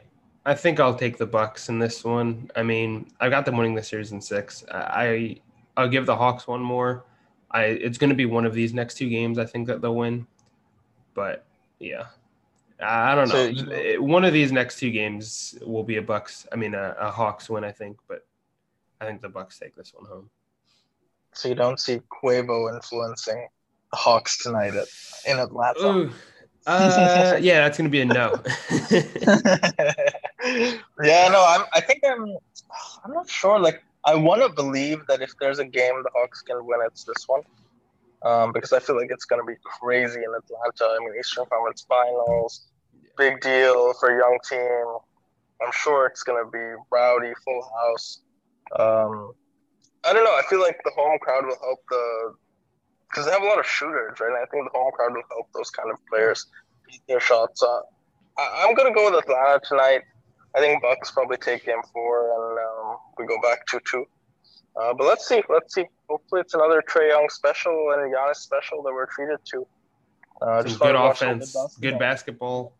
I 0.44 0.54
think 0.54 0.80
I'll 0.80 0.94
take 0.94 1.18
the 1.18 1.26
Bucks 1.26 1.68
in 1.68 1.78
this 1.78 2.04
one. 2.04 2.50
I 2.56 2.62
mean, 2.62 3.10
I've 3.20 3.30
got 3.30 3.44
them 3.44 3.56
winning 3.56 3.74
the 3.74 3.82
series 3.82 4.12
in 4.12 4.20
six. 4.20 4.64
I 4.70 5.40
I'll 5.76 5.88
give 5.88 6.06
the 6.06 6.16
Hawks 6.16 6.46
one 6.46 6.62
more. 6.62 7.04
I 7.50 7.64
it's 7.64 7.98
going 7.98 8.10
to 8.10 8.16
be 8.16 8.26
one 8.26 8.44
of 8.44 8.54
these 8.54 8.74
next 8.74 8.94
two 8.94 9.08
games. 9.08 9.38
I 9.38 9.44
think 9.44 9.66
that 9.68 9.80
they'll 9.80 9.94
win, 9.94 10.26
but 11.14 11.44
yeah, 11.82 12.06
I 12.80 13.14
don't 13.14 13.28
know. 13.28 13.52
So. 13.54 14.02
One 14.02 14.24
of 14.24 14.32
these 14.32 14.52
next 14.52 14.78
two 14.78 14.90
games 14.90 15.58
will 15.64 15.84
be 15.84 15.96
a 15.96 16.02
Bucks. 16.02 16.46
I 16.52 16.56
mean, 16.56 16.74
a, 16.74 16.94
a, 16.98 17.10
Hawks 17.10 17.50
win. 17.50 17.64
I 17.64 17.72
think, 17.72 17.98
but 18.08 18.26
I 19.00 19.06
think 19.06 19.20
the 19.20 19.28
Bucks 19.28 19.58
take 19.58 19.74
this 19.74 19.92
one 19.94 20.08
home. 20.08 20.30
So 21.34 21.48
you 21.48 21.54
don't 21.54 21.80
see 21.80 22.00
Quavo 22.10 22.72
influencing 22.74 23.48
the 23.90 23.96
Hawks 23.96 24.38
tonight 24.38 24.74
at, 24.74 24.88
in 25.26 25.38
Atlanta. 25.38 25.86
Ooh. 25.86 26.12
Uh, 26.66 27.38
yeah, 27.40 27.62
that's 27.62 27.76
gonna 27.76 27.88
be 27.88 28.02
a 28.02 28.04
no. 28.04 28.40
yeah, 31.00 31.28
no, 31.28 31.44
I'm. 31.44 31.64
I 31.72 31.80
think 31.80 32.04
I'm. 32.06 32.36
I'm 33.04 33.12
not 33.12 33.28
sure. 33.28 33.58
Like 33.58 33.82
I 34.04 34.14
want 34.14 34.42
to 34.42 34.48
believe 34.48 35.04
that 35.08 35.22
if 35.22 35.36
there's 35.40 35.58
a 35.58 35.64
game 35.64 36.02
the 36.04 36.10
Hawks 36.14 36.40
can 36.42 36.64
win, 36.64 36.78
it's 36.86 37.02
this 37.02 37.26
one. 37.26 37.42
Um, 38.24 38.52
because 38.52 38.72
I 38.72 38.78
feel 38.78 38.96
like 38.96 39.08
it's 39.10 39.24
going 39.24 39.42
to 39.42 39.46
be 39.46 39.58
crazy 39.64 40.20
in 40.20 40.30
Atlanta. 40.30 40.94
I 40.94 40.98
mean, 41.00 41.12
Eastern 41.18 41.44
Conference 41.46 41.84
Finals, 41.88 42.66
big 43.18 43.40
deal 43.40 43.92
for 43.94 44.14
a 44.14 44.18
young 44.18 44.38
team. 44.48 44.96
I'm 45.60 45.72
sure 45.72 46.06
it's 46.06 46.22
going 46.22 46.44
to 46.44 46.50
be 46.50 46.82
rowdy, 46.90 47.32
full 47.44 47.70
house. 47.80 48.20
Um, 48.78 49.32
I 50.04 50.12
don't 50.12 50.24
know. 50.24 50.36
I 50.36 50.42
feel 50.48 50.60
like 50.60 50.80
the 50.84 50.90
home 50.90 51.18
crowd 51.20 51.46
will 51.46 51.58
help 51.60 51.80
the 51.88 52.34
because 53.08 53.26
they 53.26 53.32
have 53.32 53.42
a 53.42 53.46
lot 53.46 53.58
of 53.58 53.66
shooters, 53.66 54.18
right? 54.20 54.28
And 54.28 54.36
I 54.36 54.46
think 54.50 54.64
the 54.72 54.78
home 54.78 54.90
crowd 54.92 55.12
will 55.12 55.22
help 55.30 55.48
those 55.52 55.70
kind 55.70 55.90
of 55.90 55.98
players 56.10 56.46
beat 56.88 57.02
their 57.06 57.20
shots. 57.20 57.62
Uh, 57.62 57.80
I, 58.38 58.66
am 58.66 58.74
gonna 58.74 58.92
go 58.92 59.10
with 59.10 59.22
Atlanta 59.22 59.60
tonight. 59.66 60.02
I 60.56 60.60
think 60.60 60.82
Bucks 60.82 61.10
probably 61.10 61.36
take 61.36 61.66
game 61.66 61.82
four, 61.92 62.30
and 62.30 62.58
um, 62.58 62.96
we 63.18 63.26
go 63.26 63.40
back 63.40 63.66
two 63.66 63.80
two. 63.88 64.06
Uh, 64.80 64.94
but 64.94 65.06
let's 65.06 65.26
see, 65.26 65.42
let's 65.48 65.74
see. 65.74 65.84
Hopefully, 66.08 66.40
it's 66.40 66.54
another 66.54 66.82
Trae 66.88 67.10
Young 67.10 67.28
special 67.28 67.92
and 67.92 68.12
a 68.12 68.16
Giannis 68.16 68.36
special 68.36 68.82
that 68.82 68.92
we're 68.92 69.06
treated 69.06 69.38
to. 69.44 69.66
Uh, 70.40 70.62
just 70.62 70.80
good 70.80 70.96
offense, 70.96 71.54
good 71.80 71.98
basketball. 71.98 72.72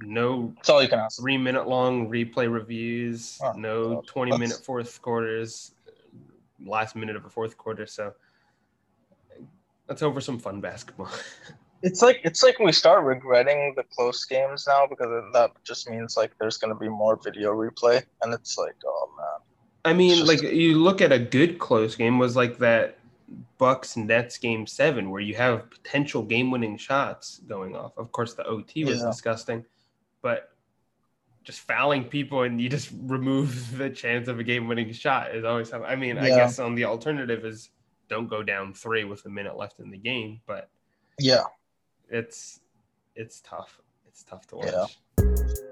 No, 0.00 0.52
that's 0.56 0.68
all 0.68 0.82
you 0.82 0.88
can 0.88 0.98
ask. 0.98 1.20
Three 1.20 1.36
minute 1.36 1.68
long 1.68 2.08
replay 2.08 2.52
reviews. 2.52 3.38
Oh, 3.42 3.52
no 3.52 3.94
God. 3.96 4.06
twenty 4.06 4.36
minute 4.38 4.60
fourth 4.64 5.00
quarters. 5.02 5.72
Last 6.64 6.96
minute 6.96 7.16
of 7.16 7.24
a 7.24 7.28
fourth 7.28 7.58
quarter. 7.58 7.86
So 7.86 8.12
let's 9.88 10.02
over 10.02 10.20
some 10.20 10.38
fun 10.38 10.60
basketball. 10.60 11.10
it's 11.82 12.02
like 12.02 12.20
it's 12.24 12.42
like 12.42 12.58
we 12.58 12.72
start 12.72 13.04
regretting 13.04 13.74
the 13.76 13.82
close 13.82 14.24
games 14.24 14.66
now 14.66 14.86
because 14.86 15.08
that 15.32 15.50
just 15.64 15.88
means 15.90 16.16
like 16.16 16.32
there's 16.40 16.56
going 16.56 16.72
to 16.72 16.78
be 16.78 16.88
more 16.88 17.18
video 17.22 17.52
replay, 17.52 18.02
and 18.22 18.32
it's 18.32 18.56
like, 18.56 18.76
oh 18.86 19.10
man. 19.16 19.40
I 19.84 19.92
mean, 19.92 20.26
like 20.26 20.42
you 20.42 20.78
look 20.78 21.00
at 21.00 21.12
a 21.12 21.18
good 21.18 21.58
close 21.58 21.94
game 21.94 22.18
was 22.18 22.36
like 22.36 22.58
that 22.58 22.98
Bucks 23.58 23.96
and 23.96 24.06
Nets 24.06 24.38
game 24.38 24.66
seven, 24.66 25.10
where 25.10 25.20
you 25.20 25.34
have 25.34 25.70
potential 25.70 26.22
game 26.22 26.50
winning 26.50 26.76
shots 26.76 27.40
going 27.46 27.76
off. 27.76 27.96
Of 27.98 28.10
course, 28.12 28.34
the 28.34 28.44
OT 28.44 28.84
was 28.84 29.00
yeah. 29.00 29.06
disgusting, 29.06 29.64
but 30.22 30.50
just 31.42 31.60
fouling 31.60 32.04
people 32.04 32.42
and 32.42 32.60
you 32.60 32.68
just 32.70 32.90
remove 33.02 33.76
the 33.76 33.90
chance 33.90 34.28
of 34.28 34.38
a 34.38 34.44
game 34.44 34.68
winning 34.68 34.92
shot 34.92 35.34
is 35.34 35.44
always. 35.44 35.72
I 35.72 35.96
mean, 35.96 36.16
yeah. 36.16 36.24
I 36.24 36.28
guess 36.28 36.58
on 36.58 36.74
the 36.74 36.84
alternative 36.84 37.44
is 37.44 37.70
don't 38.08 38.28
go 38.28 38.42
down 38.42 38.74
three 38.74 39.04
with 39.04 39.24
a 39.26 39.30
minute 39.30 39.56
left 39.56 39.80
in 39.80 39.90
the 39.90 39.98
game, 39.98 40.40
but 40.46 40.70
yeah, 41.18 41.44
it's 42.08 42.60
it's 43.14 43.40
tough. 43.42 43.80
It's 44.06 44.24
tough 44.24 44.46
to 44.48 44.56
watch. 44.56 44.98
Yeah. 45.18 45.64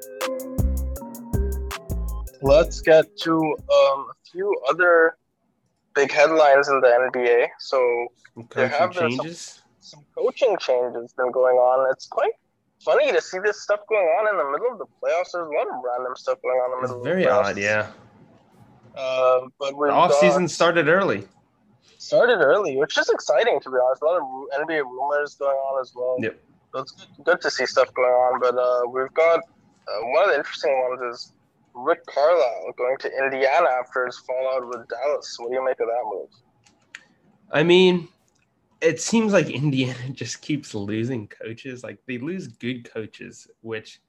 Let's 2.43 2.81
get 2.81 3.17
to 3.19 3.37
um, 3.37 4.07
a 4.11 4.15
few 4.31 4.55
other 4.69 5.17
big 5.95 6.11
headlines 6.11 6.69
in 6.69 6.81
the 6.81 7.11
NBA. 7.13 7.49
So 7.59 8.09
there 8.55 8.69
have 8.69 8.93
been 8.93 9.11
changes. 9.11 9.63
Some, 9.81 10.01
some 10.01 10.25
coaching 10.25 10.57
changes 10.59 11.13
been 11.13 11.31
going 11.31 11.57
on. 11.57 11.91
It's 11.93 12.07
quite 12.07 12.33
funny 12.85 13.13
to 13.13 13.21
see 13.21 13.39
this 13.39 13.63
stuff 13.63 13.81
going 13.89 14.07
on 14.07 14.29
in 14.31 14.39
the 14.39 14.51
middle 14.53 14.73
of 14.73 14.79
the 14.79 14.87
playoffs. 14.87 15.33
There's 15.33 15.47
a 15.47 15.51
lot 15.51 15.69
of 15.69 15.83
random 15.85 16.17
stuff 16.17 16.39
going 16.43 16.59
on 16.59 16.73
in 16.73 16.77
the 16.77 16.83
middle. 16.83 16.97
It's 16.99 17.05
very 17.07 17.29
odd, 17.29 17.59
yeah. 17.59 17.91
Uh, 18.97 19.49
but 19.59 19.71
the 19.71 19.91
off 19.91 20.13
season 20.15 20.49
started 20.49 20.89
early 20.89 21.27
started 22.03 22.39
early, 22.39 22.77
which 22.77 22.99
is 22.99 23.09
exciting 23.09 23.61
to 23.61 23.71
be 23.71 23.77
honest. 23.77 24.03
A 24.03 24.05
lot 24.05 24.21
of 24.21 24.67
NBA 24.67 24.83
rumors 24.83 25.37
going 25.37 25.57
on 25.57 25.81
as 25.81 25.93
well. 25.95 26.17
Yep. 26.19 26.41
So 26.73 26.81
it's 26.81 26.93
good, 26.93 27.25
good 27.25 27.41
to 27.43 27.51
see 27.51 27.67
stuff 27.67 27.93
going 27.95 28.11
on. 28.11 28.41
But 28.41 28.59
uh, 28.59 28.89
we've 28.91 29.13
got 29.15 29.39
uh, 29.39 30.07
one 30.07 30.25
of 30.25 30.31
the 30.31 30.37
interesting 30.37 30.73
ones 30.89 31.15
is 31.15 31.33
Rick 31.75 32.05
Carlisle 32.07 32.73
going 32.77 32.97
to 32.99 33.11
Indiana 33.25 33.69
after 33.81 34.07
his 34.07 34.19
fallout 34.19 34.67
with 34.67 34.87
Dallas. 34.89 35.37
What 35.39 35.49
do 35.49 35.55
you 35.55 35.65
make 35.65 35.81
of 35.81 35.87
that 35.87 36.05
move? 36.05 36.29
I 37.51 37.63
mean, 37.63 38.09
it 38.81 39.01
seems 39.01 39.33
like 39.33 39.49
Indiana 39.51 40.11
just 40.11 40.43
keeps 40.43 40.75
losing 40.75 41.29
coaches. 41.29 41.83
Like 41.83 41.99
they 42.07 42.19
lose 42.19 42.49
good 42.49 42.91
coaches, 42.91 43.47
which 43.61 44.01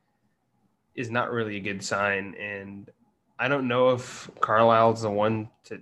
is 0.95 1.09
not 1.09 1.31
really 1.31 1.57
a 1.57 1.61
good 1.61 1.83
sign. 1.83 2.35
And 2.35 2.89
I 3.39 3.47
don't 3.47 3.67
know 3.67 3.91
if 3.91 4.29
Carlisle's 4.41 5.01
the 5.01 5.09
one 5.09 5.49
to 5.65 5.81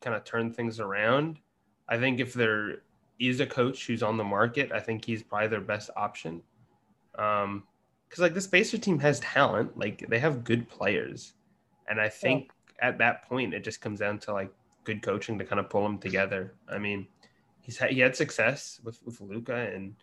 kind 0.00 0.16
of 0.16 0.24
turn 0.24 0.52
things 0.52 0.80
around. 0.80 1.38
I 1.88 1.98
think 1.98 2.20
if 2.20 2.32
there 2.32 2.82
is 3.18 3.40
a 3.40 3.46
coach 3.46 3.86
who's 3.86 4.02
on 4.02 4.16
the 4.16 4.24
market, 4.24 4.72
I 4.72 4.80
think 4.80 5.04
he's 5.04 5.22
probably 5.22 5.48
their 5.48 5.60
best 5.60 5.90
option. 5.96 6.42
Um, 7.18 7.64
because 8.14 8.22
like 8.22 8.34
this 8.34 8.46
Pacer 8.46 8.78
team 8.78 9.00
has 9.00 9.18
talent, 9.18 9.76
like 9.76 10.06
they 10.08 10.20
have 10.20 10.44
good 10.44 10.68
players, 10.68 11.32
and 11.88 12.00
I 12.00 12.08
think 12.08 12.52
yeah. 12.78 12.90
at 12.90 12.98
that 12.98 13.28
point 13.28 13.52
it 13.52 13.64
just 13.64 13.80
comes 13.80 13.98
down 13.98 14.20
to 14.20 14.32
like 14.32 14.52
good 14.84 15.02
coaching 15.02 15.36
to 15.36 15.44
kind 15.44 15.58
of 15.58 15.68
pull 15.68 15.82
them 15.82 15.98
together. 15.98 16.54
I 16.70 16.78
mean, 16.78 17.08
he's 17.60 17.76
had, 17.76 17.90
he 17.90 17.98
had 17.98 18.14
success 18.14 18.78
with 18.84 19.02
with 19.04 19.20
Luka 19.20 19.56
and 19.56 19.96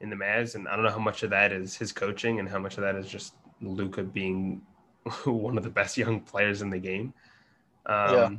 in 0.00 0.08
the 0.08 0.14
Mavs, 0.14 0.54
and 0.54 0.68
I 0.68 0.76
don't 0.76 0.84
know 0.84 0.92
how 0.92 1.00
much 1.00 1.24
of 1.24 1.30
that 1.30 1.50
is 1.50 1.74
his 1.74 1.90
coaching 1.90 2.38
and 2.38 2.48
how 2.48 2.60
much 2.60 2.78
of 2.78 2.84
that 2.84 2.94
is 2.94 3.08
just 3.08 3.34
Luka 3.60 4.04
being 4.04 4.62
one 5.24 5.58
of 5.58 5.64
the 5.64 5.70
best 5.70 5.96
young 5.96 6.20
players 6.20 6.62
in 6.62 6.70
the 6.70 6.78
game. 6.78 7.12
Um, 7.86 8.14
yeah. 8.14 8.30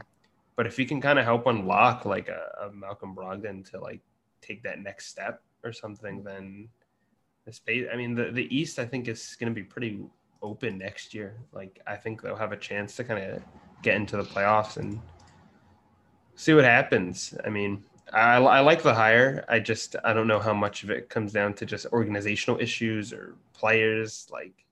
But 0.56 0.66
if 0.66 0.78
he 0.78 0.86
can 0.86 1.02
kind 1.02 1.20
of 1.20 1.26
help 1.26 1.46
unlock 1.48 2.06
like 2.06 2.30
a, 2.30 2.68
a, 2.68 2.72
Malcolm 2.72 3.14
Brogdon 3.14 3.70
to 3.72 3.82
like 3.82 4.00
take 4.40 4.64
that 4.64 4.80
next 4.80 5.08
step 5.08 5.42
or 5.62 5.74
something, 5.74 6.24
then 6.24 6.70
the 7.46 7.54
space. 7.54 7.88
I 7.92 7.96
mean, 7.96 8.16
the 8.16 8.32
the 8.32 8.56
East 8.56 8.80
I 8.80 8.86
think 8.86 9.08
is 9.08 9.36
going 9.40 9.54
to 9.54 9.56
be 9.56 9.64
pretty 9.64 10.00
open 10.42 10.78
next 10.78 11.14
year. 11.14 11.36
Like 11.52 11.82
I 11.88 11.96
think 11.96 12.22
they'll 12.22 12.36
have 12.36 12.52
a 12.52 12.58
chance 12.58 12.96
to 12.98 13.04
kind 13.04 13.24
of 13.24 13.42
get 13.82 13.96
into 13.96 14.18
the 14.18 14.24
playoffs 14.24 14.78
and 14.78 15.00
see 16.36 16.54
what 16.54 16.66
happens. 16.66 17.34
I 17.46 17.50
mean, 17.50 17.84
I, 18.12 18.36
I 18.38 18.60
like 18.60 18.84
the 18.84 18.94
hire. 18.94 19.46
I 19.48 19.60
just 19.60 19.96
I 20.04 20.14
don't 20.14 20.28
know 20.28 20.40
how 20.40 20.54
much 20.54 20.84
of 20.84 20.90
it 20.90 21.10
comes 21.10 21.32
down 21.32 21.54
to 21.56 21.66
just 21.66 21.86
organizational 21.88 22.60
issues 22.60 23.14
or 23.14 23.36
players. 23.54 24.28
Like 24.32 24.66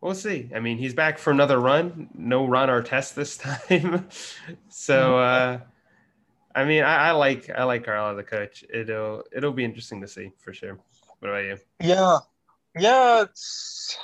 we'll 0.00 0.14
see. 0.14 0.50
I 0.54 0.60
mean, 0.60 0.78
he's 0.78 0.94
back 0.94 1.18
for 1.18 1.30
another 1.30 1.58
run. 1.58 2.08
No 2.14 2.46
run 2.46 2.70
or 2.70 2.82
test 2.82 3.14
this 3.14 3.36
time. 3.68 4.08
so, 4.68 5.12
mm-hmm. 5.12 5.62
uh, 5.62 5.64
I 6.54 6.64
mean, 6.64 6.82
I, 6.82 7.08
I, 7.08 7.10
like 7.12 7.48
I 7.50 7.64
like 7.64 7.84
Carl 7.84 8.10
as 8.10 8.18
a 8.18 8.22
coach. 8.24 8.64
It'll 8.72 9.24
it'll 9.32 9.52
be 9.52 9.64
interesting 9.64 10.00
to 10.00 10.08
see 10.08 10.32
for 10.38 10.52
sure. 10.52 10.78
What 11.20 11.28
about 11.28 11.44
you? 11.44 11.58
Yeah, 11.80 12.18
yeah. 12.78 13.22
It's 13.22 13.96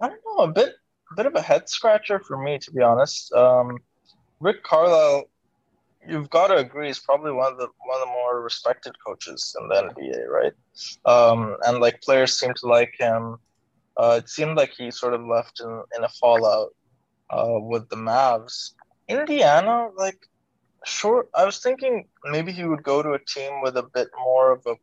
I 0.00 0.08
don't 0.08 0.20
know 0.24 0.44
a 0.44 0.52
bit 0.52 0.74
a 1.12 1.14
bit 1.16 1.26
of 1.26 1.34
a 1.34 1.42
head 1.42 1.68
scratcher 1.68 2.20
for 2.20 2.42
me 2.42 2.58
to 2.58 2.70
be 2.70 2.82
honest. 2.82 3.32
Um, 3.32 3.78
Rick 4.40 4.62
Carlisle, 4.62 5.24
you've 6.08 6.30
got 6.30 6.48
to 6.48 6.56
agree, 6.56 6.88
is 6.88 6.98
probably 6.98 7.32
one 7.32 7.52
of 7.52 7.58
the 7.58 7.68
one 7.84 8.00
of 8.00 8.08
the 8.08 8.12
more 8.12 8.40
respected 8.40 8.94
coaches 9.04 9.54
in 9.60 9.68
the 9.68 9.74
NBA, 9.74 10.28
right? 10.28 10.52
Um, 11.04 11.56
and 11.66 11.80
like 11.80 12.00
players 12.02 12.38
seem 12.38 12.54
to 12.54 12.66
like 12.66 12.94
him. 12.98 13.36
Uh, 13.96 14.20
it 14.22 14.30
seemed 14.30 14.56
like 14.56 14.70
he 14.70 14.90
sort 14.90 15.12
of 15.12 15.26
left 15.26 15.60
in, 15.60 15.82
in 15.96 16.04
a 16.04 16.08
fallout 16.08 16.74
uh, 17.30 17.58
with 17.60 17.88
the 17.90 17.96
Mavs. 17.96 18.72
Indiana, 19.08 19.88
like, 19.96 20.26
sure. 20.86 21.26
I 21.34 21.44
was 21.44 21.58
thinking 21.58 22.06
maybe 22.24 22.52
he 22.52 22.64
would 22.64 22.82
go 22.82 23.02
to 23.02 23.12
a 23.12 23.18
team 23.18 23.60
with 23.60 23.76
a 23.76 23.82
bit 23.82 24.08
more 24.18 24.52
of 24.52 24.64
a 24.66 24.76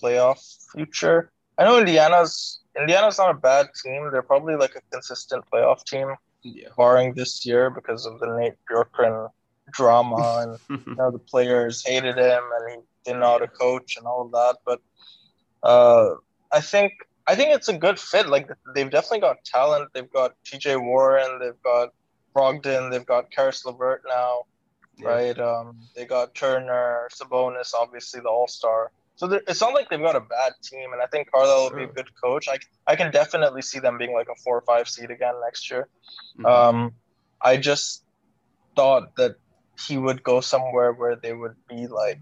playoff 0.00 0.70
future. 0.72 1.30
I 1.58 1.64
know 1.64 1.78
Indiana's 1.78 2.60
Indiana's 2.78 3.18
not 3.18 3.30
a 3.30 3.38
bad 3.38 3.68
team. 3.82 4.08
They're 4.10 4.22
probably 4.22 4.56
like 4.56 4.74
a 4.76 4.80
consistent 4.90 5.44
playoff 5.52 5.84
team, 5.84 6.14
yeah. 6.42 6.68
barring 6.76 7.14
this 7.14 7.44
year 7.44 7.70
because 7.70 8.06
of 8.06 8.18
the 8.20 8.26
Nate 8.38 8.54
Bjorkgren 8.70 9.28
drama 9.70 10.58
and 10.68 10.86
you 10.86 10.94
know 10.94 11.10
the 11.10 11.18
players 11.18 11.84
hated 11.86 12.16
him 12.16 12.42
and 12.58 12.70
he 12.70 12.76
didn't 13.04 13.20
know 13.20 13.32
how 13.32 13.38
to 13.38 13.48
coach 13.48 13.96
and 13.96 14.06
all 14.06 14.22
of 14.22 14.32
that. 14.32 14.56
But 14.64 14.80
uh, 15.62 16.16
I 16.52 16.60
think 16.60 16.92
I 17.26 17.34
think 17.34 17.54
it's 17.54 17.68
a 17.68 17.76
good 17.76 17.98
fit. 17.98 18.28
Like 18.28 18.48
they've 18.74 18.90
definitely 18.90 19.20
got 19.20 19.44
talent. 19.44 19.90
They've 19.94 20.10
got 20.12 20.34
T.J. 20.44 20.76
Warren. 20.76 21.38
They've 21.38 21.62
got 21.62 21.90
Brogdon. 22.34 22.90
They've 22.90 23.06
got 23.06 23.30
Caris 23.30 23.64
LeVert 23.64 24.02
now, 24.08 24.42
yeah. 24.96 25.08
right? 25.08 25.38
Um, 25.38 25.78
they 25.94 26.04
got 26.04 26.34
Turner, 26.34 27.08
Sabonis, 27.12 27.74
obviously 27.74 28.20
the 28.20 28.28
All 28.28 28.48
Star. 28.48 28.90
So 29.16 29.40
it's 29.46 29.60
not 29.60 29.74
like 29.74 29.88
they've 29.90 30.00
got 30.00 30.16
a 30.16 30.20
bad 30.20 30.52
team, 30.62 30.92
and 30.92 31.02
I 31.02 31.06
think 31.06 31.30
Carlisle 31.30 31.70
will 31.70 31.76
be 31.76 31.84
a 31.84 31.86
good 31.86 32.08
coach. 32.22 32.48
I 32.48 32.58
I 32.86 32.96
can 32.96 33.12
definitely 33.12 33.62
see 33.62 33.78
them 33.78 33.98
being 33.98 34.12
like 34.12 34.28
a 34.28 34.34
four 34.42 34.56
or 34.58 34.62
five 34.62 34.88
seed 34.88 35.10
again 35.10 35.34
next 35.44 35.70
year. 35.70 35.88
Mm-hmm. 36.38 36.46
Um, 36.46 36.94
I 37.40 37.56
just 37.56 38.04
thought 38.74 39.14
that 39.16 39.36
he 39.86 39.98
would 39.98 40.22
go 40.22 40.40
somewhere 40.40 40.92
where 40.92 41.16
they 41.16 41.32
would 41.32 41.56
be 41.68 41.86
like, 41.86 42.20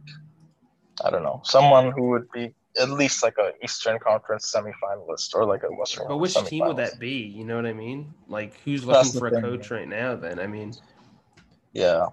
I 1.04 1.10
don't 1.10 1.22
know, 1.22 1.40
someone 1.44 1.92
who 1.92 2.10
would 2.10 2.30
be 2.32 2.54
at 2.78 2.90
least 2.90 3.22
like 3.22 3.36
a 3.38 3.52
Eastern 3.64 3.98
Conference 3.98 4.52
semifinalist 4.54 5.34
or 5.34 5.44
like 5.44 5.62
a 5.62 5.68
Western. 5.68 6.08
But 6.08 6.18
which 6.18 6.34
team 6.44 6.66
would 6.66 6.76
that 6.76 6.98
be? 6.98 7.22
You 7.24 7.44
know 7.44 7.56
what 7.56 7.66
I 7.66 7.72
mean? 7.72 8.14
Like 8.28 8.58
who's 8.64 8.84
looking 8.84 9.12
for 9.12 9.28
a 9.28 9.30
thing, 9.30 9.42
coach 9.42 9.70
right 9.70 9.88
now? 9.88 10.16
Then 10.16 10.38
I 10.38 10.46
mean, 10.46 10.74
yeah, 11.72 12.06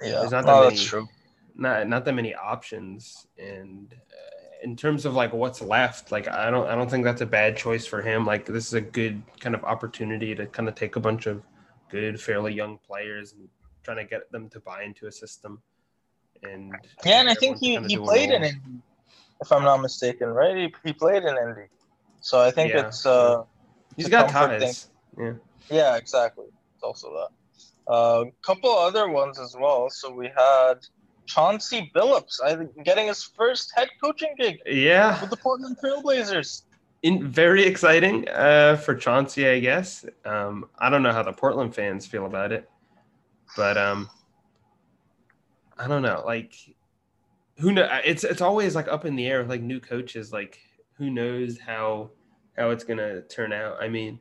yeah. 0.00 0.20
There's 0.20 0.32
not 0.32 0.46
that 0.46 0.60
many, 0.60 0.68
that's 0.70 0.84
true. 0.84 1.08
Not 1.54 1.88
not 1.88 2.04
that 2.04 2.14
many 2.14 2.34
options, 2.34 3.26
and 3.38 3.92
uh, 3.92 4.42
in 4.62 4.76
terms 4.76 5.04
of 5.04 5.14
like 5.14 5.32
what's 5.32 5.60
left, 5.60 6.12
like 6.12 6.28
I 6.28 6.50
don't 6.50 6.66
I 6.66 6.74
don't 6.74 6.90
think 6.90 7.04
that's 7.04 7.20
a 7.20 7.26
bad 7.26 7.56
choice 7.56 7.86
for 7.86 8.00
him. 8.00 8.24
Like 8.24 8.46
this 8.46 8.66
is 8.66 8.74
a 8.74 8.80
good 8.80 9.22
kind 9.40 9.54
of 9.54 9.64
opportunity 9.64 10.34
to 10.34 10.46
kind 10.46 10.68
of 10.68 10.74
take 10.74 10.96
a 10.96 11.00
bunch 11.00 11.26
of 11.26 11.42
good, 11.90 12.20
fairly 12.20 12.54
young 12.54 12.78
players 12.78 13.34
and 13.34 13.48
trying 13.82 13.98
to 13.98 14.04
get 14.04 14.30
them 14.32 14.48
to 14.50 14.60
buy 14.60 14.82
into 14.82 15.06
a 15.06 15.12
system. 15.12 15.60
And 16.42 16.74
yeah, 17.04 17.20
and 17.20 17.28
I 17.28 17.34
think 17.34 17.58
he, 17.58 17.76
he 17.86 17.96
played 17.96 18.30
in 18.30 18.42
Indy, 18.42 18.60
if 19.40 19.52
I'm 19.52 19.62
not 19.62 19.80
mistaken, 19.80 20.28
right? 20.28 20.56
He, 20.56 20.74
he 20.84 20.92
played 20.92 21.22
in 21.22 21.36
Indy, 21.36 21.68
so 22.20 22.40
I 22.40 22.50
think 22.50 22.72
yeah. 22.72 22.86
it's 22.86 23.06
uh, 23.06 23.44
he's 23.96 24.08
got 24.08 24.28
ties. 24.28 24.88
Thing. 25.16 25.38
Yeah, 25.70 25.76
yeah, 25.76 25.96
exactly. 25.96 26.46
It's 26.74 26.82
also 26.82 27.12
that. 27.12 27.28
A 27.88 27.90
uh, 27.90 28.24
couple 28.42 28.70
other 28.70 29.08
ones 29.08 29.38
as 29.38 29.56
well. 29.58 29.90
So 29.90 30.12
we 30.12 30.26
had 30.26 30.74
Chauncey 31.32 31.90
Billups 31.94 32.40
getting 32.84 33.06
his 33.06 33.22
first 33.22 33.72
head 33.74 33.88
coaching 34.02 34.34
gig. 34.38 34.58
Yeah, 34.66 35.20
with 35.20 35.30
the 35.30 35.36
Portland 35.36 35.76
Trailblazers. 35.82 36.62
In, 37.02 37.26
very 37.28 37.64
exciting 37.64 38.28
uh, 38.28 38.76
for 38.76 38.94
Chauncey, 38.94 39.48
I 39.48 39.58
guess. 39.58 40.04
Um, 40.24 40.68
I 40.78 40.88
don't 40.88 41.02
know 41.02 41.12
how 41.12 41.22
the 41.22 41.32
Portland 41.32 41.74
fans 41.74 42.06
feel 42.06 42.26
about 42.26 42.52
it, 42.52 42.70
but 43.56 43.76
um, 43.76 44.08
I 45.78 45.88
don't 45.88 46.02
know. 46.02 46.22
Like, 46.24 46.54
who 47.58 47.72
know? 47.72 47.88
It's 48.04 48.24
it's 48.24 48.40
always 48.40 48.74
like 48.74 48.88
up 48.88 49.04
in 49.04 49.16
the 49.16 49.26
air 49.26 49.40
with 49.40 49.50
like 49.50 49.62
new 49.62 49.80
coaches. 49.80 50.32
Like, 50.32 50.60
who 50.96 51.10
knows 51.10 51.58
how 51.58 52.10
how 52.56 52.70
it's 52.70 52.84
gonna 52.84 53.22
turn 53.22 53.52
out? 53.52 53.76
I 53.80 53.88
mean, 53.88 54.20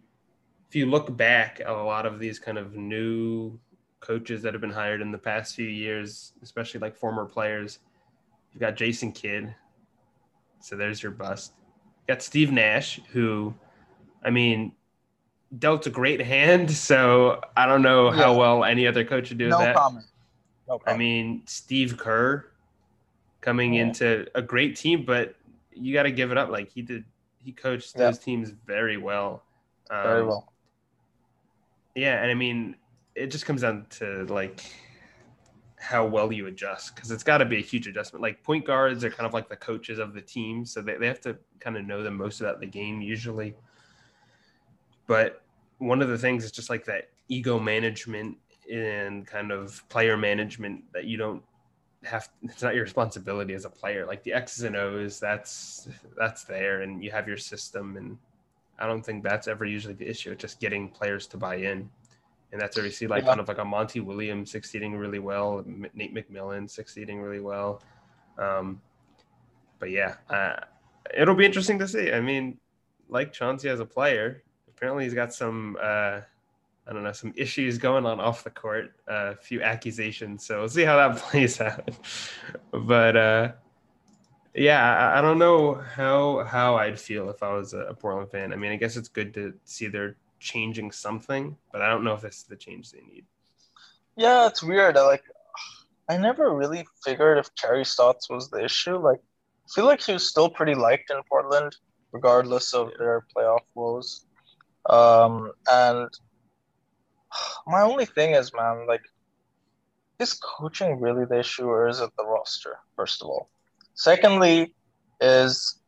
if 0.70 0.76
you 0.76 0.86
look 0.86 1.16
back 1.16 1.59
at 1.59 1.68
a 1.68 1.84
lot 1.84 2.05
of 2.05 2.20
these 2.20 2.39
kind 2.39 2.57
of 2.57 2.74
new 2.74 3.59
coaches 4.02 4.41
that 4.41 4.54
have 4.54 4.62
been 4.62 4.72
hired 4.72 5.02
in 5.02 5.12
the 5.12 5.18
past 5.18 5.56
few 5.56 5.68
years, 5.68 6.34
especially 6.41 6.80
like 6.80 6.95
former 6.95 7.26
players, 7.26 7.80
you've 8.52 8.60
got 8.60 8.76
Jason 8.76 9.12
Kidd. 9.12 9.56
So 10.60 10.76
there's 10.76 11.02
your 11.02 11.12
bust. 11.12 11.54
You 12.08 12.14
got 12.14 12.22
Steve 12.22 12.52
Nash, 12.52 12.99
who, 13.12 13.54
I 14.24 14.30
mean, 14.32 14.74
dealt 15.58 15.88
a 15.88 15.89
great 15.89 16.22
hand. 16.22 16.70
So 16.82 17.41
I 17.56 17.66
don't 17.66 17.82
know 17.82 18.12
yeah. 18.12 18.18
how 18.18 18.38
well 18.38 18.64
any 18.64 18.88
other 18.88 19.06
coach 19.06 19.30
would 19.30 19.38
do 19.38 19.49
no 19.49 19.60
that. 19.60 19.76
Comment. 19.76 20.06
I 20.88 20.95
mean, 20.95 21.43
Steve 21.45 21.97
Kerr 21.97 22.45
coming 23.41 23.74
yeah. 23.74 23.84
into 23.84 24.26
a 24.36 24.41
great 24.41 24.76
team, 24.76 25.04
but 25.06 25.36
you 25.74 25.93
got 25.93 26.04
to 26.04 26.12
give 26.12 26.32
it 26.32 26.38
up. 26.38 26.49
Like 26.49 26.72
he 26.72 26.82
did, 26.82 27.04
he 27.38 27.52
coached 27.52 27.93
yeah. 27.95 28.06
those 28.06 28.20
teams 28.20 28.52
very 28.66 28.97
well. 28.97 29.43
Um, 29.89 30.04
very 30.04 30.24
well. 30.24 30.54
Yeah, 31.95 32.22
and 32.22 32.32
I 32.32 32.36
mean, 32.36 32.76
it 33.22 33.32
just 33.32 33.45
comes 33.45 33.61
down 33.61 33.86
to 33.91 34.26
like 34.26 34.63
how 35.80 36.05
well 36.05 36.32
you 36.32 36.47
adjust 36.47 36.95
because 36.95 37.11
it's 37.11 37.24
got 37.24 37.39
to 37.39 37.45
be 37.45 37.57
a 37.57 37.61
huge 37.61 37.88
adjustment. 37.88 38.22
Like 38.22 38.43
point 38.43 38.65
guards 38.65 39.03
are 39.03 39.09
kind 39.09 39.28
of 39.28 39.34
like 39.34 39.49
the 39.49 39.55
coaches 39.55 39.99
of 39.99 40.13
the 40.13 40.22
team, 40.22 40.65
so 40.65 40.82
they, 40.82 40.95
they 40.95 41.07
have 41.07 41.22
to 41.22 41.38
kind 41.59 41.78
of 41.78 41.86
know 41.86 42.03
the 42.03 42.11
most 42.11 42.41
about 42.41 42.59
the 42.59 42.65
game 42.65 43.01
usually. 43.01 43.55
But 45.07 45.43
one 45.78 46.01
of 46.01 46.09
the 46.09 46.17
things 46.17 46.43
is 46.43 46.51
just 46.51 46.69
like 46.69 46.86
that 46.86 47.09
ego 47.28 47.59
management 47.59 48.38
and 48.72 49.26
kind 49.26 49.51
of 49.51 49.88
player 49.89 50.17
management 50.17 50.84
that 50.93 51.05
you 51.05 51.17
don't 51.17 51.43
have 52.03 52.30
it's 52.41 52.63
not 52.63 52.74
your 52.74 52.84
responsibility 52.84 53.53
as 53.53 53.65
a 53.65 53.69
player 53.69 54.07
like 54.07 54.24
the 54.24 54.34
x's 54.34 54.63
and 54.63 54.76
o's 54.76 55.19
that's 55.19 55.88
that's 56.17 56.43
there 56.45 56.82
and 56.82 57.03
you 57.03 57.11
have 57.11 57.28
your 57.28 57.38
system 57.38 57.95
and 57.95 58.17
i 58.80 58.88
don't 58.88 59.05
think 59.05 59.24
that's 59.24 59.47
ever 59.47 59.65
usually 59.65 59.93
the 59.93 60.07
issue 60.07 60.32
it's 60.32 60.41
just 60.41 60.59
getting 60.59 60.89
players 60.89 61.28
to 61.28 61.38
buy 61.38 61.55
in 61.55 61.88
and 62.52 62.60
that's 62.60 62.76
where 62.76 62.84
we 62.84 62.91
see 62.91 63.08
like 63.08 63.24
yeah. 63.24 63.30
kind 63.30 63.39
of 63.39 63.47
like 63.47 63.58
a 63.60 63.66
monty 63.66 63.99
williams 63.99 64.52
succeeding 64.52 64.95
really 64.95 65.20
well 65.20 65.64
nate 65.93 66.14
mcmillan 66.14 66.70
succeeding 66.70 67.22
really 67.22 67.39
well 67.39 67.82
um, 68.38 68.82
but 69.80 69.89
yeah 69.89 70.16
uh, 70.30 70.56
it'll 71.16 71.36
be 71.36 71.45
interesting 71.45 71.80
to 71.80 71.88
see 71.88 72.12
i 72.12 72.20
mean 72.20 72.58
like 73.10 73.32
chauncey 73.32 73.70
as 73.70 73.80
a 73.80 73.86
player 73.86 74.43
apparently 74.70 75.04
he's 75.04 75.14
got 75.14 75.34
some 75.34 75.78
uh, 75.82 76.22
I 76.88 76.93
don't 76.93 77.04
know, 77.04 77.12
some 77.12 77.34
issues 77.38 77.78
going 77.78 78.06
on 78.06 78.20
off 78.20 78.43
the 78.43 78.49
court, 78.49 78.91
uh, 79.10 79.32
a 79.32 79.36
few 79.36 79.62
accusations. 79.62 80.45
So 80.45 80.60
we'll 80.60 80.70
see 80.70 80.84
how 80.84 80.97
that 80.97 81.18
plays 81.22 81.62
out. 81.62 81.89
but 82.72 83.16
uh, 83.16 83.52
yeah, 84.54 84.97
I, 84.97 85.20
I, 85.20 85.22
don't 85.22 85.38
know 85.38 85.76
how 85.76 86.43
how 86.43 86.76
I'd 86.76 86.99
feel 86.99 87.30
if 87.30 87.43
I 87.43 87.54
was 87.54 87.74
a, 87.74 87.95
Portland 87.99 88.32
fan. 88.32 88.52
I 88.52 88.56
mean, 88.56 88.72
I 88.72 88.76
guess 88.76 88.97
it's 88.97 89.10
good 89.10 89.34
to 89.36 89.54
see 89.64 89.88
they're 89.88 90.16
changing 90.42 90.92
something, 90.92 91.56
but 91.72 91.82
I 91.82 91.89
don't 91.89 92.04
know 92.04 92.14
if 92.14 92.22
this 92.22 92.38
is 92.38 92.44
the 92.44 92.58
change 92.58 92.92
they 92.92 93.02
need. 93.02 93.26
Yeah, 94.18 94.48
it's 94.48 94.62
weird. 94.62 94.98
I 94.98 95.06
like 95.06 95.24
I 96.10 96.18
never 96.18 96.54
really 96.54 96.86
figured 97.06 97.38
if 97.38 97.54
Terry 97.56 97.86
Stotts 97.86 98.30
was 98.30 98.50
the 98.50 98.66
issue. 98.66 98.98
Like, 98.98 99.20
I 99.20 99.70
feel 99.74 99.86
like 99.86 100.02
he 100.02 100.12
was 100.12 100.28
still 100.28 100.50
pretty 100.50 100.76
liked 100.76 101.10
in 101.10 101.22
Portland, 101.30 101.78
regardless 102.12 102.74
of 102.74 102.89
yeah. 102.89 102.96
their 103.00 103.26
playoff 103.34 103.64
woes. 103.76 104.26
Um, 104.89 105.54
and 105.72 106.10
my 107.66 107.82
only 107.82 108.06
thing 108.06 108.36
is, 108.36 108.52
man, 108.54 108.88
like, 108.88 109.04
is 110.20 110.34
coaching 110.34 111.00
really 111.00 111.24
the 111.24 111.39
issue 111.39 111.66
or 111.66 111.88
is 111.88 112.02
it 112.02 112.10
the 112.18 112.26
roster, 112.26 112.80
first 112.98 113.22
of 113.22 113.30
all? 113.30 113.50
Secondly, 113.94 114.76
is 115.22 115.80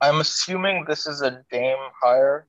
I'm 0.00 0.20
assuming 0.20 0.84
this 0.88 1.06
is 1.06 1.22
a 1.22 1.44
Dame 1.52 1.76
hire. 2.02 2.48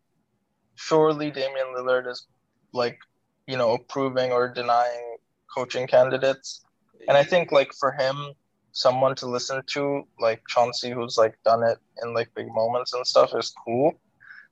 Surely 0.75 1.31
Damian 1.31 1.73
Lillard 1.75 2.07
is 2.07 2.27
like, 2.73 2.99
you 3.47 3.57
know, 3.57 3.73
approving 3.73 4.31
or 4.31 4.49
denying 4.49 5.17
coaching 5.53 5.87
candidates. 5.87 6.65
And 7.07 7.17
I 7.17 7.23
think 7.23 7.51
like 7.51 7.73
for 7.73 7.91
him, 7.91 8.33
someone 8.71 9.15
to 9.15 9.27
listen 9.27 9.61
to, 9.73 10.03
like 10.19 10.41
Chauncey, 10.47 10.91
who's 10.91 11.17
like 11.17 11.37
done 11.45 11.63
it 11.63 11.77
in 12.01 12.13
like 12.13 12.33
big 12.35 12.47
moments 12.53 12.93
and 12.93 13.05
stuff, 13.05 13.33
is 13.35 13.53
cool. 13.65 13.93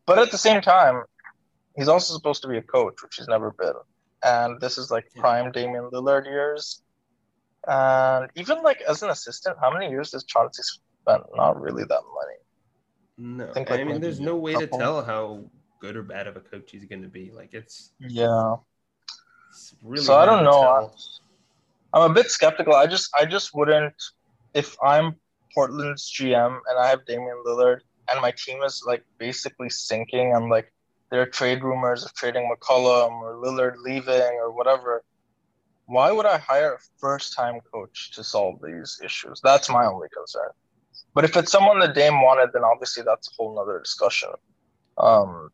But 0.05 0.19
at 0.19 0.31
the 0.31 0.37
same 0.37 0.61
time, 0.61 1.03
he's 1.75 1.87
also 1.87 2.13
supposed 2.13 2.41
to 2.43 2.47
be 2.47 2.57
a 2.57 2.61
coach, 2.61 3.01
which 3.01 3.15
he's 3.17 3.27
never 3.27 3.51
been. 3.51 3.73
And 4.23 4.59
this 4.61 4.77
is 4.77 4.91
like 4.91 5.05
hmm. 5.13 5.21
prime 5.21 5.51
Damian 5.51 5.89
Lillard 5.91 6.25
years. 6.25 6.83
And 7.67 8.29
even 8.35 8.61
like 8.63 8.81
as 8.81 9.03
an 9.03 9.09
assistant, 9.09 9.57
how 9.59 9.71
many 9.71 9.89
years 9.89 10.11
does 10.11 10.23
Chauncey 10.23 10.63
spend? 10.63 11.23
Not 11.35 11.59
really 11.59 11.83
that 11.83 12.01
many. 12.19 12.37
No, 13.37 13.49
I, 13.49 13.53
think, 13.53 13.69
like, 13.69 13.79
I 13.79 13.83
mean, 13.83 14.01
there's 14.01 14.19
no 14.19 14.35
way 14.35 14.55
to 14.55 14.65
tell 14.65 15.03
how 15.03 15.43
good 15.81 15.97
or 15.97 16.03
bad 16.03 16.27
of 16.27 16.37
a 16.37 16.39
coach 16.39 16.71
he's 16.71 16.85
going 16.85 17.01
to 17.01 17.09
be. 17.09 17.31
Like 17.31 17.53
it's 17.53 17.91
yeah. 17.99 18.55
It's 19.49 19.75
really 19.83 20.05
so 20.05 20.15
I 20.15 20.25
don't 20.25 20.45
know. 20.45 20.91
I'm 21.93 22.11
a 22.11 22.13
bit 22.13 22.31
skeptical. 22.31 22.73
I 22.73 22.87
just 22.87 23.09
I 23.19 23.25
just 23.25 23.53
wouldn't 23.53 23.95
if 24.53 24.77
I'm 24.81 25.15
Portland's 25.53 26.09
GM 26.09 26.59
and 26.69 26.79
I 26.79 26.87
have 26.87 27.05
Damian 27.05 27.43
Lillard 27.45 27.79
and 28.09 28.21
my 28.21 28.31
team 28.31 28.61
is 28.63 28.83
like 28.85 29.03
basically 29.17 29.69
sinking. 29.69 30.33
I'm 30.33 30.49
like 30.49 30.71
there 31.09 31.21
are 31.21 31.25
trade 31.25 31.63
rumors 31.63 32.05
of 32.05 32.13
trading 32.13 32.49
McCollum 32.49 33.11
or 33.21 33.35
Lillard 33.35 33.75
leaving 33.83 34.39
or 34.41 34.51
whatever. 34.51 35.03
Why 35.87 36.11
would 36.11 36.25
I 36.25 36.37
hire 36.37 36.75
a 36.75 36.79
first 36.99 37.35
time 37.35 37.59
coach 37.73 38.11
to 38.13 38.23
solve 38.23 38.59
these 38.63 39.01
issues? 39.03 39.41
That's 39.43 39.69
my 39.69 39.85
only 39.85 40.07
concern. 40.15 40.51
But 41.13 41.25
if 41.25 41.35
it's 41.35 41.51
someone 41.51 41.79
that 41.79 41.93
Dame 41.93 42.21
wanted, 42.21 42.51
then 42.53 42.63
obviously 42.63 43.03
that's 43.03 43.27
a 43.27 43.31
whole 43.35 43.55
nother 43.55 43.79
discussion. 43.79 44.29
Um, 44.97 45.49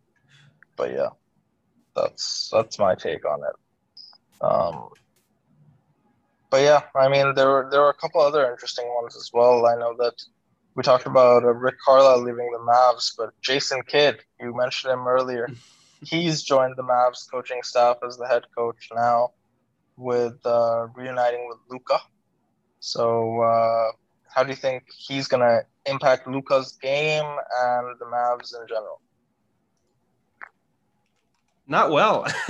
but 0.78 0.92
yeah, 0.94 1.10
that's 1.96 2.50
that's 2.54 2.80
my 2.80 2.96
take 2.96 3.26
on 3.26 3.42
it. 3.42 4.46
Um, 4.46 4.90
but 6.50 6.62
yeah, 6.62 6.84
I 6.96 7.10
mean 7.10 7.34
there 7.36 7.50
were 7.50 7.68
there 7.70 7.82
were 7.82 7.90
a 7.90 7.94
couple 7.94 8.22
other 8.22 8.50
interesting 8.50 8.88
ones 8.96 9.16
as 9.18 9.32
well. 9.34 9.66
I 9.66 9.76
know 9.76 9.96
that 9.98 10.22
we 10.76 10.84
talked 10.84 11.08
about 11.08 11.44
uh, 11.44 11.54
Rick 11.54 11.76
Carlisle 11.84 12.22
leaving 12.24 12.52
the 12.52 12.60
Mavs, 12.60 13.14
but 13.18 13.32
Jason 13.42 13.82
Kidd, 13.88 14.20
you 14.40 14.56
mentioned 14.56 14.94
him 14.94 15.08
earlier. 15.08 15.50
He's 16.04 16.44
joined 16.44 16.76
the 16.78 16.84
Mavs 16.84 17.30
coaching 17.30 17.64
staff 17.64 17.98
as 18.06 18.18
the 18.18 18.28
head 18.28 18.44
coach 18.56 18.90
now, 18.96 19.32
with 19.98 20.38
uh, 20.46 20.88
reuniting 20.94 21.48
with 21.50 21.58
Luka. 21.70 22.00
So, 22.80 23.42
uh, 23.42 23.92
how 24.30 24.44
do 24.44 24.50
you 24.50 24.56
think 24.56 24.84
he's 24.96 25.28
going 25.28 25.42
to 25.42 25.66
impact 25.92 26.28
Luka's 26.28 26.78
game 26.80 27.26
and 27.26 28.00
the 28.00 28.06
Mavs 28.06 28.54
in 28.54 28.68
general? 28.68 29.02
Not 31.68 31.92
well. 31.92 32.26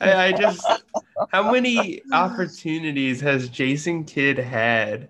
I, 0.00 0.26
I 0.26 0.32
just, 0.32 0.66
how 1.30 1.50
many 1.50 2.02
opportunities 2.12 3.20
has 3.20 3.48
Jason 3.48 4.04
Kidd 4.04 4.38
had? 4.38 5.08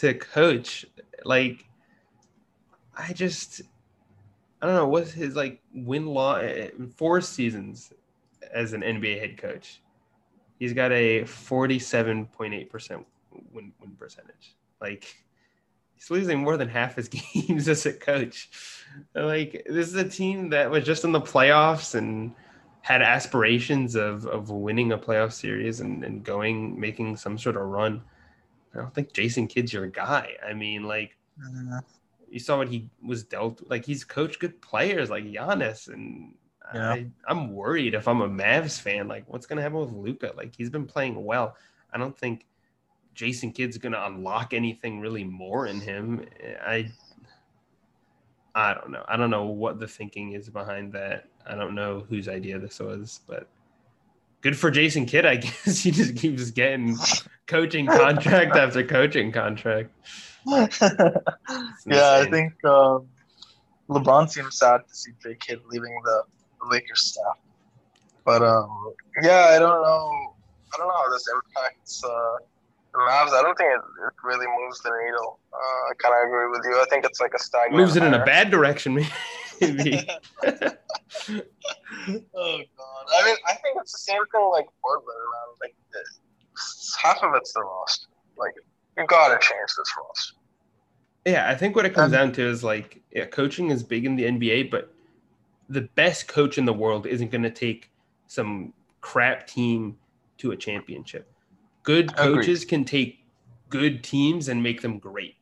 to 0.00 0.14
coach. 0.14 0.86
Like, 1.24 1.66
I 2.96 3.12
just, 3.12 3.62
I 4.60 4.66
don't 4.66 4.74
know 4.74 4.88
what's 4.88 5.12
his 5.12 5.36
like 5.36 5.60
win 5.74 6.06
law 6.06 6.40
four 6.96 7.20
seasons 7.20 7.92
as 8.52 8.72
an 8.72 8.80
NBA 8.82 9.20
head 9.20 9.36
coach. 9.36 9.80
He's 10.58 10.72
got 10.72 10.92
a 10.92 11.24
forty-seven 11.24 12.26
point 12.26 12.54
eight 12.54 12.70
percent 12.70 13.06
win 13.52 13.72
win 13.80 13.92
percentage. 13.92 14.56
Like, 14.80 15.14
he's 16.00 16.10
losing 16.10 16.38
more 16.38 16.56
than 16.56 16.68
half 16.68 16.96
his 16.96 17.08
games 17.34 17.68
as 17.68 17.86
a 17.86 17.92
coach. 17.92 18.48
Like, 19.14 19.66
this 19.68 19.88
is 19.88 19.94
a 19.94 20.08
team 20.08 20.50
that 20.50 20.70
was 20.70 20.84
just 20.84 21.04
in 21.04 21.12
the 21.12 21.20
playoffs 21.20 21.94
and 21.94 22.34
had 22.82 23.02
aspirations 23.02 23.94
of 23.94 24.26
of 24.26 24.50
winning 24.50 24.92
a 24.92 24.98
playoff 24.98 25.32
series 25.32 25.80
and, 25.80 26.02
and 26.02 26.24
going 26.24 26.80
making 26.80 27.16
some 27.16 27.36
sort 27.36 27.56
of 27.56 27.62
run. 27.62 28.02
I 28.74 28.78
don't 28.78 28.94
think 28.94 29.12
Jason 29.12 29.46
Kidd's 29.46 29.72
your 29.72 29.86
guy. 29.86 30.34
I 30.46 30.54
mean, 30.54 30.84
like 30.84 31.16
uh, 31.44 31.80
you 32.30 32.38
saw 32.38 32.56
what 32.56 32.68
he 32.68 32.88
was 33.04 33.22
dealt. 33.22 33.62
Like 33.68 33.84
he's 33.84 34.02
coached 34.02 34.40
good 34.40 34.60
players 34.62 35.10
like 35.10 35.24
Giannis 35.24 35.88
and 35.88 36.34
yeah. 36.72 36.90
I, 36.90 37.06
I'm 37.28 37.52
worried 37.52 37.94
if 37.94 38.08
I'm 38.08 38.22
a 38.22 38.28
Mavs 38.28 38.80
fan. 38.80 39.08
Like, 39.08 39.24
what's 39.26 39.46
gonna 39.46 39.62
happen 39.62 39.80
with 39.80 39.92
Luka? 39.92 40.32
Like, 40.36 40.54
he's 40.56 40.70
been 40.70 40.86
playing 40.86 41.22
well. 41.22 41.56
I 41.92 41.98
don't 41.98 42.16
think 42.16 42.46
Jason 43.14 43.52
Kidd's 43.52 43.78
gonna 43.78 44.02
unlock 44.06 44.54
anything 44.54 45.00
really 45.00 45.24
more 45.24 45.66
in 45.66 45.80
him. 45.80 46.24
I 46.64 46.90
I 48.54 48.74
don't 48.74 48.90
know. 48.90 49.04
I 49.08 49.16
don't 49.16 49.30
know 49.30 49.44
what 49.44 49.78
the 49.78 49.86
thinking 49.86 50.32
is 50.32 50.48
behind 50.48 50.92
that. 50.92 51.26
I 51.46 51.54
don't 51.54 51.74
know 51.74 52.04
whose 52.08 52.28
idea 52.28 52.58
this 52.58 52.80
was, 52.80 53.20
but 53.26 53.46
good 54.40 54.56
for 54.56 54.70
Jason 54.70 55.06
Kidd. 55.06 55.26
I 55.26 55.36
guess 55.36 55.82
he 55.82 55.90
just 55.90 56.16
keeps 56.16 56.50
getting 56.50 56.96
coaching 57.46 57.86
contract 57.86 58.56
after 58.56 58.84
coaching 58.84 59.32
contract. 59.32 59.90
yeah, 60.46 60.68
I 61.86 62.26
think 62.30 62.52
um, 62.64 63.06
LeBron 63.88 64.28
seems 64.30 64.58
sad 64.58 64.80
to 64.88 64.94
see 64.94 65.12
Jay 65.22 65.36
Kidd 65.38 65.60
leaving 65.68 66.00
the 66.04 66.22
Lakers 66.70 67.02
staff. 67.02 67.38
But 68.24 68.42
um, 68.42 68.94
yeah, 69.22 69.48
I 69.50 69.58
don't 69.58 69.82
know. 69.82 70.34
I 70.72 70.78
don't 70.78 70.88
know 70.88 70.94
how 70.94 71.10
this 71.10 71.24
impacts 71.34 72.04
uh, 72.04 72.36
Mavs. 72.94 73.32
I 73.32 73.42
don't 73.42 73.56
think 73.56 73.70
it, 73.70 73.80
it 74.06 74.12
really 74.24 74.46
moves 74.58 74.80
the 74.80 74.90
needle. 75.04 75.38
Uh, 75.52 75.56
I 75.56 75.92
kind 75.98 76.14
of 76.14 76.28
agree 76.28 76.48
with 76.50 76.62
you. 76.64 76.80
I 76.80 76.86
think 76.90 77.04
it's 77.04 77.20
like 77.20 77.32
a 77.34 77.38
stagnant. 77.38 77.76
Moves 77.76 77.96
it 77.96 78.02
in 78.02 78.14
a 78.14 78.24
bad 78.24 78.50
direction, 78.50 78.94
maybe. 78.94 79.08
oh 79.62 80.58
god! 81.26 83.06
I 83.14 83.24
mean, 83.26 83.36
I 83.46 83.54
think 83.54 83.76
it's 83.80 83.92
the 83.92 83.98
same 83.98 84.24
thing 84.32 84.48
like 84.50 84.66
Portland, 84.80 85.18
man. 85.32 85.48
Like 85.60 85.74
half 87.02 87.22
of 87.22 87.34
it's 87.34 87.52
the 87.52 87.62
roster. 87.62 88.08
Like 88.36 88.54
you 88.96 89.06
gotta 89.06 89.38
change 89.40 89.68
this 89.76 89.92
roster. 89.98 90.36
Yeah, 91.26 91.50
I 91.50 91.54
think 91.54 91.76
what 91.76 91.84
it 91.84 91.94
comes 91.94 92.12
um, 92.14 92.18
down 92.18 92.32
to 92.32 92.42
is 92.42 92.64
like 92.64 93.02
yeah, 93.12 93.26
coaching 93.26 93.70
is 93.70 93.82
big 93.82 94.06
in 94.06 94.16
the 94.16 94.24
NBA, 94.24 94.70
but 94.70 94.92
the 95.68 95.82
best 95.82 96.26
coach 96.28 96.58
in 96.58 96.64
the 96.64 96.72
world 96.72 97.06
isn't 97.06 97.30
going 97.30 97.44
to 97.44 97.50
take 97.50 97.90
some 98.26 98.72
crap 99.00 99.46
team 99.46 99.96
to 100.38 100.52
a 100.52 100.56
championship. 100.56 101.30
Good 101.82 102.14
coaches 102.16 102.64
can 102.64 102.84
take 102.84 103.24
good 103.68 104.02
teams 104.04 104.48
and 104.48 104.62
make 104.62 104.82
them 104.82 104.98
great. 104.98 105.36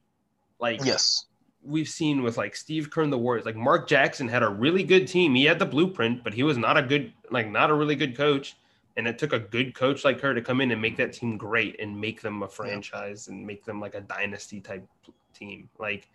Like 0.60 0.84
yes, 0.84 1.26
we've 1.62 1.88
seen 1.88 2.22
with 2.22 2.36
like 2.36 2.56
Steve 2.56 2.90
Kerr 2.90 3.02
and 3.02 3.12
the 3.12 3.18
Warriors. 3.18 3.44
Like 3.44 3.56
Mark 3.56 3.88
Jackson 3.88 4.28
had 4.28 4.42
a 4.42 4.48
really 4.48 4.84
good 4.84 5.06
team. 5.06 5.34
He 5.34 5.44
had 5.44 5.58
the 5.58 5.66
blueprint, 5.66 6.24
but 6.24 6.34
he 6.34 6.42
was 6.42 6.58
not 6.58 6.76
a 6.76 6.82
good 6.82 7.12
like 7.30 7.48
not 7.48 7.70
a 7.70 7.74
really 7.74 7.96
good 7.96 8.16
coach. 8.16 8.56
And 8.96 9.06
it 9.06 9.16
took 9.16 9.32
a 9.32 9.38
good 9.38 9.76
coach 9.76 10.04
like 10.04 10.18
Kerr 10.18 10.34
to 10.34 10.42
come 10.42 10.60
in 10.60 10.72
and 10.72 10.82
make 10.82 10.96
that 10.96 11.12
team 11.12 11.36
great 11.36 11.78
and 11.78 12.00
make 12.00 12.20
them 12.20 12.42
a 12.42 12.48
franchise 12.48 13.28
yeah. 13.28 13.34
and 13.34 13.46
make 13.46 13.64
them 13.64 13.80
like 13.80 13.94
a 13.94 14.00
dynasty 14.00 14.60
type 14.60 14.84
team. 15.32 15.68
Like 15.78 16.08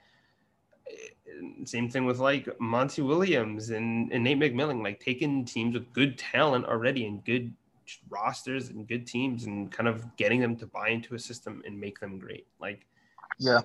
eh, 0.90 1.64
same 1.64 1.90
thing 1.90 2.04
with 2.06 2.20
like 2.20 2.50
Monty 2.60 3.02
Williams 3.02 3.70
and, 3.70 4.12
and 4.12 4.26
Nate 4.26 4.40
McMillan, 4.40 4.84
like 4.84 5.00
taking 5.00 5.46
teams 5.46 5.76
with 5.76 5.94
good 5.94 6.18
talent 6.18 6.66
already 6.66 7.06
and 7.06 7.24
good 7.24 7.54
rosters 8.10 8.70
and 8.70 8.88
good 8.88 9.06
teams 9.08 9.46
and 9.46 9.72
kind 9.72 9.88
of 9.88 10.16
getting 10.16 10.40
them 10.40 10.56
to 10.58 10.66
buy 10.66 10.90
into 10.90 11.16
a 11.16 11.20
system 11.20 11.62
and 11.66 11.80
make 11.80 12.00
them 12.00 12.20
great. 12.20 12.48
Like, 12.60 12.86
yeah, 13.40 13.62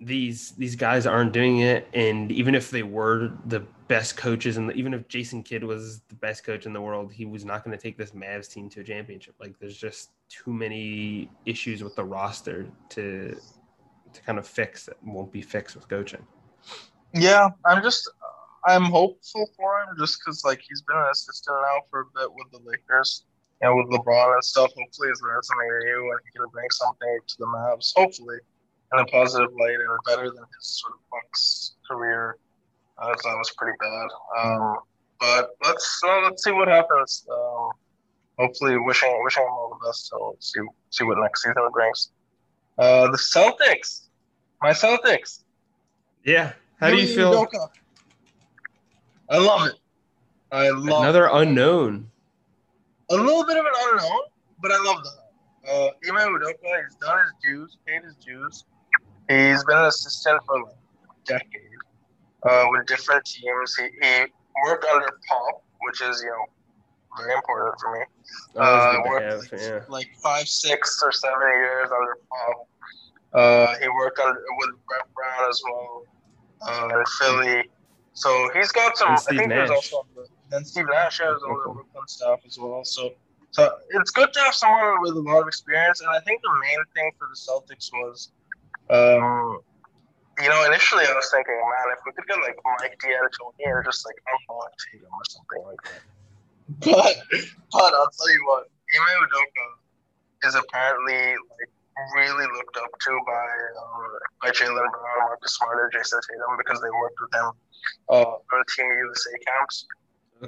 these 0.00 0.52
these 0.52 0.76
guys 0.76 1.06
aren't 1.06 1.32
doing 1.32 1.60
it. 1.60 1.88
And 1.94 2.30
even 2.32 2.54
if 2.54 2.70
they 2.70 2.82
were 2.82 3.32
the 3.46 3.60
best 3.88 4.16
coaches, 4.16 4.56
and 4.56 4.72
even 4.72 4.94
if 4.94 5.08
Jason 5.08 5.42
Kidd 5.42 5.64
was 5.64 6.00
the 6.08 6.14
best 6.16 6.44
coach 6.44 6.66
in 6.66 6.72
the 6.72 6.80
world, 6.80 7.12
he 7.12 7.24
was 7.24 7.44
not 7.44 7.64
going 7.64 7.76
to 7.76 7.82
take 7.82 7.96
this 7.96 8.10
Mavs 8.12 8.50
team 8.50 8.68
to 8.70 8.80
a 8.80 8.84
championship. 8.84 9.34
Like, 9.40 9.58
there's 9.58 9.76
just 9.76 10.10
too 10.28 10.52
many 10.52 11.30
issues 11.46 11.82
with 11.82 11.94
the 11.96 12.04
roster 12.04 12.66
to 12.90 13.36
to 14.12 14.22
kind 14.22 14.38
of 14.38 14.46
fix 14.46 14.86
that 14.86 15.02
won't 15.02 15.32
be 15.32 15.42
fixed 15.42 15.74
with 15.74 15.88
coaching. 15.88 16.24
Yeah, 17.14 17.48
I'm 17.64 17.82
just 17.82 18.10
I'm 18.66 18.84
hopeful 18.84 19.50
for 19.56 19.80
him 19.80 19.88
just 19.98 20.20
because 20.20 20.44
like 20.44 20.60
he's 20.66 20.82
been 20.82 20.96
an 20.96 21.08
assistant 21.10 21.56
now 21.62 21.80
for 21.90 22.00
a 22.00 22.04
bit 22.14 22.32
with 22.32 22.50
the 22.52 22.60
Lakers 22.64 23.24
and 23.62 23.76
with 23.76 23.86
LeBron 23.86 24.34
and 24.34 24.44
stuff. 24.44 24.70
Hopefully, 24.76 25.08
he's 25.08 25.22
learned 25.22 25.44
something 25.44 25.68
new 25.84 26.10
and 26.10 26.20
he 26.24 26.38
can 26.38 26.48
bring 26.52 26.68
something 26.70 27.18
to 27.26 27.34
the 27.38 27.46
Mavs. 27.46 27.92
Hopefully, 27.96 28.38
in 28.92 28.98
a 28.98 29.06
positive 29.06 29.50
light 29.58 29.74
and 29.74 29.98
better 30.06 30.28
than 30.30 30.44
his 30.58 30.80
sort 30.80 30.94
of 30.94 31.00
Bucks 31.10 31.72
career. 31.88 32.36
Uh, 32.98 33.08
that 33.08 33.36
was 33.36 33.50
pretty 33.56 33.76
bad. 33.80 34.08
Um, 34.38 34.76
but 35.18 35.50
let's 35.64 36.00
uh, 36.04 36.20
let's 36.24 36.44
see 36.44 36.52
what 36.52 36.68
happens. 36.68 37.26
Um, 37.32 37.70
hopefully, 38.38 38.76
wishing 38.78 39.20
wishing 39.24 39.42
him 39.44 39.50
all 39.50 39.78
the 39.80 39.86
best. 39.86 40.08
So 40.08 40.36
see 40.40 40.60
see 40.90 41.04
what 41.04 41.18
next 41.18 41.42
season 41.42 41.54
brings. 41.72 42.10
Uh, 42.78 43.10
the 43.10 43.16
Celtics, 43.16 44.08
my 44.60 44.70
Celtics. 44.70 45.40
Yeah, 46.24 46.52
how 46.80 46.90
do 46.90 46.96
you 46.96 47.06
feel? 47.06 47.46
I 49.28 49.38
love 49.38 49.68
it. 49.68 49.74
I 50.50 50.68
love 50.70 51.02
another 51.02 51.26
it. 51.26 51.32
unknown. 51.32 52.10
A 53.12 53.16
little 53.16 53.44
bit 53.44 53.58
of 53.58 53.64
an 53.66 53.72
unknown, 53.90 54.20
but 54.62 54.72
I 54.72 54.82
love 54.82 55.04
that. 55.04 55.70
Uh, 55.70 55.90
Ime 56.08 56.34
Udoka, 56.34 56.54
he's 56.84 56.96
done 56.96 57.18
his 57.18 57.32
dues, 57.44 57.76
paid 57.86 58.02
his 58.02 58.16
dues. 58.16 58.64
He's 59.28 59.62
been 59.64 59.76
an 59.76 59.84
assistant 59.84 60.40
for 60.46 60.62
like 60.62 60.72
a 61.04 61.26
decade 61.26 61.62
uh, 62.48 62.64
with 62.70 62.86
different 62.86 63.24
teams. 63.26 63.76
He, 63.76 63.84
he 63.84 64.24
worked 64.66 64.86
under 64.92 65.10
Pop, 65.28 65.62
which 65.82 66.00
is 66.00 66.22
you 66.22 66.30
know 66.30 66.46
very 67.18 67.34
important 67.34 67.74
for 67.80 67.92
me. 67.92 68.04
Uh, 68.56 68.96
worked 69.06 69.26
have, 69.26 69.52
like, 69.52 69.60
yeah. 69.60 69.80
like, 69.88 70.08
five, 70.22 70.48
six, 70.48 71.02
or 71.04 71.12
seven 71.12 71.40
years 71.40 71.90
under 71.90 72.16
Pop. 72.30 72.68
Uh, 73.34 73.78
he 73.78 73.88
worked 73.88 74.18
under, 74.18 74.40
with 74.56 74.70
Brett 74.88 75.06
Brown 75.14 75.50
as 75.50 75.62
well 75.64 76.04
uh, 76.66 76.98
in 76.98 77.04
Philly. 77.18 77.70
So 78.14 78.50
he's 78.54 78.72
got 78.72 78.96
some. 78.96 79.12
I 79.12 79.16
think 79.16 79.48
there's 79.48 79.70
also 79.70 80.06
then 80.52 80.64
Steve 80.64 80.86
Nash 80.90 81.18
has 81.18 81.42
all 81.42 81.56
the 81.56 81.72
Brooklyn 81.72 82.06
stuff 82.06 82.40
as 82.46 82.58
well. 82.58 82.84
So 82.84 83.14
so 83.52 83.70
it's 83.90 84.10
good 84.10 84.32
to 84.32 84.40
have 84.40 84.54
someone 84.54 85.00
with 85.02 85.14
a 85.16 85.20
lot 85.20 85.42
of 85.42 85.48
experience. 85.48 86.00
And 86.00 86.08
I 86.08 86.20
think 86.20 86.40
the 86.40 86.52
main 86.60 86.84
thing 86.94 87.12
for 87.18 87.28
the 87.28 87.36
Celtics 87.36 87.92
was, 87.92 88.32
um, 88.88 89.60
you 90.40 90.48
know, 90.48 90.64
initially 90.64 91.04
I 91.04 91.12
was 91.12 91.28
thinking, 91.30 91.60
man, 91.60 91.92
if 91.92 92.00
we 92.06 92.12
could 92.12 92.26
get 92.26 92.40
like 92.40 92.56
Mike 92.80 92.98
D'Antoni 92.98 93.68
or 93.68 93.82
just 93.84 94.06
like 94.06 94.16
Unlock 94.48 94.72
Tatum 94.80 95.12
or 95.12 95.24
something 95.28 95.62
like 95.68 95.82
that. 95.84 96.02
But 96.80 97.16
but 97.72 97.92
I'll 97.92 98.08
tell 98.08 98.32
you 98.32 98.40
what, 98.46 98.70
Ime 98.96 99.28
Udoka 99.28 100.48
is 100.48 100.54
apparently 100.54 101.36
like 101.36 101.68
really 102.16 102.46
looked 102.56 102.76
up 102.78 102.88
to 103.04 103.20
by 103.26 103.46
um, 103.76 104.08
by 104.40 104.48
Jaylen 104.48 104.88
Brown, 104.88 105.18
Marcus 105.28 105.52
Smart, 105.52 105.92
Jayson 105.92 106.20
Tatum 106.24 106.56
because 106.56 106.80
they 106.80 106.88
worked 106.88 107.20
with 107.20 107.34
him 107.34 107.50
uh, 108.08 108.40
on 108.40 108.64
Team 108.74 108.90
USA 108.90 109.30
camps. 109.44 109.86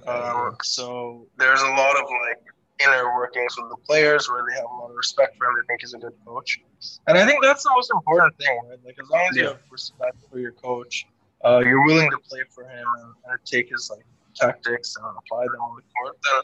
Um, 0.06 0.56
so 0.62 1.26
there's 1.38 1.60
a 1.60 1.66
lot 1.66 1.96
of 1.96 2.04
like 2.26 2.42
inner 2.80 3.14
workings 3.14 3.54
with 3.56 3.70
the 3.70 3.76
players 3.86 4.28
where 4.28 4.44
they 4.48 4.56
have 4.56 4.64
a 4.64 4.74
lot 4.74 4.90
of 4.90 4.96
respect 4.96 5.36
for 5.36 5.46
him. 5.46 5.54
They 5.56 5.66
think 5.72 5.80
he's 5.82 5.94
a 5.94 5.98
good 5.98 6.14
coach, 6.26 6.60
and 7.06 7.16
I 7.16 7.26
think 7.26 7.42
that's 7.42 7.62
the 7.62 7.70
most 7.74 7.90
important 7.90 8.36
thing. 8.38 8.60
Right? 8.68 8.78
Like 8.84 8.96
as 9.00 9.08
long 9.08 9.26
as 9.30 9.36
yeah. 9.36 9.42
you 9.42 9.48
have 9.48 9.60
respect 9.70 10.16
for 10.30 10.38
your 10.38 10.52
coach, 10.52 11.06
uh, 11.44 11.62
you're 11.64 11.84
willing 11.84 12.10
to 12.10 12.18
play 12.18 12.40
for 12.50 12.64
him 12.64 12.86
and, 13.00 13.12
and 13.30 13.38
take 13.44 13.70
his 13.70 13.90
like 13.90 14.04
tactics 14.34 14.96
and 14.96 15.06
apply 15.06 15.44
them 15.44 15.60
on 15.60 15.76
the 15.76 15.82
court. 15.96 16.18
Then 16.24 16.42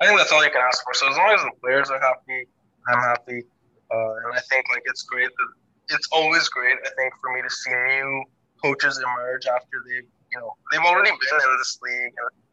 I 0.00 0.06
think 0.06 0.18
that's 0.18 0.32
all 0.32 0.44
you 0.44 0.50
can 0.50 0.62
ask 0.62 0.82
for. 0.84 0.94
So 0.94 1.08
as 1.08 1.16
long 1.16 1.32
as 1.34 1.42
the 1.42 1.52
players 1.60 1.90
are 1.90 2.00
happy, 2.00 2.46
I'm 2.88 2.98
happy. 2.98 3.44
Uh, 3.90 4.14
and 4.26 4.34
I 4.34 4.40
think 4.50 4.66
like 4.70 4.82
it's 4.86 5.02
great 5.02 5.28
that 5.28 5.94
it's 5.94 6.08
always 6.12 6.48
great. 6.48 6.76
I 6.84 6.90
think 6.96 7.12
for 7.20 7.32
me 7.32 7.42
to 7.42 7.50
see 7.50 7.70
new 7.70 8.24
coaches 8.62 8.98
emerge 8.98 9.46
after 9.46 9.82
they, 9.86 10.06
you 10.32 10.40
know, 10.40 10.54
they've 10.70 10.80
already 10.80 11.10
been 11.10 11.40
in 11.40 11.58
this 11.58 11.78
league 11.82 12.12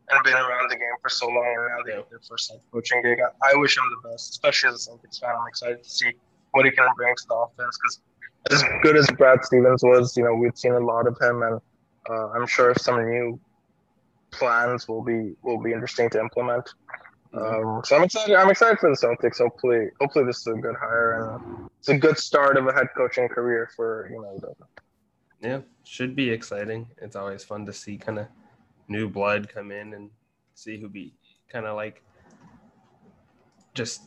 and, 0.09 0.23
been 0.23 0.34
around 0.34 0.71
the 0.71 0.75
game 0.75 0.95
for 1.01 1.09
so 1.09 1.28
long, 1.28 1.45
and 1.45 1.67
now 1.67 1.84
they 1.86 1.93
have 1.93 2.09
their 2.09 2.19
first 2.28 2.49
head 2.49 2.61
coaching 2.71 3.01
gig. 3.03 3.19
I, 3.19 3.55
wish 3.55 3.78
him 3.78 3.84
the 4.01 4.09
best, 4.09 4.32
especially 4.32 4.69
as 4.69 4.88
a 4.88 4.91
Celtics 4.91 5.19
fan. 5.19 5.32
I'm 5.38 5.47
excited 5.47 5.84
to 5.84 5.89
see 5.89 6.13
what 6.51 6.65
he 6.65 6.71
can 6.71 6.88
bring 6.95 7.13
to 7.13 7.28
the 7.28 7.36
offense 7.36 7.78
because 7.78 7.99
as 8.51 8.63
good 8.82 8.95
as 8.95 9.07
Brad 9.17 9.43
Stevens 9.43 9.84
was, 9.84 10.15
you 10.15 10.23
know, 10.23 10.34
we've 10.34 10.57
seen 10.57 10.73
a 10.73 10.80
lot 10.80 11.07
of 11.07 11.19
him, 11.19 11.43
and 11.43 11.59
uh, 12.09 12.30
I'm 12.30 12.47
sure 12.47 12.73
some 12.75 13.09
new 13.09 13.39
plans 14.32 14.88
will 14.88 15.03
be 15.03 15.34
will 15.41 15.61
be 15.61 15.73
interesting 15.73 16.09
to 16.11 16.19
implement. 16.19 16.69
Um, 17.34 17.82
so 17.84 17.95
I'm 17.95 18.03
excited. 18.03 18.36
I'm 18.36 18.49
excited 18.49 18.80
for 18.80 18.89
the 18.89 18.95
Celtics. 18.95 19.39
Hopefully, 19.39 19.89
hopefully 19.99 20.25
this 20.25 20.39
is 20.39 20.47
a 20.47 20.53
good 20.53 20.75
hire 20.80 21.36
and 21.36 21.69
it's 21.80 21.89
a 21.89 21.97
good 21.97 22.17
start 22.17 22.57
of 22.57 22.67
a 22.67 22.73
head 22.73 22.88
coaching 22.95 23.28
career 23.28 23.69
for 23.75 24.09
you 24.11 24.21
know. 24.21 24.55
Yeah, 25.41 25.61
should 25.83 26.15
be 26.15 26.29
exciting. 26.29 26.88
It's 26.97 27.15
always 27.15 27.43
fun 27.43 27.65
to 27.65 27.73
see 27.73 27.97
kind 27.97 28.19
of 28.19 28.27
new 28.88 29.09
blood 29.09 29.49
come 29.49 29.71
in 29.71 29.93
and 29.93 30.09
see 30.55 30.79
who 30.79 30.89
be 30.89 31.13
kind 31.49 31.65
of 31.65 31.75
like 31.75 32.01
just 33.73 34.01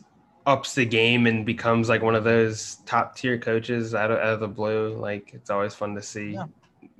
ups 0.45 0.75
the 0.75 0.85
game 0.85 1.27
and 1.27 1.45
becomes 1.45 1.87
like 1.87 2.01
one 2.01 2.15
of 2.15 2.23
those 2.23 2.77
top 2.85 3.15
tier 3.15 3.37
coaches 3.37 3.95
out 3.95 4.11
of, 4.11 4.17
out 4.17 4.33
of 4.33 4.39
the 4.39 4.47
blue. 4.47 4.95
Like 4.95 5.33
it's 5.33 5.49
always 5.49 5.73
fun 5.73 5.95
to 5.95 6.01
see 6.01 6.31
yeah. 6.31 6.45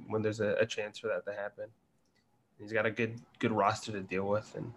when 0.07 0.21
there's 0.21 0.39
a, 0.39 0.55
a 0.55 0.65
chance 0.65 0.99
for 0.99 1.07
that 1.07 1.25
to 1.29 1.37
happen. 1.37 1.65
He's 2.59 2.71
got 2.71 2.85
a 2.85 2.91
good 2.91 3.19
good 3.39 3.51
roster 3.51 3.91
to 3.91 4.01
deal 4.01 4.27
with 4.27 4.53
and 4.55 4.71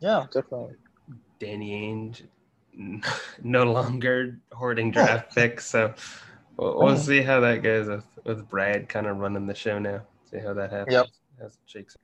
yeah, 0.00 0.26
definitely. 0.32 0.74
Danny 1.38 1.72
Ainge 1.72 2.22
no 3.42 3.64
longer 3.64 4.38
hoarding 4.52 4.90
draft 4.90 5.34
picks, 5.34 5.66
so 5.66 5.94
we'll, 6.56 6.78
we'll, 6.78 6.96
see 6.96 7.22
how 7.22 7.40
that 7.40 7.62
goes 7.62 7.88
with, 7.88 8.06
with 8.24 8.48
Brad 8.48 8.88
kind 8.88 9.06
of 9.06 9.18
running 9.18 9.46
the 9.46 9.54
show 9.54 9.78
now. 9.78 10.02
See 10.30 10.38
how 10.38 10.54
that 10.54 10.70
happens. 10.70 10.92
Yep. 10.92 11.06
As 11.40 11.52
it 11.54 11.58
shakes. 11.66 11.96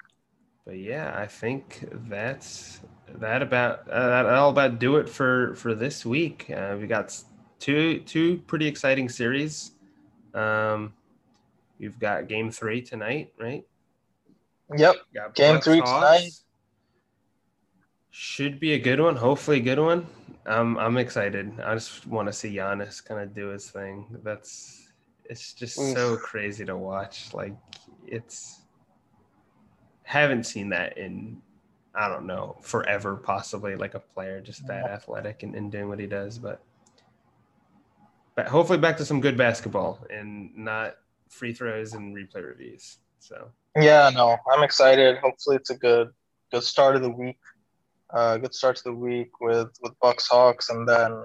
but 0.66 0.78
yeah, 0.78 1.14
I 1.16 1.26
think 1.26 1.88
that's 2.08 2.80
that 3.18 3.42
about 3.42 3.88
uh, 3.88 4.08
that 4.08 4.26
all 4.26 4.50
about 4.50 4.78
do 4.78 4.96
it 4.96 5.08
for 5.08 5.54
for 5.54 5.74
this 5.74 6.04
week. 6.04 6.50
Uh, 6.50 6.76
we 6.80 6.86
got 6.86 7.16
two 7.58 8.00
two 8.00 8.38
pretty 8.46 8.66
exciting 8.66 9.08
series. 9.08 9.72
Um, 10.34 10.92
you've 11.78 11.98
got 11.98 12.28
game 12.28 12.50
three 12.50 12.82
tonight, 12.82 13.32
right? 13.38 13.64
Yep. 14.76 14.96
Game 15.34 15.54
Bucks, 15.54 15.64
three 15.64 15.80
Hawks. 15.80 15.90
tonight. 15.90 16.32
Should 18.10 18.58
be 18.58 18.72
a 18.72 18.78
good 18.78 19.00
one. 19.00 19.16
Hopefully, 19.16 19.58
a 19.58 19.62
good 19.62 19.78
one. 19.78 20.06
I'm 20.46 20.76
I'm 20.78 20.96
excited. 20.96 21.52
I 21.64 21.74
just 21.74 22.06
want 22.06 22.28
to 22.28 22.32
see 22.32 22.54
Giannis 22.54 23.04
kind 23.04 23.20
of 23.20 23.34
do 23.34 23.48
his 23.48 23.70
thing. 23.70 24.06
That's 24.24 24.88
it's 25.24 25.52
just 25.52 25.78
Oof. 25.78 25.96
so 25.96 26.16
crazy 26.16 26.64
to 26.64 26.76
watch. 26.76 27.32
Like 27.32 27.54
it's 28.06 28.62
haven't 30.02 30.44
seen 30.44 30.70
that 30.70 30.98
in 30.98 31.40
I 31.94 32.08
don't 32.08 32.26
know 32.26 32.56
forever. 32.62 33.16
Possibly 33.16 33.76
like 33.76 33.94
a 33.94 34.00
player 34.00 34.40
just 34.40 34.66
that 34.66 34.84
yeah. 34.86 34.92
athletic 34.92 35.42
and, 35.42 35.54
and 35.54 35.70
doing 35.70 35.88
what 35.88 36.00
he 36.00 36.06
does, 36.06 36.38
but 36.38 36.62
but 38.34 38.48
hopefully 38.48 38.78
back 38.78 38.96
to 38.96 39.04
some 39.04 39.20
good 39.20 39.36
basketball 39.36 40.04
and 40.10 40.50
not 40.56 40.96
free 41.28 41.52
throws 41.52 41.94
and 41.94 42.16
replay 42.16 42.44
reviews. 42.44 42.98
So 43.20 43.50
yeah, 43.76 44.10
no, 44.12 44.36
I'm 44.52 44.64
excited. 44.64 45.18
Hopefully, 45.18 45.56
it's 45.56 45.70
a 45.70 45.76
good 45.76 46.10
good 46.50 46.64
start 46.64 46.96
of 46.96 47.02
the 47.02 47.10
week. 47.10 47.38
Uh, 48.12 48.38
good 48.38 48.54
start 48.54 48.76
to 48.76 48.84
the 48.84 48.92
week 48.92 49.40
with 49.40 49.70
with 49.82 49.92
Bucks 50.00 50.26
Hawks, 50.28 50.70
and 50.70 50.88
then 50.88 51.24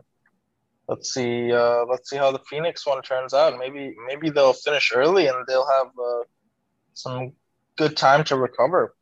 let's 0.88 1.13
see 1.13 1.51
uh, 1.51 1.86
let's 1.86 2.09
see 2.09 2.17
how 2.17 2.31
the 2.31 2.39
Phoenix 2.49 2.86
one 2.86 3.01
turns 3.01 3.33
out. 3.33 3.57
Maybe 3.57 3.95
maybe 4.07 4.29
they'll 4.29 4.53
finish 4.53 4.91
early 4.93 5.27
and 5.27 5.38
they'll 5.47 5.67
have 5.67 5.88
uh, 5.88 6.23
some 6.93 7.33
good 7.75 7.97
time 7.97 8.23
to 8.25 8.38
recover 8.38 8.95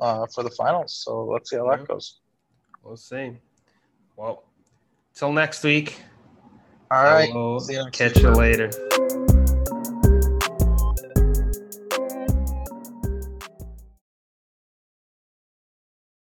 uh, 0.00 0.26
for 0.34 0.42
the 0.42 0.50
finals. 0.50 0.94
So 0.94 1.24
let's 1.24 1.50
see 1.50 1.56
how 1.56 1.70
that 1.70 1.86
goes. 1.86 2.20
We'll 2.82 2.96
see. 2.96 3.36
Well, 4.16 4.44
till 5.14 5.32
next 5.32 5.62
week. 5.62 6.00
All 6.90 7.04
right. 7.04 7.92
Catch 7.92 8.18
you 8.18 8.30
later. 8.30 8.70